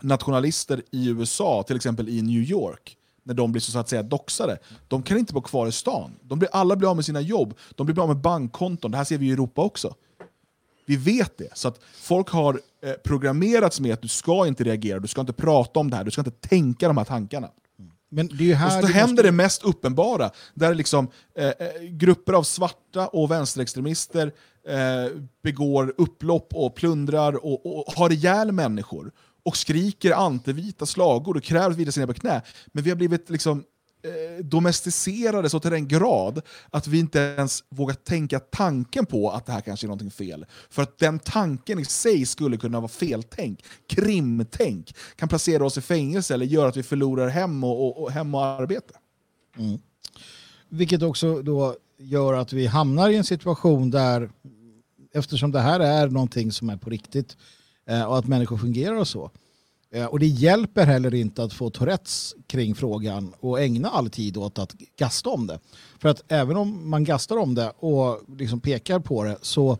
[0.01, 4.57] nationalister i USA, till exempel i New York när de blir så att säga doxade.
[4.87, 6.11] De kan inte bo kvar i stan.
[6.21, 8.91] De blir, alla blir av med sina jobb, de blir av med bankkonton.
[8.91, 9.95] Det här ser vi i Europa också.
[10.85, 11.49] Vi vet det.
[11.53, 15.33] Så att folk har eh, programmerats med att du ska inte reagera, du ska inte
[15.33, 17.49] prata om det här, du ska inte tänka de här tankarna.
[18.09, 19.23] Men det och så händer måste...
[19.23, 21.07] det mest uppenbara, där liksom,
[21.37, 24.31] eh, eh, grupper av svarta och vänsterextremister
[24.67, 25.11] eh,
[25.43, 29.11] begår upplopp och plundrar och, och har ihjäl människor
[29.43, 32.41] och skriker antivita slagord och kräver att vita sina på knä.
[32.67, 33.63] Men vi har blivit liksom
[34.05, 39.45] Eh, domesticerade så till den grad att vi inte ens vågar tänka tanken på att
[39.45, 40.45] det här kanske är någonting fel.
[40.69, 45.81] För att den tanken i sig skulle kunna vara feltänk, krimtänk, kan placera oss i
[45.81, 48.93] fängelse eller göra att vi förlorar hem och, och, och hem och arbete.
[49.57, 49.79] Mm.
[50.69, 54.29] Vilket också då gör att vi hamnar i en situation där,
[55.13, 57.37] eftersom det här är någonting som är på riktigt
[57.89, 59.31] eh, och att människor fungerar och så,
[59.95, 64.37] Eh, och det hjälper heller inte att få Tourettes kring frågan och ägna all tid
[64.37, 65.59] åt att gasta om det.
[65.99, 69.77] För att även om man gastar om det och liksom pekar på det så,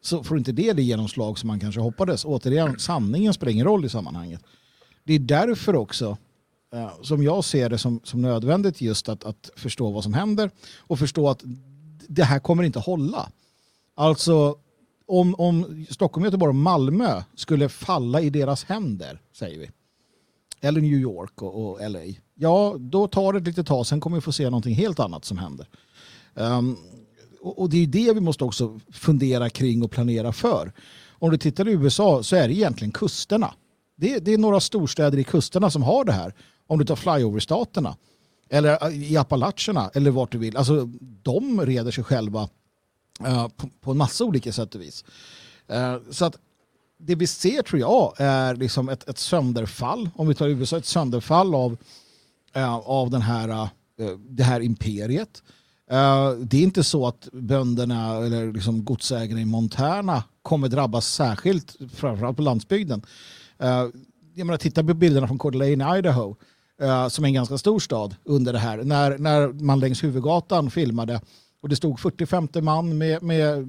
[0.00, 2.24] så får inte det det genomslag som man kanske hoppades.
[2.24, 4.40] Återigen, sanningen spelar ingen roll i sammanhanget.
[5.04, 6.16] Det är därför också
[6.74, 10.50] eh, som jag ser det som, som nödvändigt just att, att förstå vad som händer
[10.78, 11.42] och förstå att
[12.08, 13.28] det här kommer inte hålla.
[13.94, 14.56] Alltså
[15.12, 19.70] om, om Stockholm, Göteborg och Malmö skulle falla i deras händer, säger vi.
[20.60, 22.00] eller New York och, och LA,
[22.34, 25.24] ja då tar det ett litet tag, sen kommer vi få se någonting helt annat
[25.24, 25.68] som händer.
[26.34, 26.76] Um,
[27.40, 30.72] och, och det är det vi måste också fundera kring och planera för.
[31.08, 33.54] Om du tittar i USA så är det egentligen kusterna.
[33.96, 36.34] Det, det är några storstäder i kusterna som har det här.
[36.66, 37.96] Om du tar flyover-staterna
[38.50, 40.56] eller äh, i Appalacherna eller vart du vill.
[40.56, 40.88] Alltså
[41.22, 42.48] de reder sig själva
[43.20, 45.04] Eh, på, på en massa olika sätt och vis.
[45.72, 46.36] Uh, så att
[46.98, 50.86] det vi ser tror jag är liksom ett, ett sönderfall, om vi tar USA, ett
[50.86, 51.76] sönderfall av,
[52.56, 53.68] uh, av den här,
[54.28, 55.42] det här imperiet.
[56.38, 62.36] det är inte så att bönderna eller liksom godsägarna i Montana kommer drabbas särskilt, framförallt
[62.36, 63.02] på landsbygden.
[64.34, 66.36] jag menar, titta på bilderna från Coeur d'Alene, Idaho
[66.82, 68.84] uh, som är en ganska stor stad under det här.
[68.84, 71.20] När, när man längs huvudgatan filmade
[71.62, 73.68] och det stod 40-50 man med, med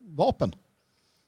[0.00, 0.54] vapen.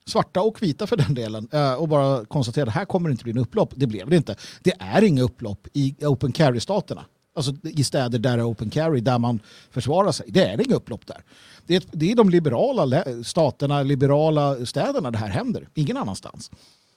[0.07, 1.49] Svarta och vita för den delen.
[1.53, 3.73] Eh, och bara konstaterade att här kommer det inte bli en upplopp.
[3.77, 4.37] Det blev det inte.
[4.61, 7.05] Det är inga upplopp i open carry-staterna.
[7.35, 10.27] Alltså i städer där det är open carry, där man försvarar sig.
[10.31, 11.24] Det är inga upplopp där.
[11.66, 15.69] Det är, det är de liberala staterna, liberala städerna det här händer.
[15.74, 16.51] Ingen annanstans.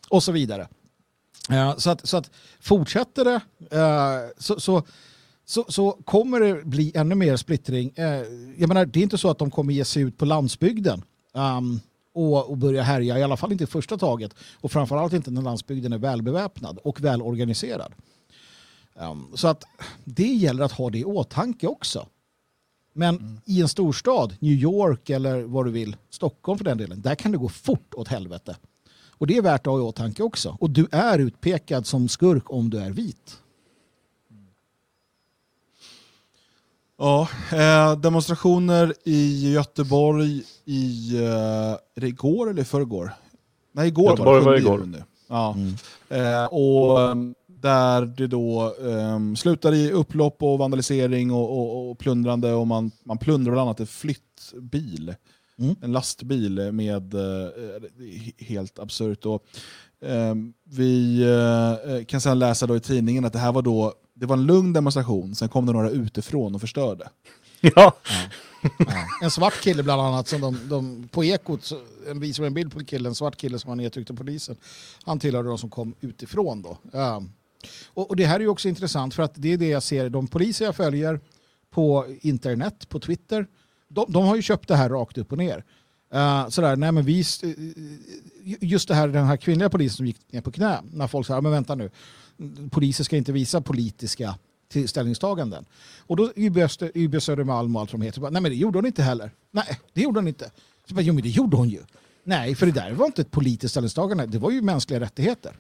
[0.10, 0.68] Och så vidare.
[1.49, 3.41] Eh, så, att, så att fortsätter det
[3.77, 4.84] eh, så, så,
[5.45, 7.91] så, så, kommer det bli ännu mer splittring.
[7.95, 8.05] Eh,
[8.57, 11.03] jag menar, det är inte så att de kommer ge sig ut på landsbygden
[11.33, 11.79] um,
[12.13, 14.35] och, och börja härja, i alla fall inte i första taget.
[14.61, 17.93] Och framförallt inte när landsbygden är välbeväpnad och välorganiserad.
[18.95, 19.63] Um, så att
[20.03, 22.07] det gäller att ha det i åtanke också.
[22.93, 23.39] Men mm.
[23.45, 27.31] i en storstad, New York eller vad du vill, Stockholm för den delen, där kan
[27.31, 28.55] det gå fort åt helvete.
[29.07, 30.57] Och det är värt att ha i åtanke också.
[30.59, 33.39] Och du är utpekad som skurk om du är vit.
[37.03, 41.15] Ja, eh, demonstrationer i Göteborg i,
[41.97, 43.11] eh, igår eller i förrgår?
[43.71, 44.88] Nej, igår Göteborg var det igår.
[45.27, 45.55] Ja.
[45.57, 45.73] Mm.
[46.09, 51.99] Eh, och ehm, där det då um, slutar i upplopp och vandalisering och, och, och,
[51.99, 55.15] plundrande och man, man plundrar bland annat en flyttbil
[55.59, 55.75] Mm.
[55.81, 57.49] En lastbil med eh,
[58.38, 59.25] helt absurt.
[59.25, 59.43] Och,
[60.01, 64.26] eh, vi eh, kan sedan läsa då i tidningen att det här var då det
[64.26, 67.10] var en lugn demonstration, sen kom det några utifrån och förstörde.
[67.61, 67.72] Ja.
[67.76, 67.94] ja.
[68.77, 69.06] ja.
[69.22, 71.72] En svart kille bland annat, som de, de på Ekot
[72.07, 74.56] en visar en bild på en kille, en svart kille som var nedtryckt av polisen.
[75.03, 76.77] Han tillhörde de som kom utifrån då.
[76.91, 77.23] Ja.
[77.88, 80.10] Och, och, det här är ju också intressant för att det är det jag ser,
[80.10, 81.19] de poliser jag följer
[81.69, 83.48] på internet, på Twitter,
[83.88, 85.64] de, de har ju köpt det här rakt upp och ner.
[86.14, 87.49] Uh, sådär, nej men vi, eh,
[88.61, 91.41] just det här, den här kvinnliga polisen som gick ner på knä, när folk sa,
[91.41, 91.90] men vänta nu,
[92.71, 94.35] poliser ska inte visa politiska
[94.85, 95.65] ställningstaganden.
[95.99, 96.31] Och då
[96.95, 99.31] YB Södermalm och allt vad de heter, nej men det gjorde hon inte heller.
[99.51, 100.51] Nej, det gjorde hon inte.
[100.87, 101.79] Så bara, jo men det gjorde hon ju.
[102.23, 105.53] Nej, för det där var inte ett politiskt ställningstagande, det var ju mänskliga rättigheter.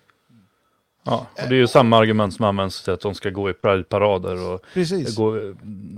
[1.05, 3.53] Ja, och det är ju samma argument som används till att de ska gå i
[3.53, 5.15] Pride-parader och Precis.
[5.15, 5.53] gå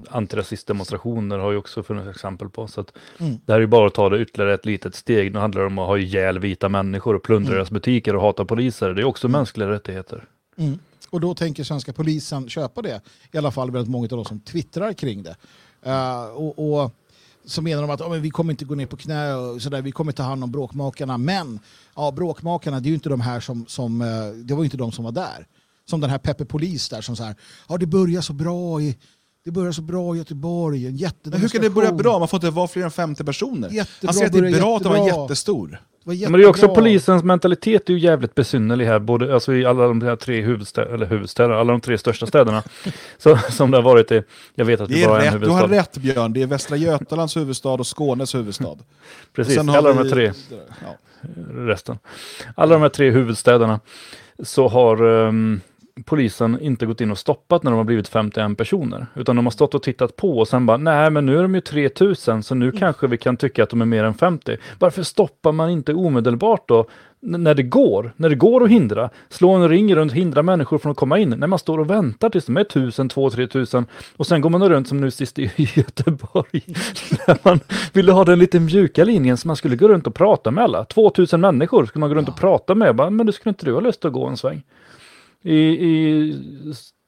[0.09, 2.67] antirasistdemonstrationer har ju också funnits exempel på.
[2.67, 3.39] Så att mm.
[3.45, 5.33] det här är ju bara att ta det ytterligare ett litet steg.
[5.33, 7.55] Nu handlar det om att ha ihjäl vita människor och plundra mm.
[7.55, 8.93] deras butiker och hata poliser.
[8.93, 9.39] Det är också mm.
[9.39, 10.23] mänskliga rättigheter.
[10.57, 10.79] Mm.
[11.09, 13.01] Och då tänker svenska polisen köpa det.
[13.31, 15.35] I alla fall väldigt många av de som twittrar kring det.
[15.87, 16.91] Uh, och, och
[17.45, 19.81] så menar de att oh, men vi kommer inte gå ner på knä och sådär,
[19.81, 21.17] vi kommer ta hand om bråkmakarna.
[21.17, 21.59] Men
[21.95, 24.91] ja, bråkmakarna, det är ju inte de här som, som eh, det var inte de
[24.91, 25.47] som var där.
[25.85, 27.35] Som den här Peppe Polis där som så här,
[27.69, 28.97] ja det börjar så bra i
[29.45, 32.19] det börjar så bra i Göteborg, en Men hur kan det börja bra?
[32.19, 33.69] Man får inte vara fler än 50 personer.
[33.69, 35.81] Jättebra, Han säger att det är bra att vara jättestor.
[36.07, 39.87] Men det är också polisens mentalitet är ju jävligt besynnerlig här, både alltså i alla
[39.87, 42.63] de här tre huvudstäderna, eller huvudstäderna, alla de tre största städerna.
[43.17, 44.23] så, som det har varit i,
[44.55, 45.55] jag vet att det, det är bara rätt, en huvudstad.
[45.55, 48.77] Du har rätt Björn, det är Västra Götalands huvudstad och Skånes huvudstad.
[49.35, 50.97] Precis, alla de här tre, ja.
[51.53, 51.97] resten.
[52.55, 53.79] Alla de här tre huvudstäderna
[54.43, 55.61] så har um,
[56.03, 59.07] polisen inte gått in och stoppat när de har blivit 51 personer.
[59.15, 61.55] Utan de har stått och tittat på och sen bara, nej men nu är de
[61.55, 62.77] ju 3000 så nu mm.
[62.77, 64.57] kanske vi kan tycka att de är mer än 50.
[64.79, 66.85] Varför stoppar man inte omedelbart då?
[67.25, 70.91] när det går, när det går att hindra, slå en ring runt, hindra människor från
[70.91, 73.85] att komma in, när man står och väntar tills de är tusen, två, tre tusen
[74.17, 76.63] och sen går man runt som nu sist i Göteborg,
[77.27, 77.59] när man
[77.93, 80.85] ville ha den lite mjuka linjen så man skulle gå runt och prata med alla.
[80.85, 83.73] 2000 människor skulle man gå runt och prata med, bara, men du skulle inte du
[83.73, 84.63] ha lust att gå en sväng?
[85.45, 86.33] I, I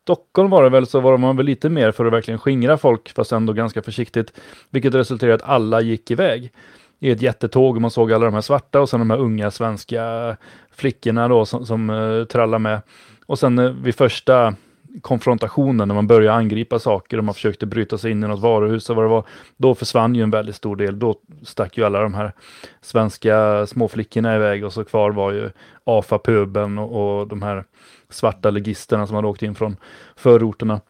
[0.04, 3.14] Stockholm var det väl så var man väl lite mer för att verkligen skingra folk,
[3.16, 4.34] fast ändå ganska försiktigt,
[4.70, 6.52] vilket resulterade i att alla gick iväg
[7.00, 9.52] i ett jättetåg och man såg alla de här svarta och sen de här unga
[9.52, 10.38] svenska
[10.72, 12.82] flickorna då som, som uh, trallade med.
[13.26, 14.56] Och sen uh, vid första
[15.02, 18.90] konfrontationen, när man började angripa saker och man försökte bryta sig in i något varuhus
[18.90, 19.24] och vad det var,
[19.58, 21.00] då försvann ju en väldigt stor del.
[21.00, 22.34] Då stack ju alla de här
[22.82, 25.50] svenska småflickorna iväg och så kvar var ju
[25.84, 27.64] AFA-puben och, och de här
[28.10, 29.78] svarta legisterna som hade åkt in från
[30.16, 30.82] förorterna.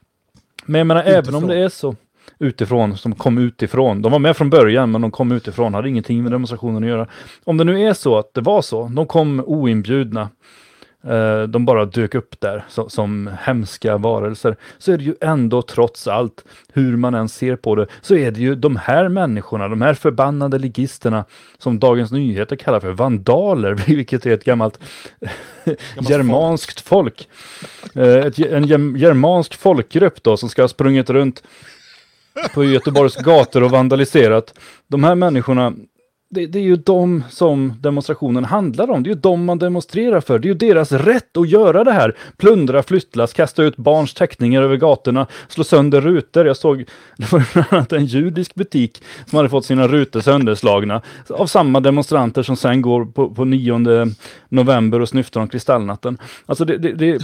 [0.65, 1.23] Men jag menar, Utifrån.
[1.23, 1.95] även om det är så
[2.39, 4.01] utifrån, som kom utifrån.
[4.01, 7.07] De var med från början, men de kom utifrån, hade ingenting med demonstrationen att göra.
[7.43, 10.29] Om det nu är så att det var så, de kom oinbjudna,
[11.47, 16.07] de bara dök upp där som, som hemska varelser, så är det ju ändå trots
[16.07, 16.43] allt,
[16.73, 19.93] hur man än ser på det, så är det ju de här människorna, de här
[19.93, 21.25] förbannade ligisterna,
[21.57, 24.79] som Dagens Nyheter kallar för vandaler, vilket är ett gammalt
[26.09, 27.29] germanskt folk.
[27.95, 28.65] Eh, ett, en
[28.97, 31.43] germansk folkgrupp då, som ska ha sprungit runt
[32.53, 34.53] på Göteborgs gator och vandaliserat.
[34.87, 35.73] De här människorna,
[36.29, 39.03] det, det är ju de som demonstrationen handlar om.
[39.03, 40.39] Det är ju de man demonstrerar för.
[40.39, 42.17] Det är ju deras rätt att göra det här.
[42.37, 46.47] Plundra flyttlass, kasta ut barns teckningar över gatorna, slå sönder rutor.
[46.47, 46.85] Jag såg,
[47.17, 51.79] det var bland annat en judisk butik som hade fått sina rutor sönderslagna av samma
[51.79, 53.79] demonstranter som sen går på, på 9
[54.49, 56.17] november och snyftar om kristallnatten.
[56.45, 57.21] Alltså det, det, det,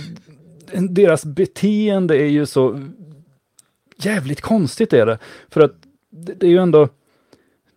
[0.90, 2.80] deras beteende är ju så
[3.98, 5.18] jävligt konstigt är det.
[5.50, 5.72] För att
[6.12, 6.88] det, det är ju ändå,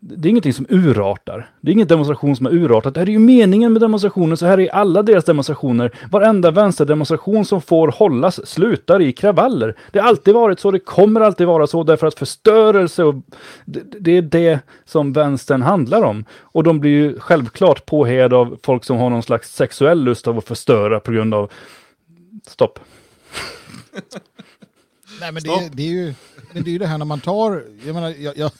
[0.09, 1.51] det är ingenting som urartar.
[1.61, 2.95] Det är ingen demonstration som har urartat.
[2.95, 5.91] Det här är ju meningen med demonstrationen, så här är alla deras demonstrationer.
[6.11, 9.77] Varenda vänsterdemonstration som får hållas slutar i kravaller.
[9.93, 13.15] Det har alltid varit så, det kommer alltid vara så, därför att förstörelse och
[13.65, 16.25] det, det är det som vänstern handlar om.
[16.41, 20.39] Och de blir ju självklart påhejade av folk som har någon slags sexuell lust av
[20.39, 21.53] att förstöra på grund av
[22.47, 22.79] Stopp.
[25.21, 26.15] Nej, men det, det, är ju,
[26.53, 28.51] men det är ju det här när man tar, jag menar, jag, jag,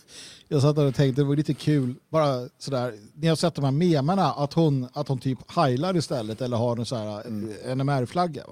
[0.49, 3.65] jag satt där och tänkte det var lite kul, bara sådär, ni har sett de
[3.65, 7.19] här memerna, att hon, att hon typ heilar istället eller har en så här
[7.69, 8.45] eh, NMR-flagga,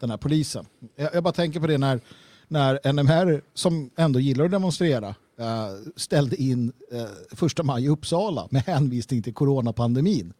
[0.00, 0.66] den här polisen.
[0.96, 2.00] Jag, jag bara tänker på det när,
[2.48, 8.48] när NMR, som ändå gillar att demonstrera, eh, ställde in eh, första maj i Uppsala
[8.50, 10.32] med hänvisning till coronapandemin.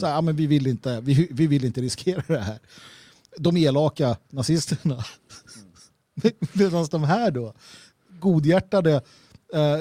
[0.00, 2.58] Så här, ja, men vi, vill inte, vi, vi vill inte riskera det här.
[3.38, 5.04] De elaka nazisterna
[6.52, 7.54] Medan de här då,
[8.20, 8.94] godhjärtade,
[9.54, 9.78] eh,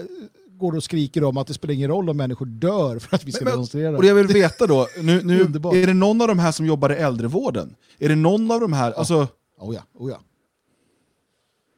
[0.63, 3.31] går och skriker om att det spelar ingen roll om människor dör för att vi
[3.31, 3.97] ska Men- demonstrera.
[3.97, 6.91] Och jag vill veta då, nu, nu, är det någon av de här som jobbar
[6.91, 7.75] i äldrevården?
[7.99, 9.27] Är det någon av de här, alltså
[9.63, 10.19] Oh ja, oh ja.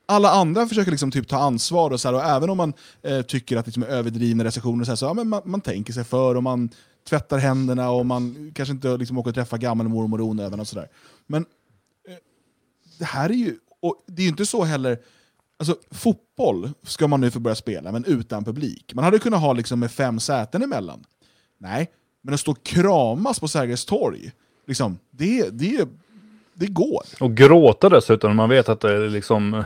[0.05, 3.21] alla andra försöker liksom typ ta ansvar och, så här, och även om man eh,
[3.21, 5.93] tycker att det liksom är överdrivna recensioner så, här, så ja, men man, man tänker
[5.93, 6.69] sig för och man
[7.09, 10.87] tvättar händerna och man kanske inte liksom åker och träffar gammelmormor och onödan och sådär.
[11.27, 11.45] Men
[12.07, 12.15] eh,
[12.99, 14.99] det här är ju, och det är ju inte så heller,
[15.59, 18.91] alltså fotboll ska man nu få börja spela men utan publik.
[18.93, 21.03] Man hade kunnat ha liksom med fem säten emellan.
[21.57, 21.91] Nej,
[22.21, 24.31] men att stå och kramas på Sergels torg,
[24.67, 25.87] liksom, det, det,
[26.53, 27.03] det går.
[27.19, 29.63] Och gråta dessutom, när man vet att det är liksom,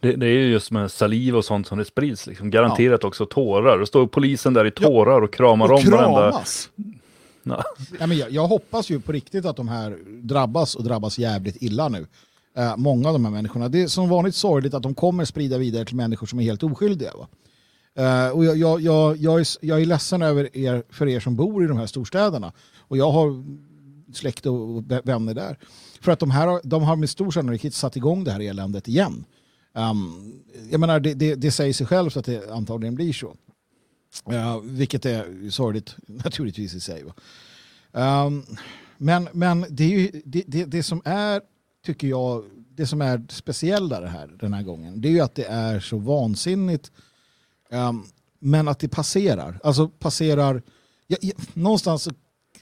[0.00, 2.50] det, det är ju just med saliv och sånt som det sprids, liksom.
[2.50, 3.78] garanterat också tårar.
[3.78, 6.30] Och står polisen där i tårar och kramar Och om varandra.
[6.30, 6.70] kramas.
[7.42, 7.64] Ja.
[8.00, 11.62] Ja, men jag, jag hoppas ju på riktigt att de här drabbas och drabbas jävligt
[11.62, 12.06] illa nu.
[12.56, 13.68] Eh, många av de här människorna.
[13.68, 16.62] Det är som vanligt sorgligt att de kommer sprida vidare till människor som är helt
[16.62, 17.12] oskyldiga.
[17.16, 17.28] Va?
[17.94, 21.36] Eh, och jag, jag, jag, jag, är, jag är ledsen över er, för er som
[21.36, 22.52] bor i de här storstäderna.
[22.78, 23.44] Och jag har
[24.14, 25.58] släkt och vänner där.
[26.00, 28.88] För att de, här, har- de har med stor sannolikhet satt igång det här eländet
[28.88, 29.24] igen.
[29.74, 30.32] Um,
[30.70, 33.36] jag menar, det, det, det säger sig självt att det antagligen blir så.
[34.32, 37.04] Uh, vilket är sorgligt naturligtvis i sig.
[37.04, 37.12] Va?
[37.92, 38.42] Ehm,
[38.98, 41.40] men men det, är ju, det, det, det som är,
[41.84, 42.44] tycker jag,
[42.74, 45.80] det som är speciella det här, den här gången, det är ju att det är
[45.80, 46.92] så vansinnigt.
[47.70, 48.06] Um,
[48.38, 49.60] men att det passerar.
[49.64, 50.62] Alltså passerar,
[51.06, 52.08] jag, jag, någonstans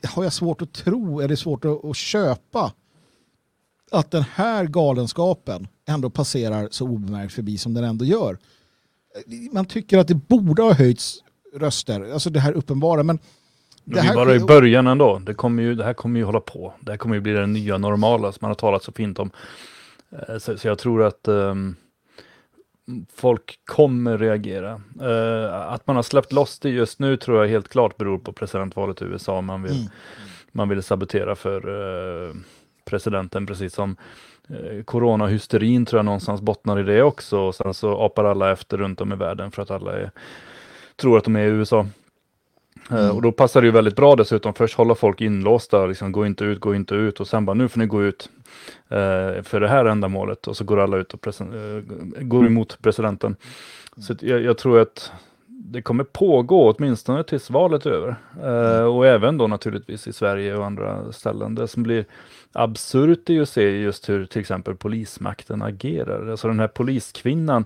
[0.05, 2.73] har jag svårt att tro, är det svårt att, att köpa
[3.91, 8.39] att den här galenskapen ändå passerar så obemärkt förbi som den ändå gör.
[9.15, 11.23] Eh, man tycker att det borde ha höjts
[11.55, 13.03] röster, alltså det här uppenbara.
[13.03, 13.19] Men
[13.91, 15.19] det är bara i början ändå.
[15.19, 16.75] Det, kommer ju, det här kommer ju hålla på.
[16.81, 19.31] Det här kommer ju bli det nya normala som man har talat så fint om.
[20.29, 21.77] Eh, Så, så jag tror att ehm,
[23.17, 24.81] folk kommer reagera.
[25.01, 28.33] Eh, att man har släppt loss det just nu tror jag helt klart beror på
[28.33, 29.41] presidentvalet i USA.
[29.41, 29.91] Man vill, Mm.
[30.53, 31.57] man vill sabotera för
[32.29, 32.35] eh,
[32.85, 33.97] presidenten, precis som
[34.49, 37.39] eh, coronahysterin tror jag någonstans bottnar i det också.
[37.39, 40.11] Och sen så apar alla efter runt om i världen för att alla är,
[40.97, 41.87] tror att de är i USA.
[42.91, 43.17] Eh, Mm.
[43.17, 44.55] Och då passar det ju väldigt bra dessutom.
[44.55, 47.21] Först hålla folk inlåsta, liksom, gå inte ut, gå inte ut.
[47.21, 48.29] Och sen bara, nu får ni gå ut
[48.89, 50.47] eh, för det här ändamålet.
[50.47, 51.83] Och så går alla ut och eh,
[52.21, 53.37] går emot presidenten.
[53.97, 55.13] Så att jag, jag tror att
[55.49, 58.17] det kommer pågå åtminstone tills valet är över.
[58.43, 61.55] Eh, och även då naturligtvis i Sverige och andra ställen.
[61.55, 62.05] Det som blir
[62.53, 66.31] absurt är ju att se just hur till exempel polismakten agerar.
[66.31, 67.65] Alltså den här poliskvinnan,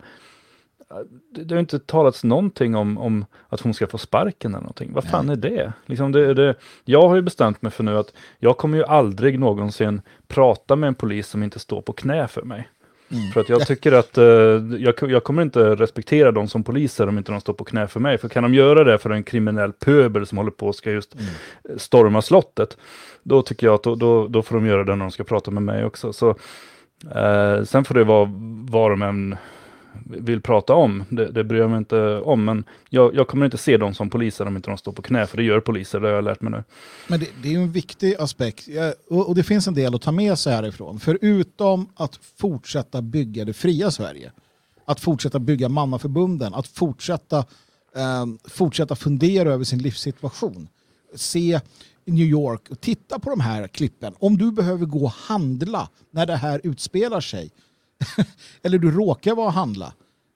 [1.35, 4.93] det, det har inte talats någonting om, om att hon ska få sparken eller någonting.
[4.93, 5.73] Vad fan är det?
[5.87, 6.55] Liksom det, det?
[6.85, 10.89] Jag har ju bestämt mig för nu att jag kommer ju aldrig någonsin prata med
[10.89, 12.69] en polis som inte står på knä för mig.
[13.13, 13.31] Mm.
[13.31, 14.25] För att jag tycker att uh,
[14.79, 18.01] jag, jag, kommer inte respektera dem som poliser om inte de står på knä för
[18.01, 18.19] mig.
[18.19, 21.15] För kan de göra det för en kriminell pöbel som håller på och ska just
[21.15, 21.79] mm.
[21.79, 22.77] storma slottet,
[23.23, 25.51] då tycker jag att då, då, då, får de göra det när de ska prata
[25.51, 26.13] med mig också.
[26.13, 28.31] Så, uh, sen får det vara
[28.71, 29.37] vad de än
[30.05, 31.05] vill prata om.
[31.09, 32.45] Det, det bryr jag mig inte om.
[32.45, 35.27] Men jag, jag, kommer inte se dem som poliser om inte de står på knä.
[35.27, 36.65] För det gör poliser, det har jag lärt mig nu.
[37.09, 38.69] Men det, det är en viktig aspekt.
[39.09, 41.01] Och, och det finns en del att ta med sig härifrån.
[41.01, 44.33] Förutom att fortsätta bygga det fria Sverige.
[44.85, 46.55] Att fortsätta bygga mannaförbunden.
[46.55, 47.39] Att fortsätta,
[47.97, 50.69] eh, fortsätta fundera över sin livssituation.
[51.15, 51.61] Se
[52.05, 54.15] New York och titta på de här klippen.
[54.19, 57.51] Om du behöver gå och handla när det här utspelar sig
[58.63, 59.93] eller du råkar vara och handla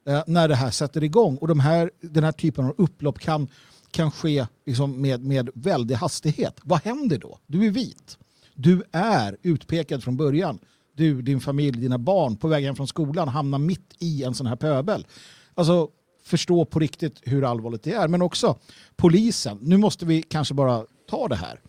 [0.08, 1.36] eh, när det här sätter igång.
[1.36, 3.48] Och de här, den här typen av upplopp kan,
[3.90, 6.60] kan ske liksom med, med väldig hastighet.
[6.62, 7.38] Vad händer då?
[7.46, 8.18] Du är vit.
[8.54, 10.58] Du är utpekad från början.
[10.94, 14.46] Du, din familj, dina barn på väg hem från skolan hamnar mitt i en sån
[14.46, 15.06] här pöbel.
[15.54, 15.88] Alltså
[16.24, 18.08] förstå på riktigt hur allvarligt det är.
[18.08, 18.58] Men också
[18.96, 19.58] polisen.
[19.62, 21.60] Nu måste vi kanske bara ta det här.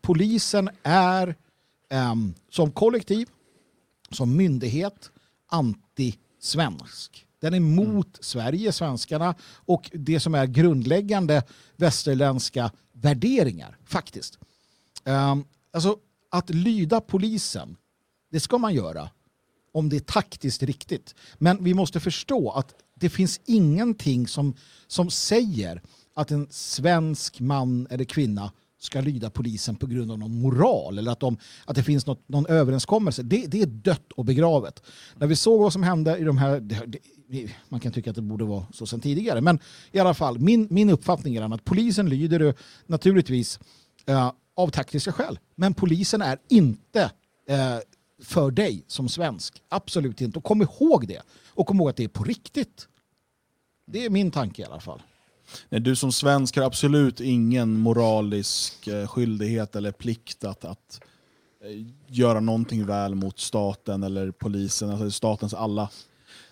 [0.00, 1.34] Polisen är
[2.12, 3.28] um, som kollektiv,
[4.10, 5.10] som myndighet,
[5.48, 7.24] anti-svensk.
[7.40, 8.18] Den är mot mm.
[8.20, 11.42] Sverige, svenskarna och det som är grundläggande
[11.76, 14.38] västerländska värderingar faktiskt.
[15.04, 15.96] Um, alltså
[16.30, 17.76] att lyda polisen,
[18.30, 19.10] det ska man göra
[19.72, 21.14] om det är taktiskt riktigt.
[21.38, 24.54] Men vi måste förstå att det finns ingenting som,
[24.86, 25.82] som säger
[26.14, 31.12] att en svensk man eller kvinna ska lyda polisen på grund av någon moral eller
[31.12, 33.22] att, de, att det finns något, någon överenskommelse.
[33.22, 34.82] Det, det är dött och begravet.
[35.16, 36.60] När vi såg vad som hände i de här...
[36.60, 39.58] Det, det, man kan tycka att det borde vara så sedan tidigare, men
[39.92, 42.54] i alla fall, min, min uppfattning är att polisen lyder
[42.86, 43.60] naturligtvis
[44.06, 45.38] eh, av taktiska skäl.
[45.54, 47.02] Men polisen är inte
[47.48, 47.78] eh,
[48.22, 49.62] för dig som svensk.
[49.68, 50.38] Absolut inte.
[50.38, 51.22] Och kom ihåg det.
[51.48, 52.88] Och kom ihåg att det är på riktigt.
[53.86, 55.02] Det är min tanke i alla fall.
[55.68, 61.00] Nej, du som svensk har absolut ingen moralisk eh, skyldighet eller plikt att, att
[61.64, 65.88] eh, göra någonting väl mot staten eller polisen, alltså statens alla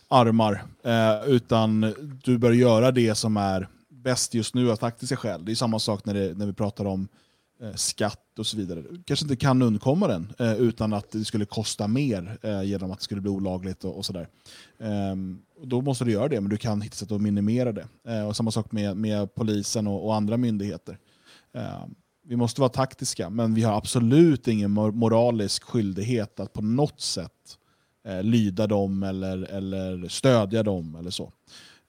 [0.09, 0.65] armar.
[0.83, 1.95] Eh, utan
[2.25, 5.45] du bör göra det som är bäst just nu av taktiska skäl.
[5.45, 7.09] Det är samma sak när, det, när vi pratar om eh,
[7.61, 8.83] Eh, skatt och så vidare.
[8.91, 12.91] Du kanske inte kan undkomma den eh, utan att det skulle kosta mer eh, genom
[12.91, 14.29] att det skulle bli olagligt och, och sådär.
[14.79, 17.89] Ehm, då måste du göra det, men du kan hitta sätt att minimera det.
[18.09, 20.99] Eh, och samma sak med, med polisen och, och andra myndigheter.
[21.53, 21.95] Ehm,
[22.29, 27.59] vi måste vara taktiska, men vi har absolut ingen moralisk skyldighet att på något sätt
[28.09, 30.95] eh, lyda dem eller, eller stödja dem.
[30.95, 31.33] eller så.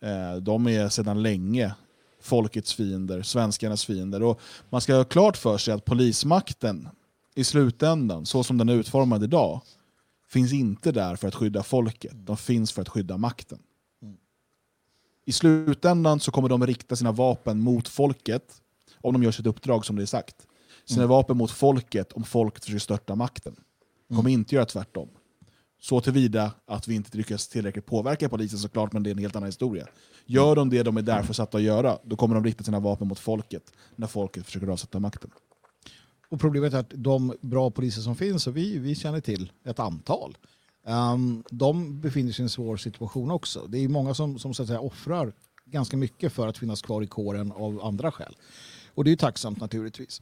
[0.01, 1.73] Eh, de är sedan länge
[2.27, 4.23] folkets fiender, svenskarnas fiender.
[4.23, 4.39] Och
[4.69, 6.89] man ska ha klart för sig att polismakten
[7.35, 9.61] i slutändan, så som den är utformad idag,
[10.29, 12.13] finns inte där för att skydda folket.
[12.13, 13.59] De finns för att skydda makten.
[15.25, 18.61] I slutändan så kommer de rikta sina vapen mot folket
[19.01, 20.47] om de gör sitt uppdrag som det är sagt.
[20.85, 21.09] Sina mm.
[21.09, 23.55] vapen mot folket om folket försöker störta makten.
[24.07, 24.39] De kommer mm.
[24.39, 25.09] inte göra tvärtom.
[25.79, 29.35] Så tillvida att vi inte lyckas tillräckligt påverka polisen såklart, men det är en helt
[29.35, 29.87] annan historia.
[30.29, 33.07] Gör de det de är därför satta att göra, då kommer de rikta sina vapen
[33.07, 35.31] mot folket när folket försöker avsätta makten.
[36.29, 39.79] Och problemet är att de bra poliser som finns, och vi, vi känner till ett
[39.79, 40.37] antal,
[40.87, 43.67] um, de befinner sig i en svår situation också.
[43.67, 45.33] Det är många som, som så att säga, offrar
[45.65, 48.35] ganska mycket för att finnas kvar i kåren av andra skäl.
[48.93, 50.21] Och det är ju tacksamt naturligtvis.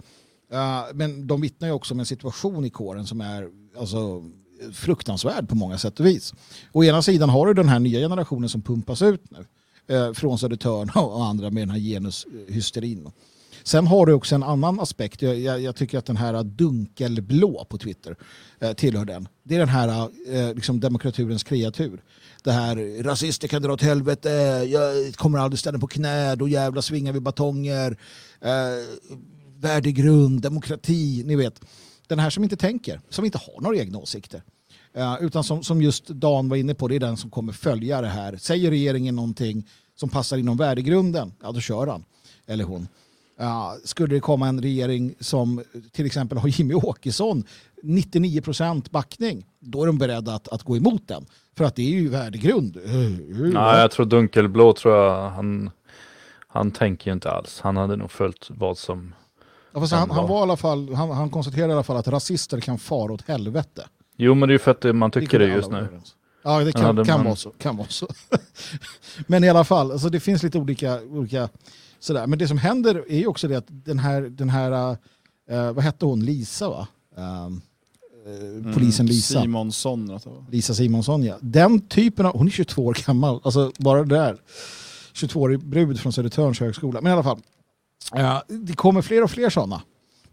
[0.54, 4.24] Uh, men de vittnar ju också om en situation i kåren som är alltså,
[4.74, 6.34] fruktansvärd på många sätt och vis.
[6.72, 9.46] Å ena sidan har du den här nya generationen som pumpas ut nu
[9.88, 13.12] Eh, från Södertörn och andra med den här genushysterin.
[13.64, 15.22] Sen har du också en annan aspekt.
[15.22, 18.16] Jag, jag, jag, tycker att den här dunkelblå på Twitter
[18.60, 19.28] eh, tillhör den.
[19.44, 22.04] Det är den här eh, liksom demokraturens kreatur.
[22.44, 24.30] Det här rasister kan dra åt helvete,
[24.70, 27.98] jag kommer aldrig ställa på knä, då jävla svingar vi batonger.
[28.42, 28.52] Eh,
[29.58, 31.62] värdegrund, demokrati, ni vet.
[32.08, 34.44] Den här som inte tänker, som inte har några egna åsikter.
[34.98, 38.02] Uh, utan som, som just Dan var inne på, det är den som kommer följa
[38.02, 38.38] det här.
[38.38, 42.06] Säger regeringen någonting som passar inom värdegrunden, ja då kör han.
[42.48, 42.88] Eller hon.
[43.42, 47.44] Uh, skulle det komma en regering som till exempel har Jimmy Åkesson
[47.84, 51.26] 99% backning, då är de beredda att, att gå emot den.
[51.58, 52.78] För att det är ju värdegrund.
[53.54, 55.70] Nej, jag tror Dunkelblå tror jag han
[56.56, 57.60] han tänker ju inte alls.
[57.62, 59.16] Han hade nog följt vad som...
[59.74, 62.60] Ja, han, han, var i alla fall, han, han konstaterade i alla fall att rasister
[62.60, 63.88] kan fara åt helvete.
[64.18, 65.78] Jo, men det är ju för att det- man tycker det kunde just nu.
[65.78, 66.16] överens.
[66.44, 68.08] Ja, det Ja, kan, det- kan, man- vara så, kan vara så.
[69.28, 71.50] Men i alla fall, alltså det finns lite olika, olika
[72.00, 72.28] sådär.
[72.28, 74.98] Men det som händer är ju också det att den här, den här
[75.50, 76.88] eh, vad hette hon, Lisa va?
[77.18, 77.62] Um,
[78.68, 79.42] eh, polisen Lisa.
[79.42, 80.08] Simonsson.
[80.08, 80.20] det.
[80.52, 81.38] Lisa Simonsson ja.
[81.42, 84.38] Den typen av, hon är 22 år gammal, alltså bara det där.
[85.14, 87.02] 22-årig brud från Södertörns högskola.
[87.02, 87.40] Men i alla fall,
[88.16, 89.82] eh, det kommer fler och fler sådana.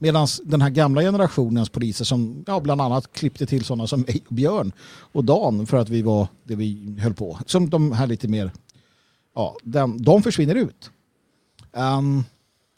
[0.02, 4.24] Medan den här gamla generationens poliser som ja, bland annat klippte till sådana som mig
[4.28, 4.72] och Björn
[5.12, 7.38] och Dan för att vi var det vi höll på.
[7.46, 8.52] Som de här lite mer,
[9.34, 10.90] ja, den, de försvinner ut.
[11.72, 12.24] Um,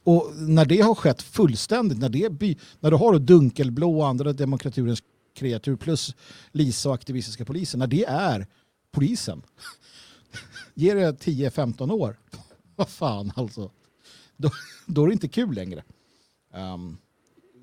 [0.03, 4.33] och när det har skett fullständigt, när, det by, när du har Dunkelblå och andra
[4.33, 5.03] demokraturens
[5.35, 6.15] kreatur plus
[6.53, 8.47] Lisa och aktivistiska polisen, när det är
[8.93, 9.43] polisen.
[10.75, 12.17] Ger det 10-15 år.
[12.77, 13.71] Vad fan alltså.
[14.37, 14.51] Då,
[14.87, 15.83] då är det inte kul längre.
[16.55, 16.99] Um,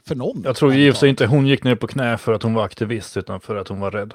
[0.08, 0.42] för någon.
[0.46, 3.18] Jag tror i och inte hon gick ner på knä för att hon var aktivist,
[3.18, 4.14] utan för att hon var rädd.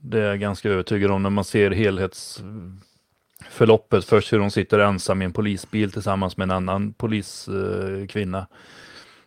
[0.00, 4.04] Det är jag ganska övertygad om när man ser helhetsförloppet.
[4.04, 8.46] Först hur hon sitter ensam i en polisbil tillsammans med en annan poliskvinna.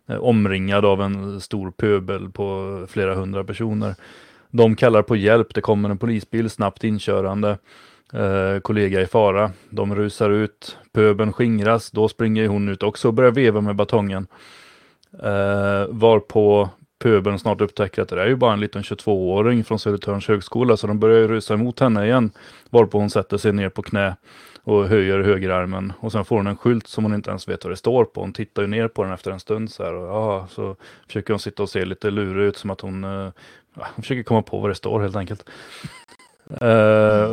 [0.09, 3.95] Eh, omringad av en stor pöbel på flera hundra personer.
[4.49, 7.57] De kallar på hjälp, det kommer en polisbil snabbt inkörande.
[8.13, 9.51] Eh, kollega i fara.
[9.69, 14.27] De rusar ut, pöbeln skingras, då springer hon ut också och börjar veva med batongen.
[15.19, 16.69] Eh, varpå
[16.99, 20.87] pöbeln snart upptäcker att det är ju bara en liten 22-åring från Södertörns högskola, så
[20.87, 22.31] de börjar ju rusa emot henne igen.
[22.69, 24.15] Varpå hon sätter sig ner på knä
[24.63, 25.93] och höjer högerarmen.
[25.99, 28.21] Och sen får hon en skylt som hon inte ens vet vad det står på.
[28.21, 29.93] Hon tittar ju ner på den efter en stund så här.
[29.93, 30.75] Och, ja, så
[31.07, 33.31] försöker hon sitta och se lite lurig ut som att hon, eh,
[33.75, 35.49] ja, hon försöker komma på vad det står helt enkelt.
[36.61, 37.31] Eh,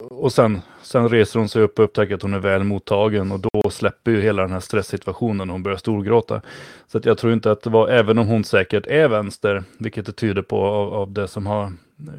[0.00, 3.40] och sen, sen reser hon sig upp och upptäcker att hon är väl mottagen och
[3.40, 6.42] då släpper ju hela den här stresssituationen och hon börjar storgråta.
[6.86, 10.06] Så att jag tror inte att det var, även om hon säkert är vänster, vilket
[10.06, 11.72] det tyder på av, av det som har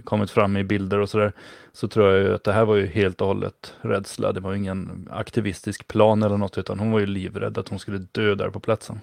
[0.04, 1.34] kommit fram i bilder och sådär,
[1.74, 4.32] så tror jag ju att det här var ju helt och hållet rädsla.
[4.32, 7.80] Det var ju ingen aktivistisk plan eller något, utan hon var ju livrädd att hon
[7.80, 9.00] skulle dö där på platsen.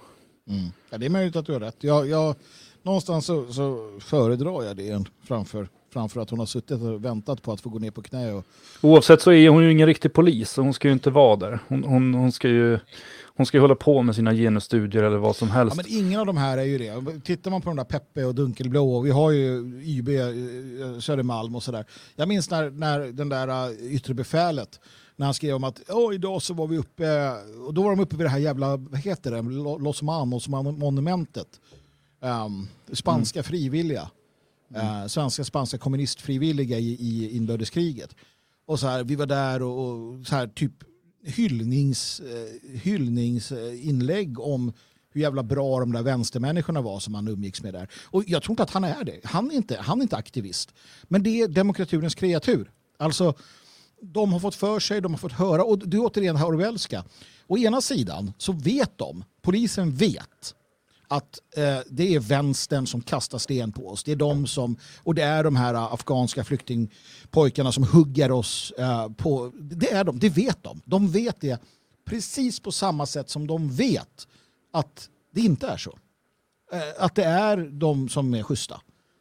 [0.48, 0.64] Mm.
[0.90, 1.76] Ja, det är möjligt att du har rätt.
[1.80, 2.34] Jag, jag,
[2.82, 7.52] någonstans så, så föredrar jag det framför, framför att hon har suttit och väntat på
[7.52, 8.32] att få gå ner på knä.
[8.32, 8.44] Och,
[8.80, 11.58] Oavsett så är hon ju ingen riktig polis och hon ska ju inte vara där.
[11.68, 12.78] Hon, hon, hon ska ju
[13.36, 15.76] hon ska ju hålla på med sina genusstudier eller vad som ja, helst.
[15.76, 17.20] men ingen av de här är ju det.
[17.24, 21.54] Tittar man på de där Peppe och Dunkelblå, och vi har ju YB, eh, Södermalm
[21.56, 21.84] och sådär.
[22.16, 24.80] Jag minns när, när den där eh, yttre befälet
[25.16, 27.30] när han skrev om att Åh, idag så var vi uppe,
[27.66, 30.48] och då var de uppe vid det här jävla, vad heter det, Lo- Los Manos
[30.48, 31.48] monumentet.
[32.20, 34.10] Um, spanska frivilliga.
[34.74, 38.14] Eh, svenska spanska kommunistfrivilliga i, i inbördeskriget.
[38.66, 40.72] Och så här, vi var där och, och så här typ
[41.24, 44.72] hyllnings, eh, hyllningsinlägg eh, om
[45.10, 47.88] hur jävla bra de där vänstermänniskorna var som han umgicks med där.
[48.04, 49.20] Och jag tror inte att han är det.
[49.24, 50.74] Han är inte, han är inte aktivist.
[51.02, 52.70] Men det är demokraturens kreatur.
[52.98, 53.34] Alltså,
[54.00, 57.04] de har fått för sig, de har fått höra, och du återigen Orwellska.
[57.46, 60.54] Å ena sidan så vet de, polisen vet,
[61.08, 64.04] att eh, det är vänstern som kastar sten på oss.
[64.04, 69.08] Det är de som, och det är de här afghanska flyktingpojkarna som hugger oss eh,
[69.08, 69.52] på.
[69.54, 70.80] Det är de, det vet de.
[70.84, 71.60] De vet det
[72.04, 74.26] precis på samma sätt som de vet
[74.72, 75.98] att det inte är så.
[76.72, 78.80] Eh, att det är de som är schyssta.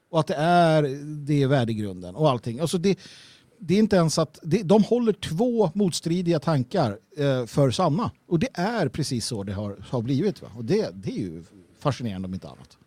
[0.10, 0.84] Och att det är,
[1.26, 2.60] det är värdegrunden och allting.
[2.60, 2.99] Alltså det,
[3.60, 8.12] det är inte ens att, det, de håller två motstridiga tankar eh, för sanna.
[8.28, 10.41] Och det är precis så det har, har blivit.
[10.41, 10.48] Va?
[10.56, 11.44] Och det, det är ju
[11.86, 12.78] fascinerande om inte annat.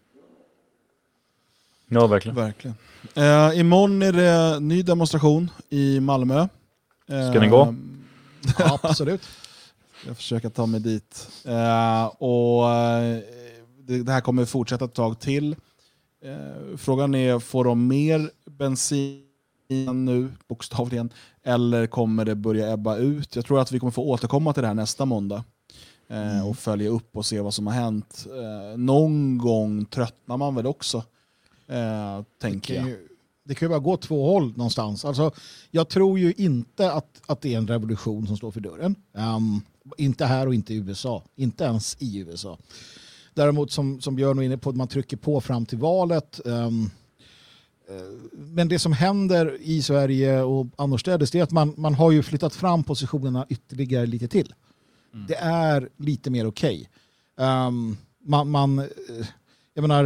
[1.88, 2.36] Ja, verkligen.
[2.36, 2.76] Verkligen.
[3.14, 6.48] Eh, imorgon är det ny demonstration i Malmö.
[7.08, 7.74] Eh, Ska ni gå?
[8.58, 9.22] Absolut.
[10.06, 11.28] Jag försöker ta mig dit.
[11.44, 13.18] Eh, och eh,
[13.78, 15.56] det, det här kommer fortsätta ett tag till.
[16.24, 19.22] Eh, frågan är, får de mer bensin
[19.92, 21.12] nu, bokstavligen,
[21.44, 23.36] eller kommer det börja ebba ut?
[23.36, 25.44] Jag tror att vi kommer få återkomma till det här nästa måndag.
[26.10, 26.46] Eh, Mm.
[26.46, 28.26] Och följa upp och se vad som har hänt.
[28.26, 31.04] Eh, någon gång tröttnar man väl också,
[31.66, 32.88] eh, tänker jag.
[32.88, 33.08] ju,
[33.44, 35.04] det kan ju bara gå två håll någonstans.
[35.04, 35.30] Alltså,
[35.70, 38.94] jag tror ju inte att, att det är en revolution som står för dörren.
[39.14, 39.60] Ehm,
[39.96, 41.22] inte här och inte i USA.
[41.36, 42.58] Inte ens i USA.
[43.34, 46.46] Däremot som, som Björn var inne på, man trycker på fram till valet.
[46.46, 46.70] Eh,
[48.32, 52.54] men det som händer i Sverige och annorstädes är att man, man har ju flyttat
[52.54, 54.54] fram positionerna ytterligare lite till.
[55.12, 56.90] Det är lite mer okej.
[57.38, 58.86] Ehm, man, man, eh,
[59.74, 60.04] jag menar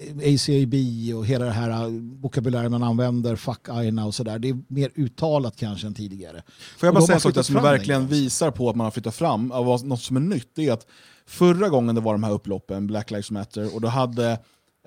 [0.00, 0.74] ACAB
[1.16, 1.88] och hela det här
[2.20, 4.38] vokabulären man använder, fuck aina och sådär.
[4.38, 6.42] Det är mer uttalat kanske än tidigare.
[6.76, 9.14] Får jag bara säga en sak som verkligen den visar på att man har flyttat
[9.14, 10.86] fram, av något som är nytt, det är att
[11.26, 14.38] förra gången det var de här upploppen, Black Lives Matter, och då hade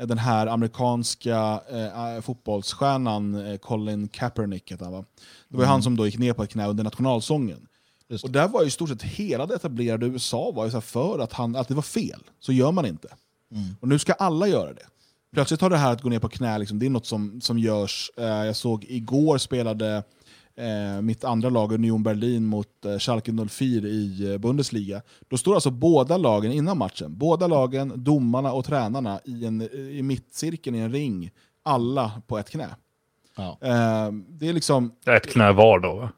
[0.08, 5.06] den här amerikanska eh, fotbollsstjärnan eh, Colin Kaepernick, heter han, va?
[5.50, 7.68] det var ju han som då gick ner på ett knä under nationalsången.
[8.12, 8.24] Just.
[8.24, 10.82] Och där var ju i stort sett hela det etablerade USA var ju så här
[10.82, 13.08] för att, han, att det var fel, så gör man inte.
[13.80, 14.86] Och nu ska alla göra det.
[15.34, 17.60] Plötsligt har det här att gå ner på knä, liksom, det är något som, som
[17.60, 18.12] görs.
[18.18, 20.04] Eh, jag såg igår spelade
[20.56, 25.02] eh, mitt andra lag, Union Berlin, mot eh, Schalke 04 i eh, Bundesliga.
[25.28, 30.02] Då står alltså båda lagen innan matchen, båda lagen, domarna och tränarna i, en, i
[30.02, 31.32] mittcirkeln i en ring,
[31.64, 32.68] alla på ett knä.
[33.36, 33.58] Ja.
[33.62, 36.10] Eh, det är liksom, Ett knä var då va?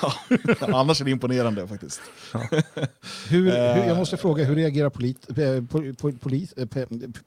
[0.00, 0.12] Ja,
[0.78, 2.00] annars är det imponerande faktiskt.
[2.32, 2.62] Hur,
[3.28, 3.86] hur, Eh.
[3.88, 6.66] jag måste fråga, hur reagerar polit, eh, po- po- polis, eh,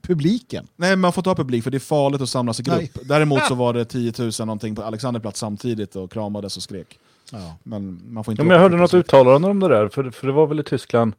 [0.02, 0.66] publiken?
[0.76, 2.76] Nej, man får ta publik för det är farligt att samlas i grupp.
[2.78, 2.90] Nej.
[3.04, 6.98] Däremot så var det 10 000 någonting på Alexanderplats samtidigt och kramades och skrek.
[7.32, 7.56] Ja.
[7.62, 10.26] Men man får inte Ja, men jag hörde något uttalande om det där, för, för
[10.26, 11.12] det var väl i Tyskland.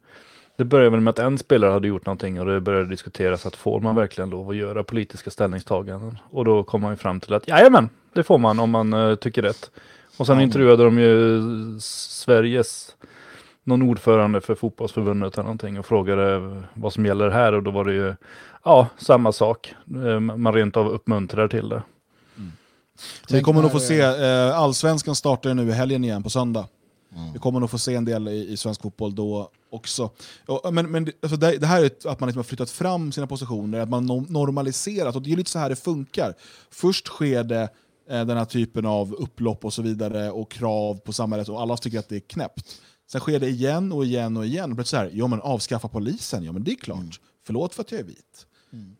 [0.56, 3.56] Det började väl med att en spelare hade gjort någonting och det började diskuteras att
[3.56, 6.18] får man verkligen lov att göra politiska ställningstaganden?
[6.30, 9.14] Och då kom man ju fram till att jajamän, det får man om man eh,
[9.14, 9.70] tycker rätt.
[10.16, 11.40] Och sen intervjuade de ju
[11.80, 12.96] Sveriges,
[13.64, 17.84] någon ordförande för fotbollsförbundet eller någonting och frågade vad som gäller här och då var
[17.84, 18.14] det ju,
[18.64, 19.74] ja, samma sak.
[20.06, 21.82] Eh, Man rent av uppmuntrar till det.
[23.28, 26.66] Så vi kommer nog få se, eh, allsvenskan startar nu i helgen igen på söndag.
[27.16, 27.32] Mm.
[27.32, 30.10] Vi kommer nog få se en del i, i svensk fotboll då också.
[30.46, 33.12] Och, men men det- alltså det, det här är att man liksom har flyttat fram
[33.12, 35.16] sina positioner, att man no- normaliserat.
[35.16, 36.34] Och det är lite så här det funkar.
[36.70, 37.68] Först sker det
[38.10, 41.76] eh, den här typen av upplopp och så vidare och krav på samhället och alla
[41.76, 42.80] tycker att det är knäppt.
[43.12, 44.70] Sen sker det igen och igen och igen.
[44.70, 47.20] Och plötsligt så här, ja men avskaffa polisen, ja men det är klart.
[47.46, 48.46] Förlåt för att jag är vit.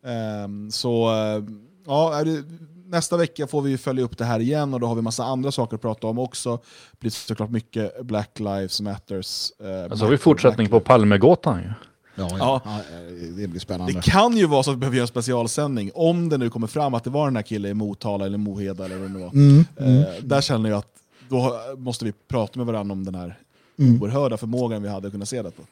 [0.04, 1.44] Ehm, så eh,
[1.86, 2.44] ja, är det,
[2.86, 5.52] nästa vecka får vi följa upp det här igen och då har vi massa andra
[5.52, 6.56] saker att prata om också.
[6.92, 9.52] Det blir såklart mycket Black Lives Matters.
[9.60, 11.64] eh, Alltså har vi fortsättning på Palmegåtan ju.
[11.68, 11.72] Ja,
[12.14, 12.28] ja.
[12.39, 12.60] Ja.
[12.64, 12.80] ja.
[13.36, 13.93] det blir spännande.
[13.93, 16.66] Det kan ju vara så att vi behöver göra en specialsändning om det nu kommer
[16.66, 19.20] fram att det var den här killen i Motala eller Moheda eller vad det nu
[19.20, 19.30] var.
[19.30, 19.98] Mm, mm.
[19.98, 20.93] Eh, där känner jag att
[21.28, 23.39] då måste vi prata med varandra om den här
[23.78, 24.02] Mm.
[24.02, 25.62] oerhörda förmågan vi hade att kunna se det på.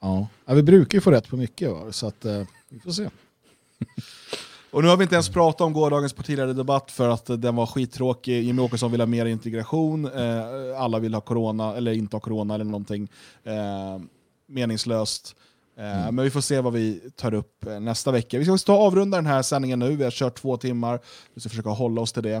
[0.00, 0.26] Ja.
[0.44, 1.92] Ja, vi brukar ju få rätt på mycket, va?
[1.92, 3.08] så att, eh, vi får se.
[4.70, 7.66] Och nu har vi inte ens pratat om gårdagens partiledardebatt för att eh, den var
[7.66, 8.42] skittråkig.
[8.42, 12.54] Jimmy Åkesson vill ha mer integration, eh, alla vill ha corona, eller inte ha corona
[12.54, 13.08] eller någonting
[13.44, 14.00] eh,
[14.46, 15.36] meningslöst.
[15.78, 16.14] Mm.
[16.14, 18.38] Men vi får se vad vi tar upp eh, nästa vecka.
[18.38, 21.00] Vi ska ta avrunda den här sändningen nu, vi har kört två timmar.
[21.34, 22.36] Vi ska försöka hålla oss till det.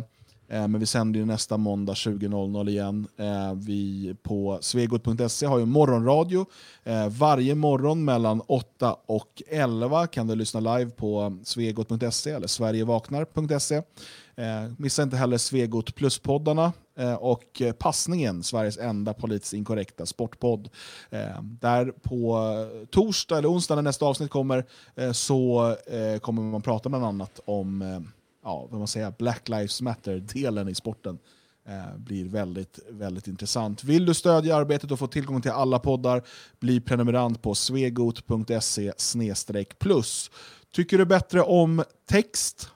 [0.48, 3.06] Eh, men vi sänder ju nästa måndag 20.00 igen.
[3.54, 6.46] Vi på svegot.se har ju morgonradio.
[7.10, 13.82] Varje morgon mellan 8 och 11 kan du lyssna live på svegot.se eller sverigevaknar.se.
[14.36, 20.68] Eh, Missa inte heller Svegot plus-poddarna eh, och eh, Passningen, Sveriges enda politiskt inkorrekta sportpodd.
[21.10, 24.64] Eh, Där på eh, torsdag eller onsdag när nästa avsnitt kommer
[24.94, 28.00] eh, så eh, kommer man prata bland annat om eh,
[28.44, 31.18] ja, vad man säger, Black Lives Matter-delen i sporten.
[31.68, 33.84] Eh, blir väldigt, väldigt intressant.
[33.84, 36.22] Vill du stödja arbetet och få tillgång till alla poddar,
[36.60, 38.92] bli prenumerant på svegot.se
[39.78, 40.30] plus.
[40.72, 42.70] Tycker du bättre om text?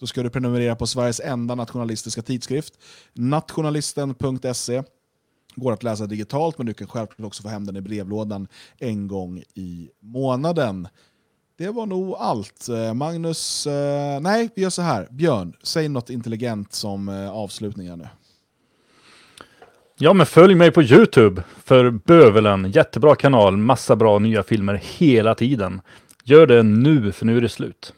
[0.00, 2.74] Då ska du prenumerera på Sveriges enda nationalistiska tidskrift,
[3.14, 4.82] nationalisten.se.
[5.54, 8.48] Går att läsa digitalt, men du kan självklart också få hem den i brevlådan
[8.78, 10.88] en gång i månaden.
[11.58, 12.68] Det var nog allt.
[12.68, 15.08] Eh, Magnus, eh, nej vi gör så här.
[15.10, 18.08] Björn, säg något intelligent som eh, avslutning här nu.
[19.98, 22.70] Ja, men följ mig på YouTube för Bövelen.
[22.70, 25.80] Jättebra kanal, massa bra nya filmer hela tiden.
[26.24, 27.94] Gör det nu, för nu är det slut.